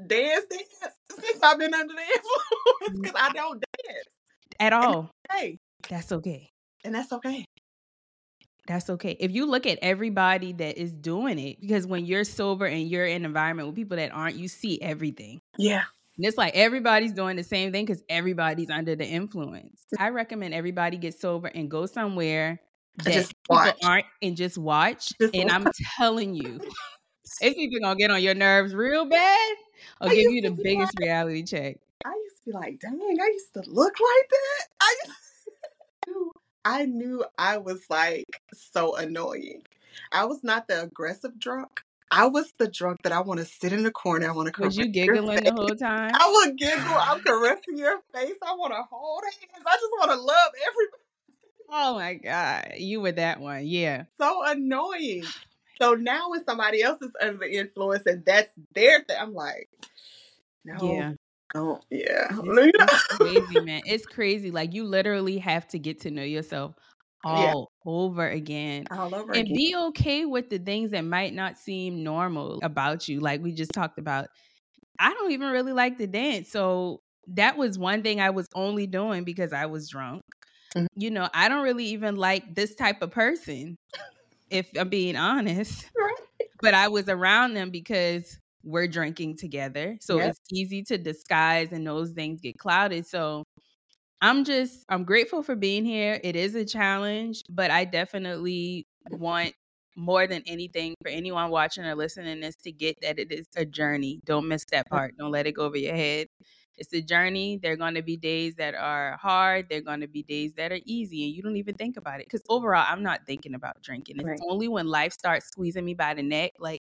danced 0.06 0.48
dance 0.50 0.94
since 1.10 1.42
I've 1.42 1.58
been 1.58 1.74
under 1.74 1.92
the 1.92 2.00
influence 2.14 2.98
mm. 2.98 3.02
because 3.02 3.20
I 3.20 3.32
don't 3.32 3.62
dance. 3.86 4.15
At 4.58 4.72
all. 4.72 5.10
Hey, 5.30 5.58
That's 5.88 6.12
okay. 6.12 6.50
and 6.84 6.94
that's 6.94 7.12
okay. 7.12 7.44
That's 8.66 8.90
okay. 8.90 9.16
If 9.20 9.32
you 9.32 9.46
look 9.46 9.66
at 9.66 9.78
everybody 9.80 10.52
that 10.54 10.76
is 10.76 10.92
doing 10.92 11.38
it, 11.38 11.60
because 11.60 11.86
when 11.86 12.04
you're 12.04 12.24
sober 12.24 12.66
and 12.66 12.88
you're 12.88 13.06
in 13.06 13.16
an 13.16 13.24
environment 13.24 13.68
with 13.68 13.76
people 13.76 13.96
that 13.96 14.12
aren't, 14.12 14.36
you 14.36 14.48
see 14.48 14.80
everything. 14.82 15.40
Yeah. 15.56 15.84
And 16.16 16.26
it's 16.26 16.36
like 16.36 16.54
everybody's 16.56 17.12
doing 17.12 17.36
the 17.36 17.44
same 17.44 17.72
thing 17.72 17.84
because 17.84 18.02
everybody's 18.08 18.70
under 18.70 18.96
the 18.96 19.04
influence. 19.04 19.82
I 19.98 20.08
recommend 20.08 20.54
everybody 20.54 20.96
get 20.96 21.18
sober 21.18 21.48
and 21.48 21.70
go 21.70 21.86
somewhere 21.86 22.60
that 23.04 23.12
Just 23.12 23.34
people 23.42 23.72
aren't 23.84 24.06
and 24.22 24.36
just 24.36 24.58
watch. 24.58 25.12
Just 25.20 25.34
and 25.34 25.50
I'm 25.50 25.68
telling 25.98 26.34
you, 26.34 26.60
it's 27.40 27.56
either 27.56 27.80
gonna 27.80 27.96
get 27.96 28.10
on 28.10 28.22
your 28.22 28.34
nerves 28.34 28.74
real 28.74 29.04
bad 29.04 29.56
or 30.00 30.08
I 30.08 30.14
give 30.14 30.32
you 30.32 30.42
the 30.42 30.50
biggest 30.50 30.92
reality 30.98 31.42
check. 31.42 31.76
I 32.04 32.10
used 32.10 32.36
to 32.36 32.42
be 32.46 32.52
like, 32.52 32.80
dang, 32.80 33.00
I 33.00 33.26
used 33.26 33.54
to 33.54 33.62
look 33.70 33.94
like 34.00 34.30
that. 34.30 34.66
I 34.80 34.94
used 36.08 36.30
I 36.66 36.84
knew 36.84 37.24
I 37.38 37.58
was 37.58 37.84
like 37.88 38.42
so 38.52 38.96
annoying. 38.96 39.62
I 40.10 40.24
was 40.24 40.42
not 40.42 40.66
the 40.66 40.82
aggressive 40.82 41.38
drunk. 41.38 41.82
I 42.10 42.26
was 42.26 42.52
the 42.58 42.66
drunk 42.66 43.02
that 43.04 43.12
I 43.12 43.20
want 43.20 43.38
to 43.38 43.46
sit 43.46 43.72
in 43.72 43.84
the 43.84 43.92
corner. 43.92 44.28
I 44.28 44.32
want 44.32 44.52
to 44.52 44.62
Was 44.62 44.76
you 44.76 44.88
giggling 44.88 45.44
the 45.44 45.52
whole 45.52 45.76
time? 45.76 46.12
I 46.12 46.28
would 46.28 46.58
giggle. 46.58 46.92
I'm 46.92 47.20
caressing 47.26 47.78
your 47.78 48.00
face. 48.12 48.34
I 48.44 48.54
want 48.56 48.72
to 48.72 48.82
hold 48.90 49.22
hands. 49.22 49.64
I 49.64 49.74
just 49.74 49.92
want 49.98 50.10
to 50.10 50.16
love 50.16 50.50
everybody. 50.66 51.02
Oh 51.68 51.94
my 51.94 52.14
god, 52.14 52.74
you 52.78 53.00
were 53.00 53.12
that 53.12 53.40
one, 53.40 53.66
yeah. 53.66 54.04
So 54.18 54.42
annoying. 54.44 55.24
So 55.78 55.92
now 55.92 56.30
when 56.30 56.42
somebody 56.46 56.80
else 56.80 57.02
is 57.02 57.12
under 57.20 57.36
the 57.36 57.54
influence 57.54 58.06
and 58.06 58.24
that's 58.24 58.50
their 58.74 59.04
thing, 59.04 59.16
I'm 59.20 59.34
like, 59.34 59.68
no, 60.64 60.78
Yeah. 60.82 61.12
Yeah. 61.90 62.28
It's, 62.42 62.60
it's 62.78 63.02
crazy, 63.08 63.60
man. 63.60 63.82
It's 63.84 64.06
crazy. 64.06 64.50
Like 64.50 64.74
you 64.74 64.84
literally 64.84 65.38
have 65.38 65.66
to 65.68 65.78
get 65.78 66.00
to 66.02 66.10
know 66.10 66.22
yourself 66.22 66.74
Yeah. 67.24 67.52
all 67.52 67.72
over 67.84 68.28
again. 68.28 68.86
All 68.90 69.14
over 69.14 69.34
And 69.34 69.46
again. 69.46 69.54
be 69.54 69.74
okay 69.76 70.24
with 70.26 70.50
the 70.50 70.58
things 70.58 70.90
that 70.90 71.02
might 71.02 71.34
not 71.34 71.58
seem 71.58 72.02
normal 72.04 72.60
about 72.62 73.08
you. 73.08 73.20
Like 73.20 73.42
we 73.42 73.52
just 73.52 73.72
talked 73.72 73.98
about. 73.98 74.28
I 74.98 75.12
don't 75.12 75.32
even 75.32 75.50
really 75.50 75.72
like 75.72 75.98
to 75.98 76.06
dance. 76.06 76.50
So 76.50 77.02
that 77.28 77.56
was 77.56 77.78
one 77.78 78.02
thing 78.02 78.20
I 78.20 78.30
was 78.30 78.46
only 78.54 78.86
doing 78.86 79.24
because 79.24 79.52
I 79.52 79.66
was 79.66 79.88
drunk. 79.88 80.22
Mhm. 80.76 80.86
You 80.96 81.10
know, 81.10 81.28
I 81.34 81.48
don't 81.48 81.64
really 81.64 81.86
even 81.86 82.16
like 82.16 82.54
this 82.54 82.74
type 82.74 83.02
of 83.02 83.10
person, 83.10 83.76
if 84.50 84.68
I'm 84.78 84.88
being 84.88 85.16
honest. 85.16 85.86
Right. 85.96 86.48
But 86.60 86.74
I 86.74 86.88
was 86.88 87.08
around 87.08 87.54
them 87.54 87.70
because 87.70 88.38
we're 88.66 88.88
drinking 88.88 89.36
together. 89.38 89.98
So 90.02 90.20
it's 90.20 90.40
easy 90.52 90.82
to 90.84 90.98
disguise 90.98 91.72
and 91.72 91.86
those 91.86 92.12
things 92.12 92.40
get 92.42 92.58
clouded. 92.58 93.06
So 93.06 93.44
I'm 94.20 94.44
just 94.44 94.84
I'm 94.88 95.04
grateful 95.04 95.42
for 95.42 95.54
being 95.56 95.84
here. 95.84 96.20
It 96.22 96.36
is 96.36 96.54
a 96.54 96.64
challenge, 96.64 97.42
but 97.50 97.70
I 97.70 97.84
definitely 97.84 98.86
want 99.08 99.54
more 99.96 100.26
than 100.26 100.42
anything 100.46 100.94
for 101.02 101.08
anyone 101.10 101.50
watching 101.50 101.84
or 101.84 101.94
listening 101.94 102.40
this 102.40 102.56
to 102.64 102.72
get 102.72 102.96
that 103.02 103.18
it 103.18 103.32
is 103.32 103.46
a 103.56 103.64
journey. 103.64 104.20
Don't 104.24 104.48
miss 104.48 104.64
that 104.72 104.88
part. 104.88 105.16
Don't 105.18 105.30
let 105.32 105.46
it 105.46 105.52
go 105.52 105.64
over 105.64 105.78
your 105.78 105.94
head. 105.96 106.28
It's 106.78 106.92
a 106.92 107.00
journey. 107.00 107.58
There 107.62 107.72
are 107.72 107.76
going 107.76 107.94
to 107.94 108.02
be 108.02 108.16
days 108.18 108.56
that 108.56 108.74
are 108.74 109.16
hard. 109.16 109.68
There 109.70 109.78
are 109.78 109.82
going 109.82 110.00
to 110.00 110.08
be 110.08 110.22
days 110.22 110.52
that 110.54 110.72
are 110.72 110.80
easy, 110.84 111.24
and 111.26 111.34
you 111.34 111.42
don't 111.42 111.56
even 111.56 111.74
think 111.74 111.96
about 111.96 112.20
it. 112.20 112.26
Because 112.28 112.42
overall, 112.50 112.84
I'm 112.86 113.02
not 113.02 113.20
thinking 113.26 113.54
about 113.54 113.80
drinking. 113.82 114.20
It's 114.20 114.28
Right. 114.28 114.40
only 114.40 114.68
when 114.68 114.86
life 114.86 115.12
starts 115.12 115.46
squeezing 115.46 115.84
me 115.86 115.94
by 115.94 116.14
the 116.14 116.22
neck, 116.22 116.52
like 116.58 116.80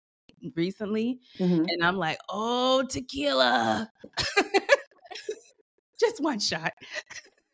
recently, 0.56 1.20
Mhm. 1.40 1.66
and 1.70 1.84
I'm 1.84 1.98
like, 1.98 2.18
oh, 2.30 2.84
tequila. 2.88 3.90
Just 6.00 6.22
one 6.22 6.40
shot. 6.40 6.74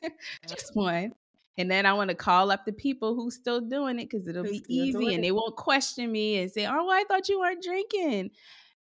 Just 0.48 0.76
one. 0.76 1.14
And 1.58 1.70
then 1.70 1.86
I 1.86 1.94
want 1.94 2.10
to 2.10 2.16
call 2.16 2.50
up 2.50 2.66
the 2.66 2.74
people 2.74 3.14
who's 3.14 3.36
still 3.36 3.62
doing 3.62 4.00
it 4.00 4.10
because 4.10 4.28
it'll 4.28 4.44
be 4.44 4.64
easy 4.68 5.14
and 5.14 5.24
they 5.24 5.32
won't 5.32 5.56
question 5.56 6.12
me 6.12 6.40
and 6.40 6.52
say, 6.52 6.66
oh, 6.66 6.90
I 6.90 7.04
thought 7.08 7.30
you 7.30 7.40
weren't 7.40 7.62
drinking. 7.62 8.32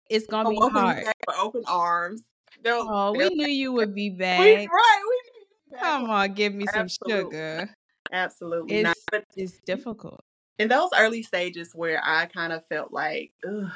It's 0.08 0.26
going 0.26 0.46
to 0.46 0.60
I'll 0.62 0.68
be 0.70 0.74
hard. 0.78 1.04
open 1.38 1.62
arms. 1.66 2.22
They'll, 2.62 2.86
Oh, 2.88 3.12
we 3.12 3.18
they'll- 3.18 3.30
knew 3.32 3.48
you 3.48 3.72
would 3.72 3.94
be 3.94 4.10
we, 4.10 4.16
back. 4.16 4.38
right, 4.40 4.56
we 4.58 4.64
knew 4.66 4.66
you 4.70 5.72
back. 5.72 5.80
Come 5.82 6.10
on, 6.10 6.32
give 6.32 6.54
me 6.54 6.64
some 6.72 6.88
sugar. 6.88 7.68
Absolutely 8.12 8.82
not. 8.82 8.96
But 9.10 9.24
it's 9.36 9.58
difficult. 9.66 10.24
In 10.60 10.68
those 10.68 10.90
early 10.96 11.22
stages 11.22 11.72
where 11.74 12.02
I 12.04 12.26
kind 12.26 12.52
of 12.52 12.66
felt 12.66 12.92
like, 12.92 13.32
Ugh, 13.48 13.70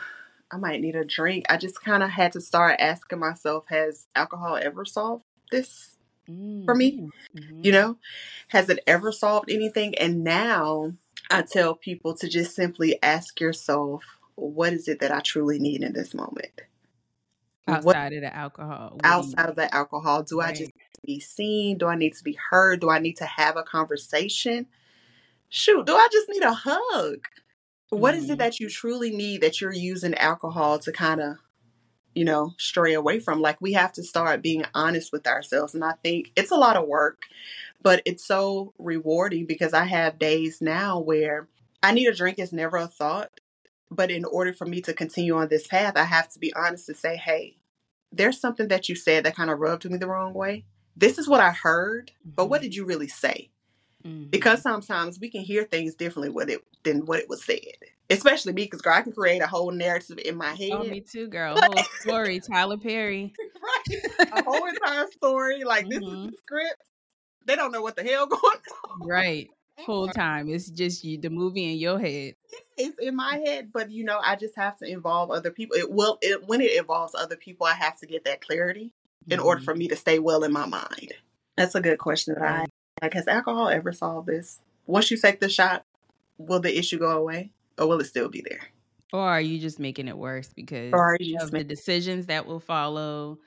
I 0.52 0.56
might 0.58 0.82
need 0.82 0.96
a 0.96 1.04
drink, 1.04 1.46
I 1.48 1.56
just 1.56 1.82
kind 1.82 2.02
of 2.02 2.10
had 2.10 2.32
to 2.32 2.42
start 2.42 2.76
asking 2.78 3.20
myself, 3.20 3.64
has 3.68 4.06
alcohol 4.14 4.58
ever 4.60 4.84
solved 4.84 5.24
this? 5.50 5.96
For 6.66 6.74
me, 6.74 7.10
Mhm. 7.34 7.64
You 7.64 7.72
know, 7.72 7.96
has 8.48 8.68
it 8.68 8.80
ever 8.86 9.12
solved 9.12 9.50
anything? 9.50 9.96
And 9.96 10.22
now 10.22 10.92
I 11.30 11.40
tell 11.42 11.74
people 11.74 12.14
to 12.16 12.28
just 12.28 12.54
simply 12.54 13.02
ask 13.02 13.40
yourself, 13.40 14.04
what 14.34 14.74
is 14.74 14.86
it 14.86 15.00
that 15.00 15.10
I 15.10 15.20
truly 15.20 15.58
need 15.58 15.82
in 15.82 15.94
this 15.94 16.12
moment? 16.12 16.60
What 17.64 17.96
outside 17.96 18.12
of 18.12 18.20
the 18.20 18.36
alcohol. 18.36 18.90
what 18.90 19.04
outside 19.04 19.48
of 19.48 19.56
the 19.56 19.74
alcohol? 19.74 20.22
Do 20.22 20.40
I 20.42 20.50
just 20.50 20.60
need 20.60 20.92
to 20.94 21.00
be 21.06 21.20
seen? 21.20 21.78
Do 21.78 21.86
I 21.86 21.94
need 21.94 22.14
to 22.14 22.24
be 22.24 22.38
heard? 22.50 22.80
Do 22.80 22.90
I 22.90 22.98
need 22.98 23.16
to 23.16 23.26
have 23.26 23.56
a 23.56 23.62
conversation? 23.62 24.66
Shoot, 25.56 25.86
do 25.86 25.94
I 25.94 26.08
just 26.10 26.28
need 26.28 26.42
a 26.42 26.52
hug? 26.52 27.18
What 27.90 28.14
is 28.16 28.28
it 28.28 28.38
that 28.38 28.58
you 28.58 28.68
truly 28.68 29.10
need 29.14 29.40
that 29.42 29.60
you're 29.60 29.72
using 29.72 30.12
alcohol 30.14 30.80
to 30.80 30.90
kind 30.90 31.20
of, 31.20 31.36
you 32.14 32.24
know, 32.24 32.54
stray 32.58 32.94
away 32.94 33.20
from? 33.20 33.40
Like, 33.40 33.60
we 33.60 33.74
have 33.74 33.92
to 33.92 34.02
start 34.02 34.42
being 34.42 34.64
honest 34.74 35.12
with 35.12 35.26
ourselves. 35.28 35.74
And 35.74 35.84
I 35.84 35.92
think 36.02 36.32
it's 36.36 36.50
a 36.50 36.56
lot 36.56 36.76
of 36.76 36.88
work, 36.88 37.22
but 37.82 38.02
it's 38.04 38.24
so 38.26 38.74
rewarding 38.78 39.46
because 39.46 39.74
I 39.74 39.84
have 39.84 40.18
days 40.18 40.60
now 40.60 40.98
where 40.98 41.48
I 41.82 41.92
need 41.92 42.08
a 42.08 42.14
drink 42.14 42.40
is 42.40 42.52
never 42.52 42.78
a 42.78 42.88
thought. 42.88 43.30
But 43.90 44.10
in 44.10 44.24
order 44.24 44.52
for 44.52 44.66
me 44.66 44.80
to 44.82 44.94
continue 44.94 45.36
on 45.36 45.48
this 45.48 45.68
path, 45.68 45.96
I 45.96 46.04
have 46.04 46.28
to 46.30 46.40
be 46.40 46.52
honest 46.54 46.88
and 46.88 46.98
say, 46.98 47.16
hey, 47.16 47.58
there's 48.12 48.40
something 48.40 48.68
that 48.68 48.88
you 48.88 48.96
said 48.96 49.24
that 49.24 49.36
kind 49.36 49.50
of 49.50 49.60
rubbed 49.60 49.90
me 49.90 49.98
the 49.98 50.08
wrong 50.08 50.34
way. 50.34 50.64
This 50.96 51.18
is 51.18 51.28
what 51.28 51.40
I 51.40 51.52
heard, 51.52 52.12
but 52.24 52.46
what 52.50 52.60
Mhm. 52.60 52.64
did 52.64 52.76
you 52.76 52.84
really 52.86 53.08
say? 53.08 53.50
Mhm. 54.06 54.30
Because 54.30 54.62
sometimes 54.62 55.18
we 55.20 55.30
can 55.30 55.40
hear 55.42 55.64
things 55.64 55.94
differently 55.94 56.28
with 56.30 56.50
it 56.50 56.60
than 56.82 57.06
what 57.06 57.20
it 57.20 57.28
was 57.28 57.44
said. 57.44 57.58
Especially 58.10 58.52
me, 58.52 58.64
because 58.64 58.82
girl, 58.82 58.94
I 58.94 59.02
can 59.02 59.12
create 59.12 59.40
a 59.40 59.46
whole 59.46 59.70
narrative 59.70 60.18
in 60.24 60.36
my 60.36 60.50
head. 60.54 60.72
Oh, 60.72 60.84
me 60.84 61.00
too, 61.00 61.26
girl. 61.28 61.56
Whole 61.60 61.82
story. 62.00 62.40
Tyler 62.40 62.76
Perry. 62.76 63.32
right. 63.62 64.28
A 64.32 64.42
whole 64.42 64.66
entire 64.66 65.06
story. 65.12 65.64
Like 65.64 65.88
this 65.88 65.98
is 66.00 66.04
Mhm. 66.04 66.30
the 66.30 66.36
script. 66.36 66.82
They 67.46 67.56
don't 67.56 67.72
know 67.72 67.80
what 67.82 67.96
the 67.96 68.02
hell 68.02 68.26
going 68.26 68.42
on. 68.42 69.00
Right. 69.06 69.48
Whole 69.78 70.08
time. 70.08 70.48
It's 70.48 70.68
just 70.70 71.02
you, 71.02 71.18
the 71.18 71.30
movie 71.30 71.72
in 71.72 71.78
your 71.78 71.98
head. 71.98 72.34
It's 72.76 72.98
in 72.98 73.16
my 73.16 73.40
head, 73.44 73.70
but 73.72 73.90
you 73.90 74.04
know, 74.04 74.20
I 74.22 74.36
just 74.36 74.54
have 74.56 74.78
to 74.78 74.86
involve 74.86 75.30
other 75.30 75.50
people. 75.50 75.76
It 75.76 75.90
will 75.90 76.18
it 76.22 76.46
when 76.46 76.60
it 76.60 76.76
involves 76.76 77.14
other 77.14 77.36
people, 77.36 77.66
I 77.66 77.74
have 77.74 77.98
to 78.00 78.06
get 78.06 78.24
that 78.24 78.40
clarity 78.42 78.92
in 79.30 79.40
order 79.40 79.60
Mhm. 79.60 79.64
for 79.64 79.74
me 79.74 79.88
to 79.88 79.96
stay 79.96 80.18
well 80.18 80.44
in 80.44 80.52
my 80.52 80.66
mind. 80.66 81.14
That's 81.56 81.74
a 81.74 81.80
good 81.80 81.98
question 81.98 82.34
that 82.34 82.42
I 82.42 82.66
like. 83.02 83.14
Has 83.14 83.28
alcohol 83.28 83.68
ever 83.68 83.92
solved 83.92 84.28
this? 84.28 84.60
Once 84.86 85.10
you 85.10 85.16
take 85.16 85.40
the 85.40 85.48
shot, 85.48 85.84
will 86.38 86.60
the 86.60 86.76
issue 86.78 86.98
go 86.98 87.10
away, 87.18 87.52
or 87.78 87.86
will 87.88 88.00
it 88.00 88.04
still 88.06 88.28
be 88.28 88.42
there? 88.48 88.68
Or 89.12 89.20
are 89.20 89.40
you 89.40 89.58
just 89.60 89.78
making 89.78 90.08
it 90.08 90.18
worse 90.18 90.52
because 90.54 90.92
Or 90.92 91.16
of 91.40 91.50
the 91.50 91.64
decisions 91.64 92.26
that 92.26 92.46
will 92.46 92.60
follow, 92.60 93.38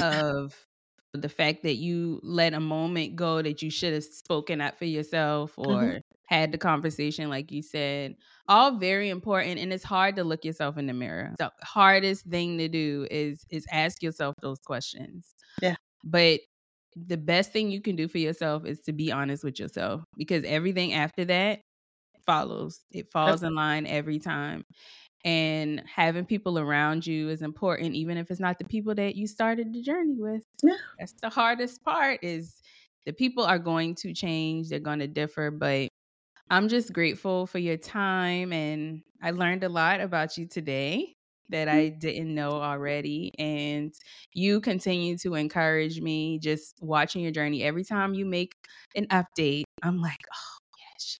of 0.00 0.66
the 1.14 1.28
fact 1.28 1.62
that 1.64 1.76
you 1.76 2.20
let 2.22 2.54
a 2.54 2.60
moment 2.60 3.16
go 3.16 3.42
that 3.42 3.62
you 3.62 3.70
should 3.70 3.94
have 3.94 4.04
spoken 4.04 4.60
up 4.60 4.78
for 4.78 4.84
yourself 4.86 5.58
or 5.58 5.98
Mhm. 5.98 6.02
had 6.26 6.52
the 6.52 6.58
conversation 6.58 7.30
like 7.30 7.50
you 7.52 7.62
said. 7.62 8.16
All 8.48 8.78
very 8.78 9.08
important 9.08 9.58
and 9.58 9.72
it's 9.72 9.84
hard 9.84 10.16
to 10.16 10.24
look 10.24 10.44
yourself 10.44 10.76
in 10.78 10.86
the 10.86 10.94
mirror. 10.94 11.34
The 11.38 11.52
hardest 11.62 12.26
thing 12.26 12.58
to 12.58 12.68
do 12.68 13.06
is 13.10 13.44
is 13.50 13.66
ask 13.72 14.02
yourself 14.02 14.34
those 14.42 14.58
questions. 14.60 15.34
Yeah. 15.62 15.76
But 16.04 16.40
the 17.06 17.16
best 17.16 17.52
thing 17.52 17.70
you 17.70 17.80
can 17.80 17.96
do 17.96 18.08
for 18.08 18.18
yourself 18.18 18.64
is 18.64 18.80
to 18.82 18.92
be 18.92 19.12
honest 19.12 19.44
with 19.44 19.58
yourself 19.58 20.02
because 20.16 20.44
everything 20.44 20.94
after 20.94 21.24
that 21.26 21.60
follows. 22.28 22.84
It 22.92 23.10
falls 23.10 23.42
in 23.42 23.54
line 23.54 23.86
every 23.86 24.18
time. 24.18 24.64
And 25.24 25.82
having 25.92 26.24
people 26.24 26.58
around 26.58 27.06
you 27.06 27.28
is 27.28 27.42
important, 27.42 27.94
even 27.94 28.16
if 28.18 28.30
it's 28.30 28.38
not 28.38 28.58
the 28.58 28.66
people 28.66 28.94
that 28.94 29.16
you 29.16 29.26
started 29.26 29.72
the 29.72 29.82
journey 29.82 30.14
with. 30.16 30.44
Yeah. 30.62 30.74
That's 30.98 31.14
the 31.20 31.30
hardest 31.30 31.82
part 31.82 32.20
is 32.22 32.60
the 33.04 33.12
people 33.12 33.44
are 33.44 33.58
going 33.58 33.94
to 33.96 34.12
change, 34.12 34.68
they're 34.68 34.78
going 34.78 35.00
to 35.00 35.08
differ, 35.08 35.50
but 35.50 35.88
I'm 36.50 36.68
just 36.68 36.92
grateful 36.92 37.46
for 37.46 37.58
your 37.58 37.76
time 37.76 38.52
and 38.52 39.02
I 39.22 39.32
learned 39.32 39.64
a 39.64 39.68
lot 39.68 40.00
about 40.00 40.36
you 40.36 40.46
today 40.46 41.14
that 41.50 41.68
I 41.68 41.88
didn't 41.88 42.34
know 42.34 42.52
already. 42.52 43.32
And 43.38 43.94
you 44.34 44.60
continue 44.60 45.16
to 45.18 45.34
encourage 45.34 46.00
me 46.00 46.38
just 46.38 46.74
watching 46.80 47.22
your 47.22 47.32
journey. 47.32 47.62
Every 47.62 47.84
time 47.84 48.14
you 48.14 48.26
make 48.26 48.54
an 48.94 49.06
update, 49.06 49.64
I'm 49.82 50.00
like, 50.00 50.20
oh, 50.34 50.58
yes, 50.94 51.18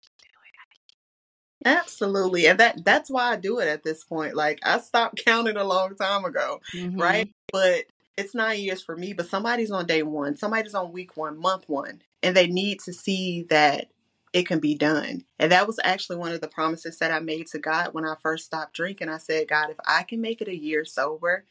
Absolutely. 1.64 2.46
And 2.46 2.60
that 2.60 2.84
that's 2.84 3.10
why 3.10 3.32
I 3.32 3.36
do 3.36 3.58
it 3.58 3.68
at 3.68 3.82
this 3.82 4.04
point. 4.04 4.34
Like 4.34 4.60
I 4.64 4.78
stopped 4.78 5.22
counting 5.24 5.56
a 5.56 5.64
long 5.64 5.94
time 5.96 6.24
ago, 6.24 6.60
mm-hmm. 6.74 7.00
right? 7.00 7.30
But 7.52 7.84
it's 8.16 8.34
nine 8.34 8.60
years 8.60 8.82
for 8.82 8.96
me, 8.96 9.12
but 9.12 9.28
somebody's 9.28 9.70
on 9.70 9.86
day 9.86 10.02
one, 10.02 10.36
somebody's 10.36 10.74
on 10.74 10.92
week 10.92 11.16
one, 11.16 11.38
month 11.38 11.64
one, 11.68 12.02
and 12.22 12.36
they 12.36 12.46
need 12.46 12.80
to 12.80 12.92
see 12.92 13.46
that 13.50 13.88
it 14.32 14.46
can 14.46 14.58
be 14.58 14.74
done. 14.74 15.24
And 15.38 15.52
that 15.52 15.66
was 15.66 15.80
actually 15.82 16.16
one 16.16 16.32
of 16.32 16.40
the 16.40 16.48
promises 16.48 16.98
that 16.98 17.10
I 17.10 17.20
made 17.20 17.46
to 17.48 17.58
God 17.58 17.92
when 17.92 18.04
I 18.04 18.14
first 18.20 18.46
stopped 18.46 18.74
drinking. 18.74 19.08
I 19.08 19.18
said, 19.18 19.48
God, 19.48 19.70
if 19.70 19.76
I 19.86 20.02
can 20.02 20.20
make 20.20 20.40
it 20.40 20.48
a 20.48 20.56
year 20.56 20.84
sober, 20.84 21.44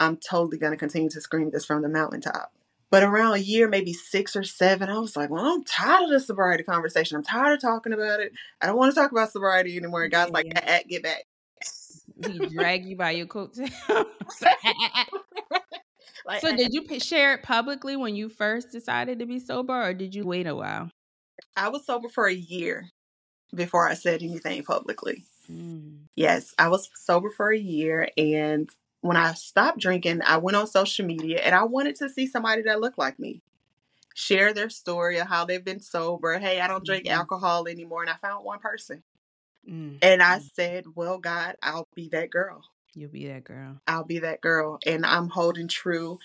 I'm 0.00 0.16
totally 0.16 0.58
going 0.58 0.72
to 0.72 0.78
continue 0.78 1.10
to 1.10 1.20
scream 1.20 1.50
this 1.50 1.64
from 1.64 1.82
the 1.82 1.88
mountaintop. 1.88 2.52
But 2.90 3.02
around 3.02 3.34
a 3.34 3.38
year, 3.38 3.66
maybe 3.68 3.92
six 3.92 4.36
or 4.36 4.44
seven, 4.44 4.88
I 4.88 4.98
was 4.98 5.16
like, 5.16 5.30
well, 5.30 5.44
I'm 5.44 5.64
tired 5.64 6.04
of 6.04 6.10
the 6.10 6.20
sobriety 6.20 6.62
conversation. 6.62 7.16
I'm 7.16 7.24
tired 7.24 7.54
of 7.54 7.60
talking 7.60 7.92
about 7.92 8.20
it. 8.20 8.32
I 8.60 8.66
don't 8.66 8.76
want 8.76 8.94
to 8.94 9.00
talk 9.00 9.10
about 9.10 9.32
sobriety 9.32 9.76
anymore. 9.76 10.04
And 10.04 10.12
God's 10.12 10.30
yeah. 10.30 10.34
like, 10.34 10.52
ah, 10.56 10.78
get 10.88 11.02
back. 11.02 11.24
He 12.24 12.38
drag 12.46 12.84
you 12.84 12.96
by 12.96 13.10
your 13.12 13.26
coat. 13.26 13.56
like, 16.24 16.40
so 16.40 16.54
did 16.54 16.72
you 16.72 17.00
share 17.00 17.34
it 17.34 17.42
publicly 17.42 17.96
when 17.96 18.14
you 18.14 18.28
first 18.28 18.70
decided 18.70 19.18
to 19.18 19.26
be 19.26 19.40
sober 19.40 19.88
or 19.88 19.92
did 19.92 20.14
you 20.14 20.24
wait 20.24 20.46
a 20.46 20.54
while? 20.54 20.90
I 21.56 21.68
was 21.68 21.86
sober 21.86 22.08
for 22.08 22.26
a 22.26 22.34
year 22.34 22.90
before 23.54 23.88
I 23.88 23.94
said 23.94 24.22
anything 24.22 24.62
publicly. 24.64 25.24
Mm. 25.50 26.04
Yes, 26.16 26.54
I 26.58 26.68
was 26.68 26.90
sober 26.94 27.30
for 27.30 27.52
a 27.52 27.58
year. 27.58 28.08
And 28.16 28.68
when 29.00 29.16
I 29.16 29.34
stopped 29.34 29.78
drinking, 29.78 30.22
I 30.26 30.38
went 30.38 30.56
on 30.56 30.66
social 30.66 31.04
media 31.04 31.40
and 31.42 31.54
I 31.54 31.64
wanted 31.64 31.96
to 31.96 32.08
see 32.08 32.26
somebody 32.26 32.62
that 32.62 32.80
looked 32.80 32.98
like 32.98 33.18
me 33.18 33.42
share 34.14 34.54
their 34.54 34.70
story 34.70 35.18
of 35.18 35.26
how 35.26 35.44
they've 35.44 35.64
been 35.64 35.80
sober. 35.80 36.38
Hey, 36.38 36.60
I 36.60 36.68
don't 36.68 36.84
drink 36.84 37.04
mm-hmm. 37.04 37.18
alcohol 37.18 37.68
anymore. 37.68 38.02
And 38.02 38.10
I 38.10 38.14
found 38.14 38.44
one 38.44 38.60
person. 38.60 39.02
Mm-hmm. 39.68 39.96
And 40.02 40.22
I 40.22 40.38
said, 40.38 40.84
Well, 40.94 41.18
God, 41.18 41.56
I'll 41.62 41.88
be 41.94 42.08
that 42.10 42.30
girl. 42.30 42.62
You'll 42.94 43.10
be 43.10 43.26
that 43.26 43.44
girl. 43.44 43.80
I'll 43.86 44.04
be 44.04 44.20
that 44.20 44.40
girl. 44.40 44.78
And 44.86 45.04
I'm 45.04 45.28
holding 45.28 45.68
true 45.68 46.18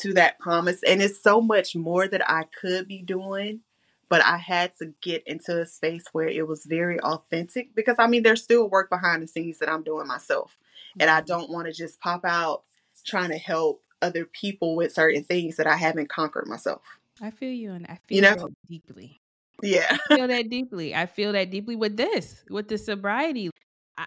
to 0.00 0.14
that 0.14 0.38
promise. 0.38 0.82
And 0.86 1.02
it's 1.02 1.22
so 1.22 1.40
much 1.40 1.74
more 1.74 2.06
that 2.06 2.28
I 2.28 2.44
could 2.60 2.86
be 2.86 3.02
doing 3.02 3.60
but 4.08 4.22
I 4.24 4.36
had 4.36 4.76
to 4.78 4.92
get 5.02 5.22
into 5.26 5.60
a 5.60 5.66
space 5.66 6.04
where 6.12 6.28
it 6.28 6.46
was 6.46 6.64
very 6.64 7.00
authentic 7.00 7.74
because 7.74 7.96
I 7.98 8.06
mean, 8.06 8.22
there's 8.22 8.42
still 8.42 8.68
work 8.68 8.90
behind 8.90 9.22
the 9.22 9.28
scenes 9.28 9.58
that 9.58 9.68
I'm 9.68 9.82
doing 9.82 10.06
myself. 10.06 10.56
And 10.98 11.10
I 11.10 11.20
mm-hmm. 11.20 11.26
don't 11.26 11.50
want 11.50 11.66
to 11.66 11.72
just 11.72 12.00
pop 12.00 12.24
out 12.24 12.62
trying 13.04 13.30
to 13.30 13.38
help 13.38 13.82
other 14.02 14.24
people 14.24 14.76
with 14.76 14.92
certain 14.92 15.24
things 15.24 15.56
that 15.56 15.66
I 15.66 15.76
haven't 15.76 16.08
conquered 16.08 16.46
myself. 16.46 16.82
I 17.20 17.30
feel 17.30 17.52
you 17.52 17.72
and 17.72 17.86
I 17.86 17.98
feel 18.06 18.16
you 18.16 18.22
know? 18.22 18.48
deeply. 18.68 19.20
Yeah. 19.62 19.96
I 20.10 20.16
feel 20.16 20.28
that 20.28 20.50
deeply. 20.50 20.94
I 20.94 21.06
feel 21.06 21.32
that 21.32 21.50
deeply 21.50 21.76
with 21.76 21.96
this, 21.96 22.44
with 22.50 22.68
the 22.68 22.78
sobriety. 22.78 23.50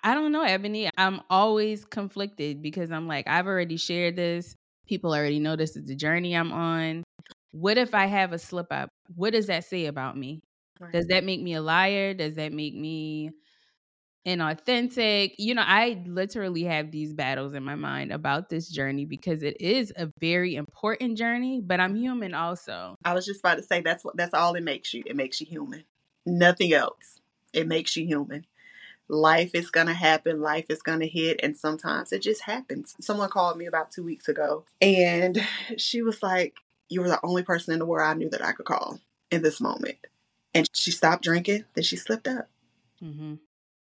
I 0.04 0.14
don't 0.14 0.32
know, 0.32 0.44
Ebony. 0.44 0.90
I'm 0.98 1.22
always 1.30 1.86
conflicted 1.86 2.62
because 2.62 2.92
I'm 2.92 3.08
like, 3.08 3.28
I've 3.28 3.48
already 3.48 3.78
shared 3.78 4.18
this. 4.18 4.56
People 4.88 5.14
already 5.14 5.40
know 5.40 5.56
this 5.56 5.76
is 5.76 5.86
the 5.86 5.96
journey 5.96 6.36
I'm 6.36 6.52
on. 6.52 7.04
What 7.52 7.78
if 7.78 7.96
I 7.96 8.06
have 8.06 8.34
a 8.34 8.40
slip 8.40 8.68
up? 8.72 8.90
What 9.16 9.34
does 9.34 9.48
that 9.48 9.66
say 9.66 9.86
about 9.86 10.18
me? 10.18 10.42
Right. 10.80 10.92
Does 10.92 11.08
that 11.08 11.24
make 11.24 11.42
me 11.42 11.56
a 11.56 11.62
liar? 11.62 12.14
Does 12.14 12.36
that 12.36 12.54
make 12.54 12.76
me 12.76 13.32
inauthentic? 14.28 15.34
You 15.38 15.56
know, 15.56 15.64
I 15.66 16.04
literally 16.06 16.64
have 16.64 16.92
these 16.92 17.14
battles 17.14 17.54
in 17.54 17.64
my 17.64 17.76
mind 17.76 18.12
about 18.12 18.50
this 18.50 18.70
journey 18.70 19.06
because 19.06 19.44
it 19.44 19.60
is 19.60 19.92
a 19.96 20.12
very 20.20 20.56
important 20.56 21.18
journey, 21.18 21.62
but 21.62 21.80
I'm 21.80 21.96
human 21.96 22.34
also. 22.34 22.96
I 23.04 23.14
was 23.14 23.26
just 23.26 23.40
about 23.40 23.56
to 23.56 23.64
say 23.64 23.82
that's 23.82 24.04
what 24.04 24.18
that's 24.18 24.34
all 24.34 24.56
it 24.56 24.64
makes 24.64 24.94
you. 24.94 25.04
It 25.06 25.16
makes 25.16 25.42
you 25.42 25.48
human. 25.48 25.84
Nothing 26.26 26.74
else. 26.74 27.22
It 27.54 27.68
makes 27.68 27.96
you 27.96 28.06
human 28.06 28.46
life 29.10 29.52
is 29.54 29.72
going 29.72 29.88
to 29.88 29.94
happen, 29.94 30.42
life 30.42 30.66
is 30.70 30.82
going 30.82 31.00
to 31.00 31.08
hit, 31.08 31.40
and 31.42 31.58
sometimes 31.58 32.12
it 32.12 32.22
just 32.22 32.44
happens. 32.44 32.96
Someone 33.00 33.30
called 33.30 33.58
me 33.58 33.66
about 33.66 33.92
two 33.92 34.04
weeks 34.04 34.28
ago 34.28 34.66
and 34.82 35.42
she 35.78 36.02
was 36.02 36.22
like, 36.22 36.56
you 36.90 37.02
were 37.02 37.08
the 37.08 37.20
only 37.24 37.44
person 37.44 37.74
in 37.74 37.80
the 37.80 37.86
world 37.86 38.10
I 38.10 38.14
knew 38.14 38.30
that 38.30 38.44
I 38.44 38.52
could 38.52 38.66
call 38.66 39.00
in 39.32 39.42
this 39.42 39.60
moment. 39.60 39.98
And 40.54 40.68
she 40.74 40.92
stopped 40.92 41.24
drinking, 41.24 41.66
then 41.74 41.84
she 41.84 41.96
slipped 41.96 42.28
up. 42.28 42.50
Mm-hmm. 43.04 43.36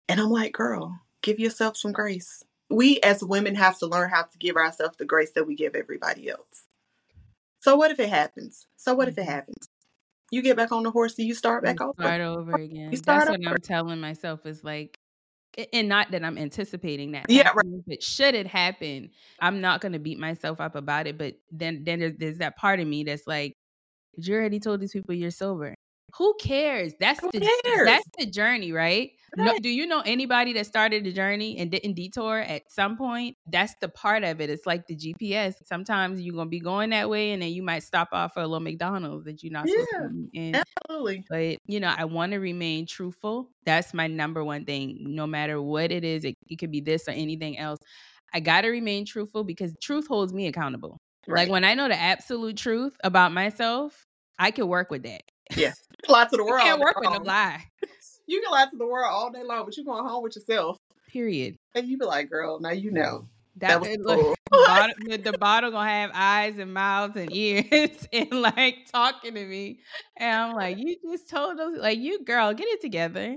And 0.09 0.21
I'm 0.21 0.31
like, 0.31 0.53
girl, 0.53 1.01
give 1.23 1.39
yourself 1.39 1.77
some 1.77 1.93
grace. 1.93 2.45
We 2.71 3.01
as 3.01 3.23
women 3.23 3.57
have 3.57 3.79
to 3.81 3.87
learn 3.87 4.11
how 4.11 4.23
to 4.23 4.39
give 4.39 4.57
ourselves 4.57 4.97
the 4.97 5.05
grace 5.05 5.33
that 5.33 5.47
we 5.47 5.55
give 5.55 5.75
everybody 5.75 6.31
else. 6.31 6.67
So 7.61 7.77
what 7.77 7.91
if 7.91 8.01
it 8.01 8.09
happens? 8.09 8.67
So 8.77 8.95
what 8.95 9.09
if 9.09 9.19
it 9.19 9.23
mm-hmm. 9.23 9.31
happens? 9.31 9.69
You 10.31 10.41
get 10.41 10.57
back 10.57 10.73
on 10.73 10.83
the 10.83 10.91
horse 10.91 11.19
and 11.19 11.29
you 11.29 11.35
start 11.35 11.63
back 11.63 11.81
over. 11.81 11.93
Start 12.01 12.23
over 12.23 12.55
again. 12.55 12.91
You 12.91 12.97
start 12.97 13.27
That's 13.27 13.31
over. 13.31 13.39
what 13.39 13.53
I'm 13.53 13.59
telling 13.59 14.01
myself 14.01 14.47
is 14.47 14.65
like 14.65 14.99
and 15.73 15.89
not 15.89 16.11
that 16.11 16.25
I'm 16.25 16.39
anticipating 16.39 17.13
that. 17.13 17.27
Yeah, 17.29 17.51
right. 17.55 17.83
But 17.87 18.03
should 18.03 18.35
it 18.35 18.47
happen, 18.47 19.11
I'm 19.41 19.61
not 19.61 19.81
going 19.81 19.93
to 19.93 19.99
beat 19.99 20.19
myself 20.19 20.61
up 20.61 20.75
about 20.75 21.07
it. 21.07 21.19
But 21.19 21.35
then, 21.51 21.85
then 21.85 22.01
there's, 22.01 22.17
there's 22.19 22.39
that 22.39 22.57
part 22.57 22.81
of 22.81 22.87
me 22.87 23.05
that's 23.05 23.27
like, 23.27 23.55
you 24.17 24.35
already 24.35 24.61
told 24.61 24.81
these 24.81 24.93
people 24.93 25.15
you're 25.15 25.31
sober. 25.31 25.75
Who 26.19 26.35
cares? 26.41 26.93
That's 27.01 27.21
Who 27.21 27.31
the 27.33 27.41
cares? 27.41 27.87
that's 27.87 28.09
the 28.19 28.27
journey, 28.27 28.73
right? 28.73 29.13
No, 29.35 29.59
do 29.59 29.71
you 29.71 29.87
know 29.87 30.03
anybody 30.05 30.53
that 30.53 30.67
started 30.67 31.05
the 31.05 31.13
journey 31.13 31.57
and 31.57 31.71
didn't 31.71 31.95
detour 31.95 32.41
at 32.41 32.71
some 32.71 32.99
point? 32.99 33.37
That's 33.47 33.75
the 33.81 33.89
part 33.89 34.25
of 34.25 34.43
it. 34.43 34.51
It's 34.51 34.67
like 34.67 34.87
the 34.87 34.95
GPS. 34.95 35.55
Sometimes 35.65 36.21
you're 36.21 36.35
gonna 36.35 36.51
be 36.51 36.61
going 36.61 36.91
that 36.91 37.09
way, 37.09 37.33
and 37.33 37.41
then 37.41 37.51
you 37.51 37.63
might 37.63 37.83
stop 37.83 38.09
off 38.13 38.35
for 38.35 38.41
a 38.41 38.47
little 38.47 38.61
McDonald's 38.61 39.25
that 39.25 39.43
you're 39.43 39.53
not 39.53 39.67
yeah, 39.67 39.85
supposed 39.91 40.13
to 40.13 40.29
be 40.31 40.49
in. 40.49 40.57
Absolutely. 40.57 41.25
But 41.31 41.59
you 41.67 41.81
know, 41.81 41.95
I 41.97 42.05
want 42.05 42.33
to 42.33 42.39
remain 42.39 42.87
truthful. 42.87 43.49
That's 43.65 43.95
my 43.95 44.07
number 44.07 44.45
one 44.45 44.67
thing. 44.67 44.99
No 45.01 45.27
matter 45.27 45.63
what 45.63 45.91
it 45.91 46.05
is, 46.05 46.25
it, 46.27 46.35
it 46.51 46.57
could 46.57 46.71
be 46.71 46.83
this 46.83 47.09
or 47.09 47.13
anything 47.13 47.59
else. 47.59 47.79
I 48.35 48.41
gotta 48.41 48.69
remain 48.69 49.07
truthful 49.07 49.45
because 49.45 49.75
truth 49.81 50.07
holds 50.07 50.35
me 50.35 50.47
accountable. 50.47 50.99
Right. 51.27 51.43
Like 51.43 51.51
when 51.51 51.65
I 51.65 51.73
know 51.75 51.89
the 51.89 51.99
absolute 51.99 52.59
truth 52.59 52.97
about 53.03 53.33
myself, 53.33 54.07
I 54.39 54.51
can 54.51 54.69
work 54.69 54.91
with 54.91 55.05
that. 55.05 55.23
Yeah. 55.57 55.73
Lie 56.09 56.25
to 56.27 56.37
the 56.37 56.45
world. 56.45 56.63
You 56.63 56.71
can't 56.71 56.81
work 56.81 57.01
with 57.01 57.21
a 57.21 57.23
lie. 57.23 57.65
You 58.29 58.41
can 58.41 58.53
lie 58.53 58.67
to 58.67 58.77
the 58.77 58.87
world 58.87 59.11
all 59.11 59.33
day 59.33 59.43
long, 59.43 59.65
but 59.65 59.77
you're 59.77 59.85
going 59.85 60.07
home 60.07 60.23
with 60.23 60.37
yourself. 60.37 60.79
Period. 61.09 61.57
And 61.75 61.89
you 61.89 61.99
be 61.99 62.07
like, 62.07 62.31
girl, 62.31 62.61
now 62.61 62.71
you 62.71 62.93
know. 62.93 63.27
That, 63.57 63.69
that 63.69 63.81
was 63.81 63.89
eh, 63.91 63.97
cool. 63.97 64.35
the, 64.51 64.65
bottle, 64.67 65.19
the, 65.33 65.39
bottle 65.39 65.71
gonna 65.73 65.91
have 65.91 66.11
eyes 66.15 66.57
and 66.57 66.73
mouths 66.73 67.17
and 67.17 67.35
ears 67.35 68.09
and 68.13 68.31
like 68.31 68.87
talking 68.91 69.35
to 69.35 69.45
me. 69.45 69.81
And 70.17 70.41
I'm 70.41 70.55
like, 70.55 70.79
you 70.79 70.97
just 71.11 71.29
told 71.29 71.61
us 71.61 71.77
like 71.79 71.99
you 71.99 72.25
girl, 72.25 72.55
get 72.55 72.69
it 72.69 72.81
together. 72.81 73.37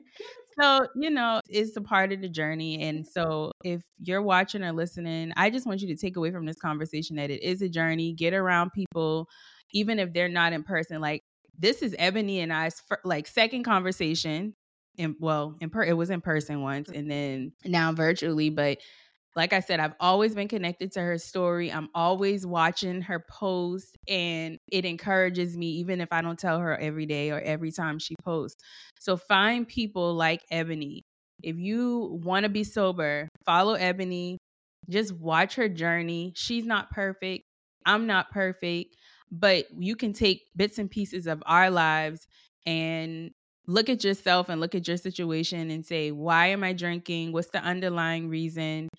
So, 0.59 0.87
you 0.95 1.09
know, 1.09 1.41
it's 1.49 1.75
a 1.75 1.81
part 1.81 2.13
of 2.13 2.21
the 2.21 2.29
journey. 2.29 2.81
And 2.81 3.05
so 3.05 3.51
if 3.65 3.81
you're 3.99 4.21
watching 4.21 4.63
or 4.63 4.71
listening, 4.71 5.33
I 5.35 5.49
just 5.49 5.67
want 5.67 5.81
you 5.81 5.87
to 5.93 5.99
take 5.99 6.15
away 6.15 6.31
from 6.31 6.45
this 6.45 6.57
conversation 6.57 7.17
that 7.17 7.29
it 7.29 7.43
is 7.43 7.61
a 7.61 7.67
journey. 7.67 8.13
Get 8.13 8.33
around 8.33 8.71
people, 8.71 9.27
even 9.73 9.99
if 9.99 10.13
they're 10.13 10.29
not 10.29 10.53
in 10.53 10.63
person. 10.63 11.01
Like 11.01 11.23
this 11.57 11.81
is 11.81 11.95
Ebony 11.97 12.39
and 12.39 12.51
I's 12.53 12.81
like 13.03 13.27
second 13.27 13.63
conversation. 13.63 14.53
And 14.97 15.15
well, 15.19 15.55
in 15.59 15.69
per 15.69 15.83
it 15.83 15.93
was 15.93 16.09
in 16.09 16.21
person 16.21 16.61
once, 16.61 16.89
and 16.89 17.09
then 17.11 17.51
now 17.65 17.91
virtually. 17.91 18.49
But 18.49 18.77
like 19.35 19.51
I 19.51 19.59
said, 19.59 19.81
I've 19.81 19.95
always 19.99 20.33
been 20.33 20.47
connected 20.47 20.93
to 20.93 21.01
her 21.01 21.17
story. 21.17 21.69
I'm 21.71 21.89
always 21.93 22.45
watching 22.45 23.01
her 23.01 23.25
post, 23.29 23.97
and 24.07 24.57
it 24.71 24.85
encourages 24.85 25.57
me, 25.57 25.67
even 25.79 25.99
if 25.99 26.09
I 26.11 26.21
don't 26.21 26.39
tell 26.39 26.59
her 26.59 26.77
every 26.77 27.05
day 27.05 27.31
or 27.31 27.41
every 27.41 27.71
time 27.71 27.99
she 27.99 28.15
posts. 28.23 28.61
So 28.99 29.17
find 29.17 29.67
people 29.67 30.13
like 30.13 30.41
Ebony. 30.49 31.03
If 31.43 31.57
you 31.57 32.21
want 32.23 32.43
to 32.43 32.49
be 32.49 32.63
sober, 32.63 33.27
follow 33.45 33.73
Ebony. 33.73 34.37
Just 34.89 35.13
watch 35.13 35.55
her 35.55 35.67
journey. 35.67 36.31
She's 36.35 36.65
not 36.65 36.89
perfect. 36.91 37.43
I'm 37.85 38.07
not 38.07 38.31
perfect 38.31 38.95
but 39.31 39.67
you 39.77 39.95
can 39.95 40.13
take 40.13 40.43
bits 40.55 40.77
and 40.77 40.89
pieces 40.89 41.27
of 41.27 41.41
our 41.45 41.69
lives 41.69 42.27
and 42.65 43.31
look 43.67 43.89
at 43.89 44.03
yourself 44.03 44.49
and 44.49 44.61
look 44.61 44.75
at 44.75 44.87
your 44.87 44.97
situation 44.97 45.71
and 45.71 45.85
say, 45.85 46.11
why 46.11 46.47
am 46.47 46.63
I 46.63 46.73
drinking? 46.73 47.31
What's 47.31 47.49
the 47.49 47.59
underlying 47.63 48.29
reason? 48.29 48.89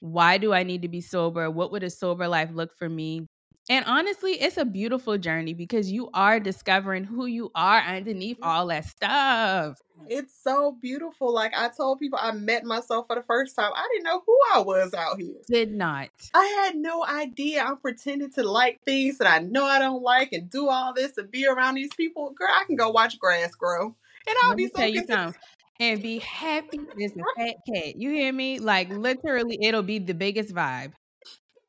Why 0.00 0.38
do 0.38 0.52
I 0.52 0.62
need 0.62 0.82
to 0.82 0.88
be 0.88 1.00
sober? 1.00 1.50
What 1.50 1.72
would 1.72 1.82
a 1.82 1.90
sober 1.90 2.28
life 2.28 2.50
look 2.52 2.76
for 2.78 2.88
me? 2.88 3.26
And 3.68 3.84
honestly, 3.86 4.32
it's 4.32 4.58
a 4.58 4.64
beautiful 4.64 5.18
journey 5.18 5.52
because 5.52 5.90
you 5.90 6.08
are 6.14 6.38
discovering 6.38 7.02
who 7.02 7.26
you 7.26 7.50
are 7.54 7.80
underneath 7.80 8.38
mm-hmm. 8.38 8.48
all 8.48 8.68
that 8.68 8.84
stuff. 8.84 9.78
It's 10.08 10.34
so 10.40 10.76
beautiful. 10.80 11.34
Like 11.34 11.52
I 11.56 11.68
told 11.76 11.98
people, 11.98 12.18
I 12.22 12.30
met 12.30 12.64
myself 12.64 13.06
for 13.08 13.16
the 13.16 13.24
first 13.24 13.56
time. 13.56 13.72
I 13.74 13.88
didn't 13.92 14.04
know 14.04 14.22
who 14.24 14.38
I 14.54 14.60
was 14.60 14.94
out 14.94 15.18
here. 15.18 15.40
Did 15.48 15.72
not. 15.72 16.10
I 16.32 16.44
had 16.64 16.76
no 16.76 17.04
idea. 17.04 17.64
I'm 17.64 17.78
pretending 17.78 18.30
to 18.32 18.44
like 18.44 18.80
things 18.84 19.18
that 19.18 19.26
I 19.26 19.40
know 19.40 19.64
I 19.64 19.80
don't 19.80 20.02
like 20.02 20.32
and 20.32 20.48
do 20.48 20.68
all 20.68 20.94
this 20.94 21.18
and 21.18 21.30
be 21.30 21.46
around 21.46 21.74
these 21.74 21.94
people. 21.96 22.30
Girl, 22.30 22.48
I 22.48 22.64
can 22.66 22.76
go 22.76 22.90
watch 22.90 23.18
grass 23.18 23.52
grow 23.56 23.96
and 24.26 24.36
I'll 24.44 24.50
Let 24.50 24.58
be 24.58 24.68
so 24.68 24.78
tell 24.78 24.88
you 24.88 25.00
content. 25.00 25.18
something. 25.18 25.40
And 25.78 26.02
be 26.02 26.18
happy 26.20 26.78
as 27.04 27.12
a 27.12 27.22
fat 27.36 27.56
cat. 27.66 27.96
You 27.96 28.10
hear 28.10 28.32
me? 28.32 28.60
Like 28.60 28.90
literally, 28.90 29.58
it'll 29.60 29.82
be 29.82 29.98
the 29.98 30.14
biggest 30.14 30.54
vibe. 30.54 30.92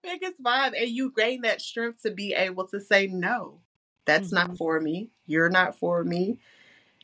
Biggest 0.08 0.41
vibe 0.41 0.74
and 0.80 0.89
you 0.89 1.14
gain 1.16 1.41
that 1.41 1.62
strength 1.62 2.01
to 2.03 2.12
be 2.12 2.34
able 2.34 2.66
to 2.68 2.80
say 2.80 3.08
no 3.08 3.60
that's 4.05 4.30
Mhm. 4.30 4.34
not 4.34 4.58
for 4.58 4.80
me 4.80 5.10
you're 5.26 5.49
not 5.49 5.78
for 5.78 6.03
me 6.03 6.39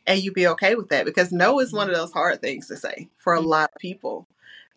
and 0.07 0.21
you 0.23 0.31
be 0.31 0.47
okay 0.47 0.75
with 0.75 0.89
that 0.89 1.05
because 1.05 1.31
no 1.31 1.59
is 1.59 1.73
one 1.73 1.89
of 1.89 1.95
those 1.95 2.11
hard 2.13 2.41
things 2.41 2.67
to 2.67 2.77
say 2.77 3.09
for 3.17 3.33
a 3.33 3.39
Mhm. 3.41 3.47
lot 3.47 3.69
of 3.75 3.79
people 3.79 4.27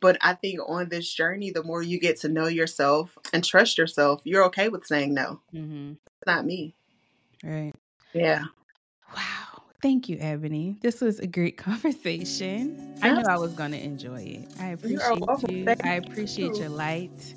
but 0.01 0.16
i 0.20 0.35
think 0.35 0.59
on 0.66 0.89
this 0.89 1.12
journey 1.12 1.51
the 1.51 1.62
more 1.62 1.83
you 1.83 1.99
get 2.01 2.18
to 2.20 2.29
know 2.29 2.47
yourself 2.47 3.16
and 3.33 3.45
trust 3.45 3.79
yourself 3.79 4.20
you're 4.24 4.45
okay 4.45 4.68
with 4.68 4.85
saying 4.87 5.14
no 5.14 5.41
Mm-hmm. 5.55 5.93
it's 5.93 6.27
not 6.27 6.45
me 6.45 6.74
Right. 7.45 7.74
yeah 8.12 8.45
Wow. 9.14 9.62
Thank 9.83 10.09
you, 10.09 10.16
Ebony. 10.20 10.79
This 10.81 11.01
was 11.01 11.20
a 11.20 11.27
great 11.27 11.57
conversation. 11.68 12.99
I 13.03 13.12
knew 13.12 13.24
I 13.29 13.37
was 13.39 13.53
going 13.55 13.70
to 13.72 13.79
enjoy 13.83 14.22
it. 14.22 14.49
I 14.59 14.68
appreciate 14.68 15.20
you. 15.49 15.64
Thank 15.64 15.85
I 15.87 15.95
you. 15.95 16.01
appreciate 16.03 16.59
your 16.59 16.70
light 16.70 17.35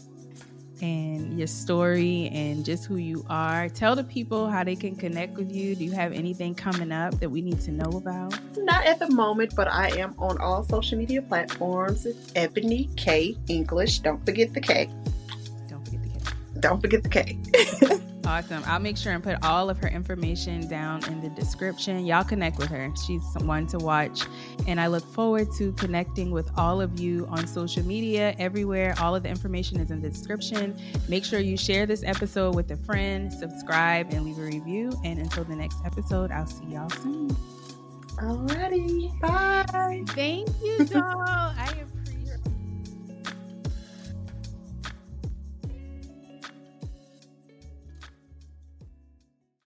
and 0.82 1.38
your 1.38 1.48
story 1.48 2.30
and 2.34 2.64
just 2.66 2.86
who 2.86 2.98
you 2.98 3.26
are. 3.30 3.70
Tell 3.70 3.96
the 3.96 4.04
people 4.04 4.50
how 4.50 4.64
they 4.64 4.76
can 4.76 4.96
connect 4.96 5.38
with 5.38 5.52
you. 5.52 5.76
Do 5.76 5.84
you 5.84 5.92
have 5.92 6.14
anything 6.14 6.56
coming 6.56 6.92
up 6.92 7.20
that 7.20 7.30
we 7.30 7.42
need 7.42 7.60
to 7.62 7.72
know 7.72 7.92
about? 7.98 8.38
not 8.58 8.86
at 8.86 9.00
the 9.00 9.10
moment 9.10 9.56
but 9.56 9.68
i 9.72 9.88
am 9.98 10.14
on 10.20 10.38
all 10.40 10.64
social 10.64 10.98
media 10.98 11.22
platforms 11.22 12.06
ebony 12.36 12.90
k 12.96 13.36
english 13.48 14.00
don't 14.00 14.24
forget 14.26 14.54
the 14.54 14.62
k 14.62 14.88
Don't 15.68 15.84
forget 15.86 16.04
the 16.04 16.10
K. 16.10 16.16
don't 16.60 16.82
forget 16.82 17.04
the 17.04 17.10
k 17.10 17.38
Awesome. 18.26 18.64
I'll 18.66 18.80
make 18.80 18.98
sure 18.98 19.14
and 19.14 19.24
put 19.24 19.38
all 19.44 19.70
of 19.70 19.78
her 19.80 19.88
information 19.88 20.68
down 20.68 21.04
in 21.06 21.22
the 21.22 21.30
description. 21.30 22.06
Y'all 22.06 22.24
connect 22.24 22.58
with 22.58 22.70
her. 22.70 22.92
She's 23.06 23.24
one 23.42 23.66
to 23.68 23.78
watch. 23.78 24.22
And 24.68 24.80
I 24.80 24.88
look 24.88 25.04
forward 25.14 25.52
to 25.58 25.72
connecting 25.74 26.32
with 26.32 26.50
all 26.58 26.82
of 26.82 27.00
you 27.00 27.26
on 27.28 27.48
social 27.48 27.84
media, 27.84 28.36
everywhere. 28.38 28.94
All 29.00 29.16
of 29.16 29.24
the 29.24 29.30
information 29.30 29.80
is 29.80 29.90
in 29.90 30.02
the 30.02 30.10
description. 30.10 30.80
Make 31.08 31.26
sure 31.26 31.40
you 31.40 31.58
share 31.58 31.86
this 31.86 32.04
episode 32.04 32.56
with 32.56 32.70
a 32.72 32.78
friend, 32.78 33.32
subscribe, 33.32 34.14
and 34.14 34.26
leave 34.26 34.38
a 34.38 34.44
review. 34.44 34.92
And 35.04 35.20
until 35.20 35.44
the 35.44 35.56
next 35.56 35.78
episode, 35.86 36.32
I'll 36.32 36.48
see 36.48 36.66
y'all 36.66 36.90
soon. 36.90 37.30
alrighty 38.18 39.18
bye 39.22 40.04
Thank 40.10 40.50
you, 40.62 40.86
doll. 40.86 41.04
I 41.24 41.74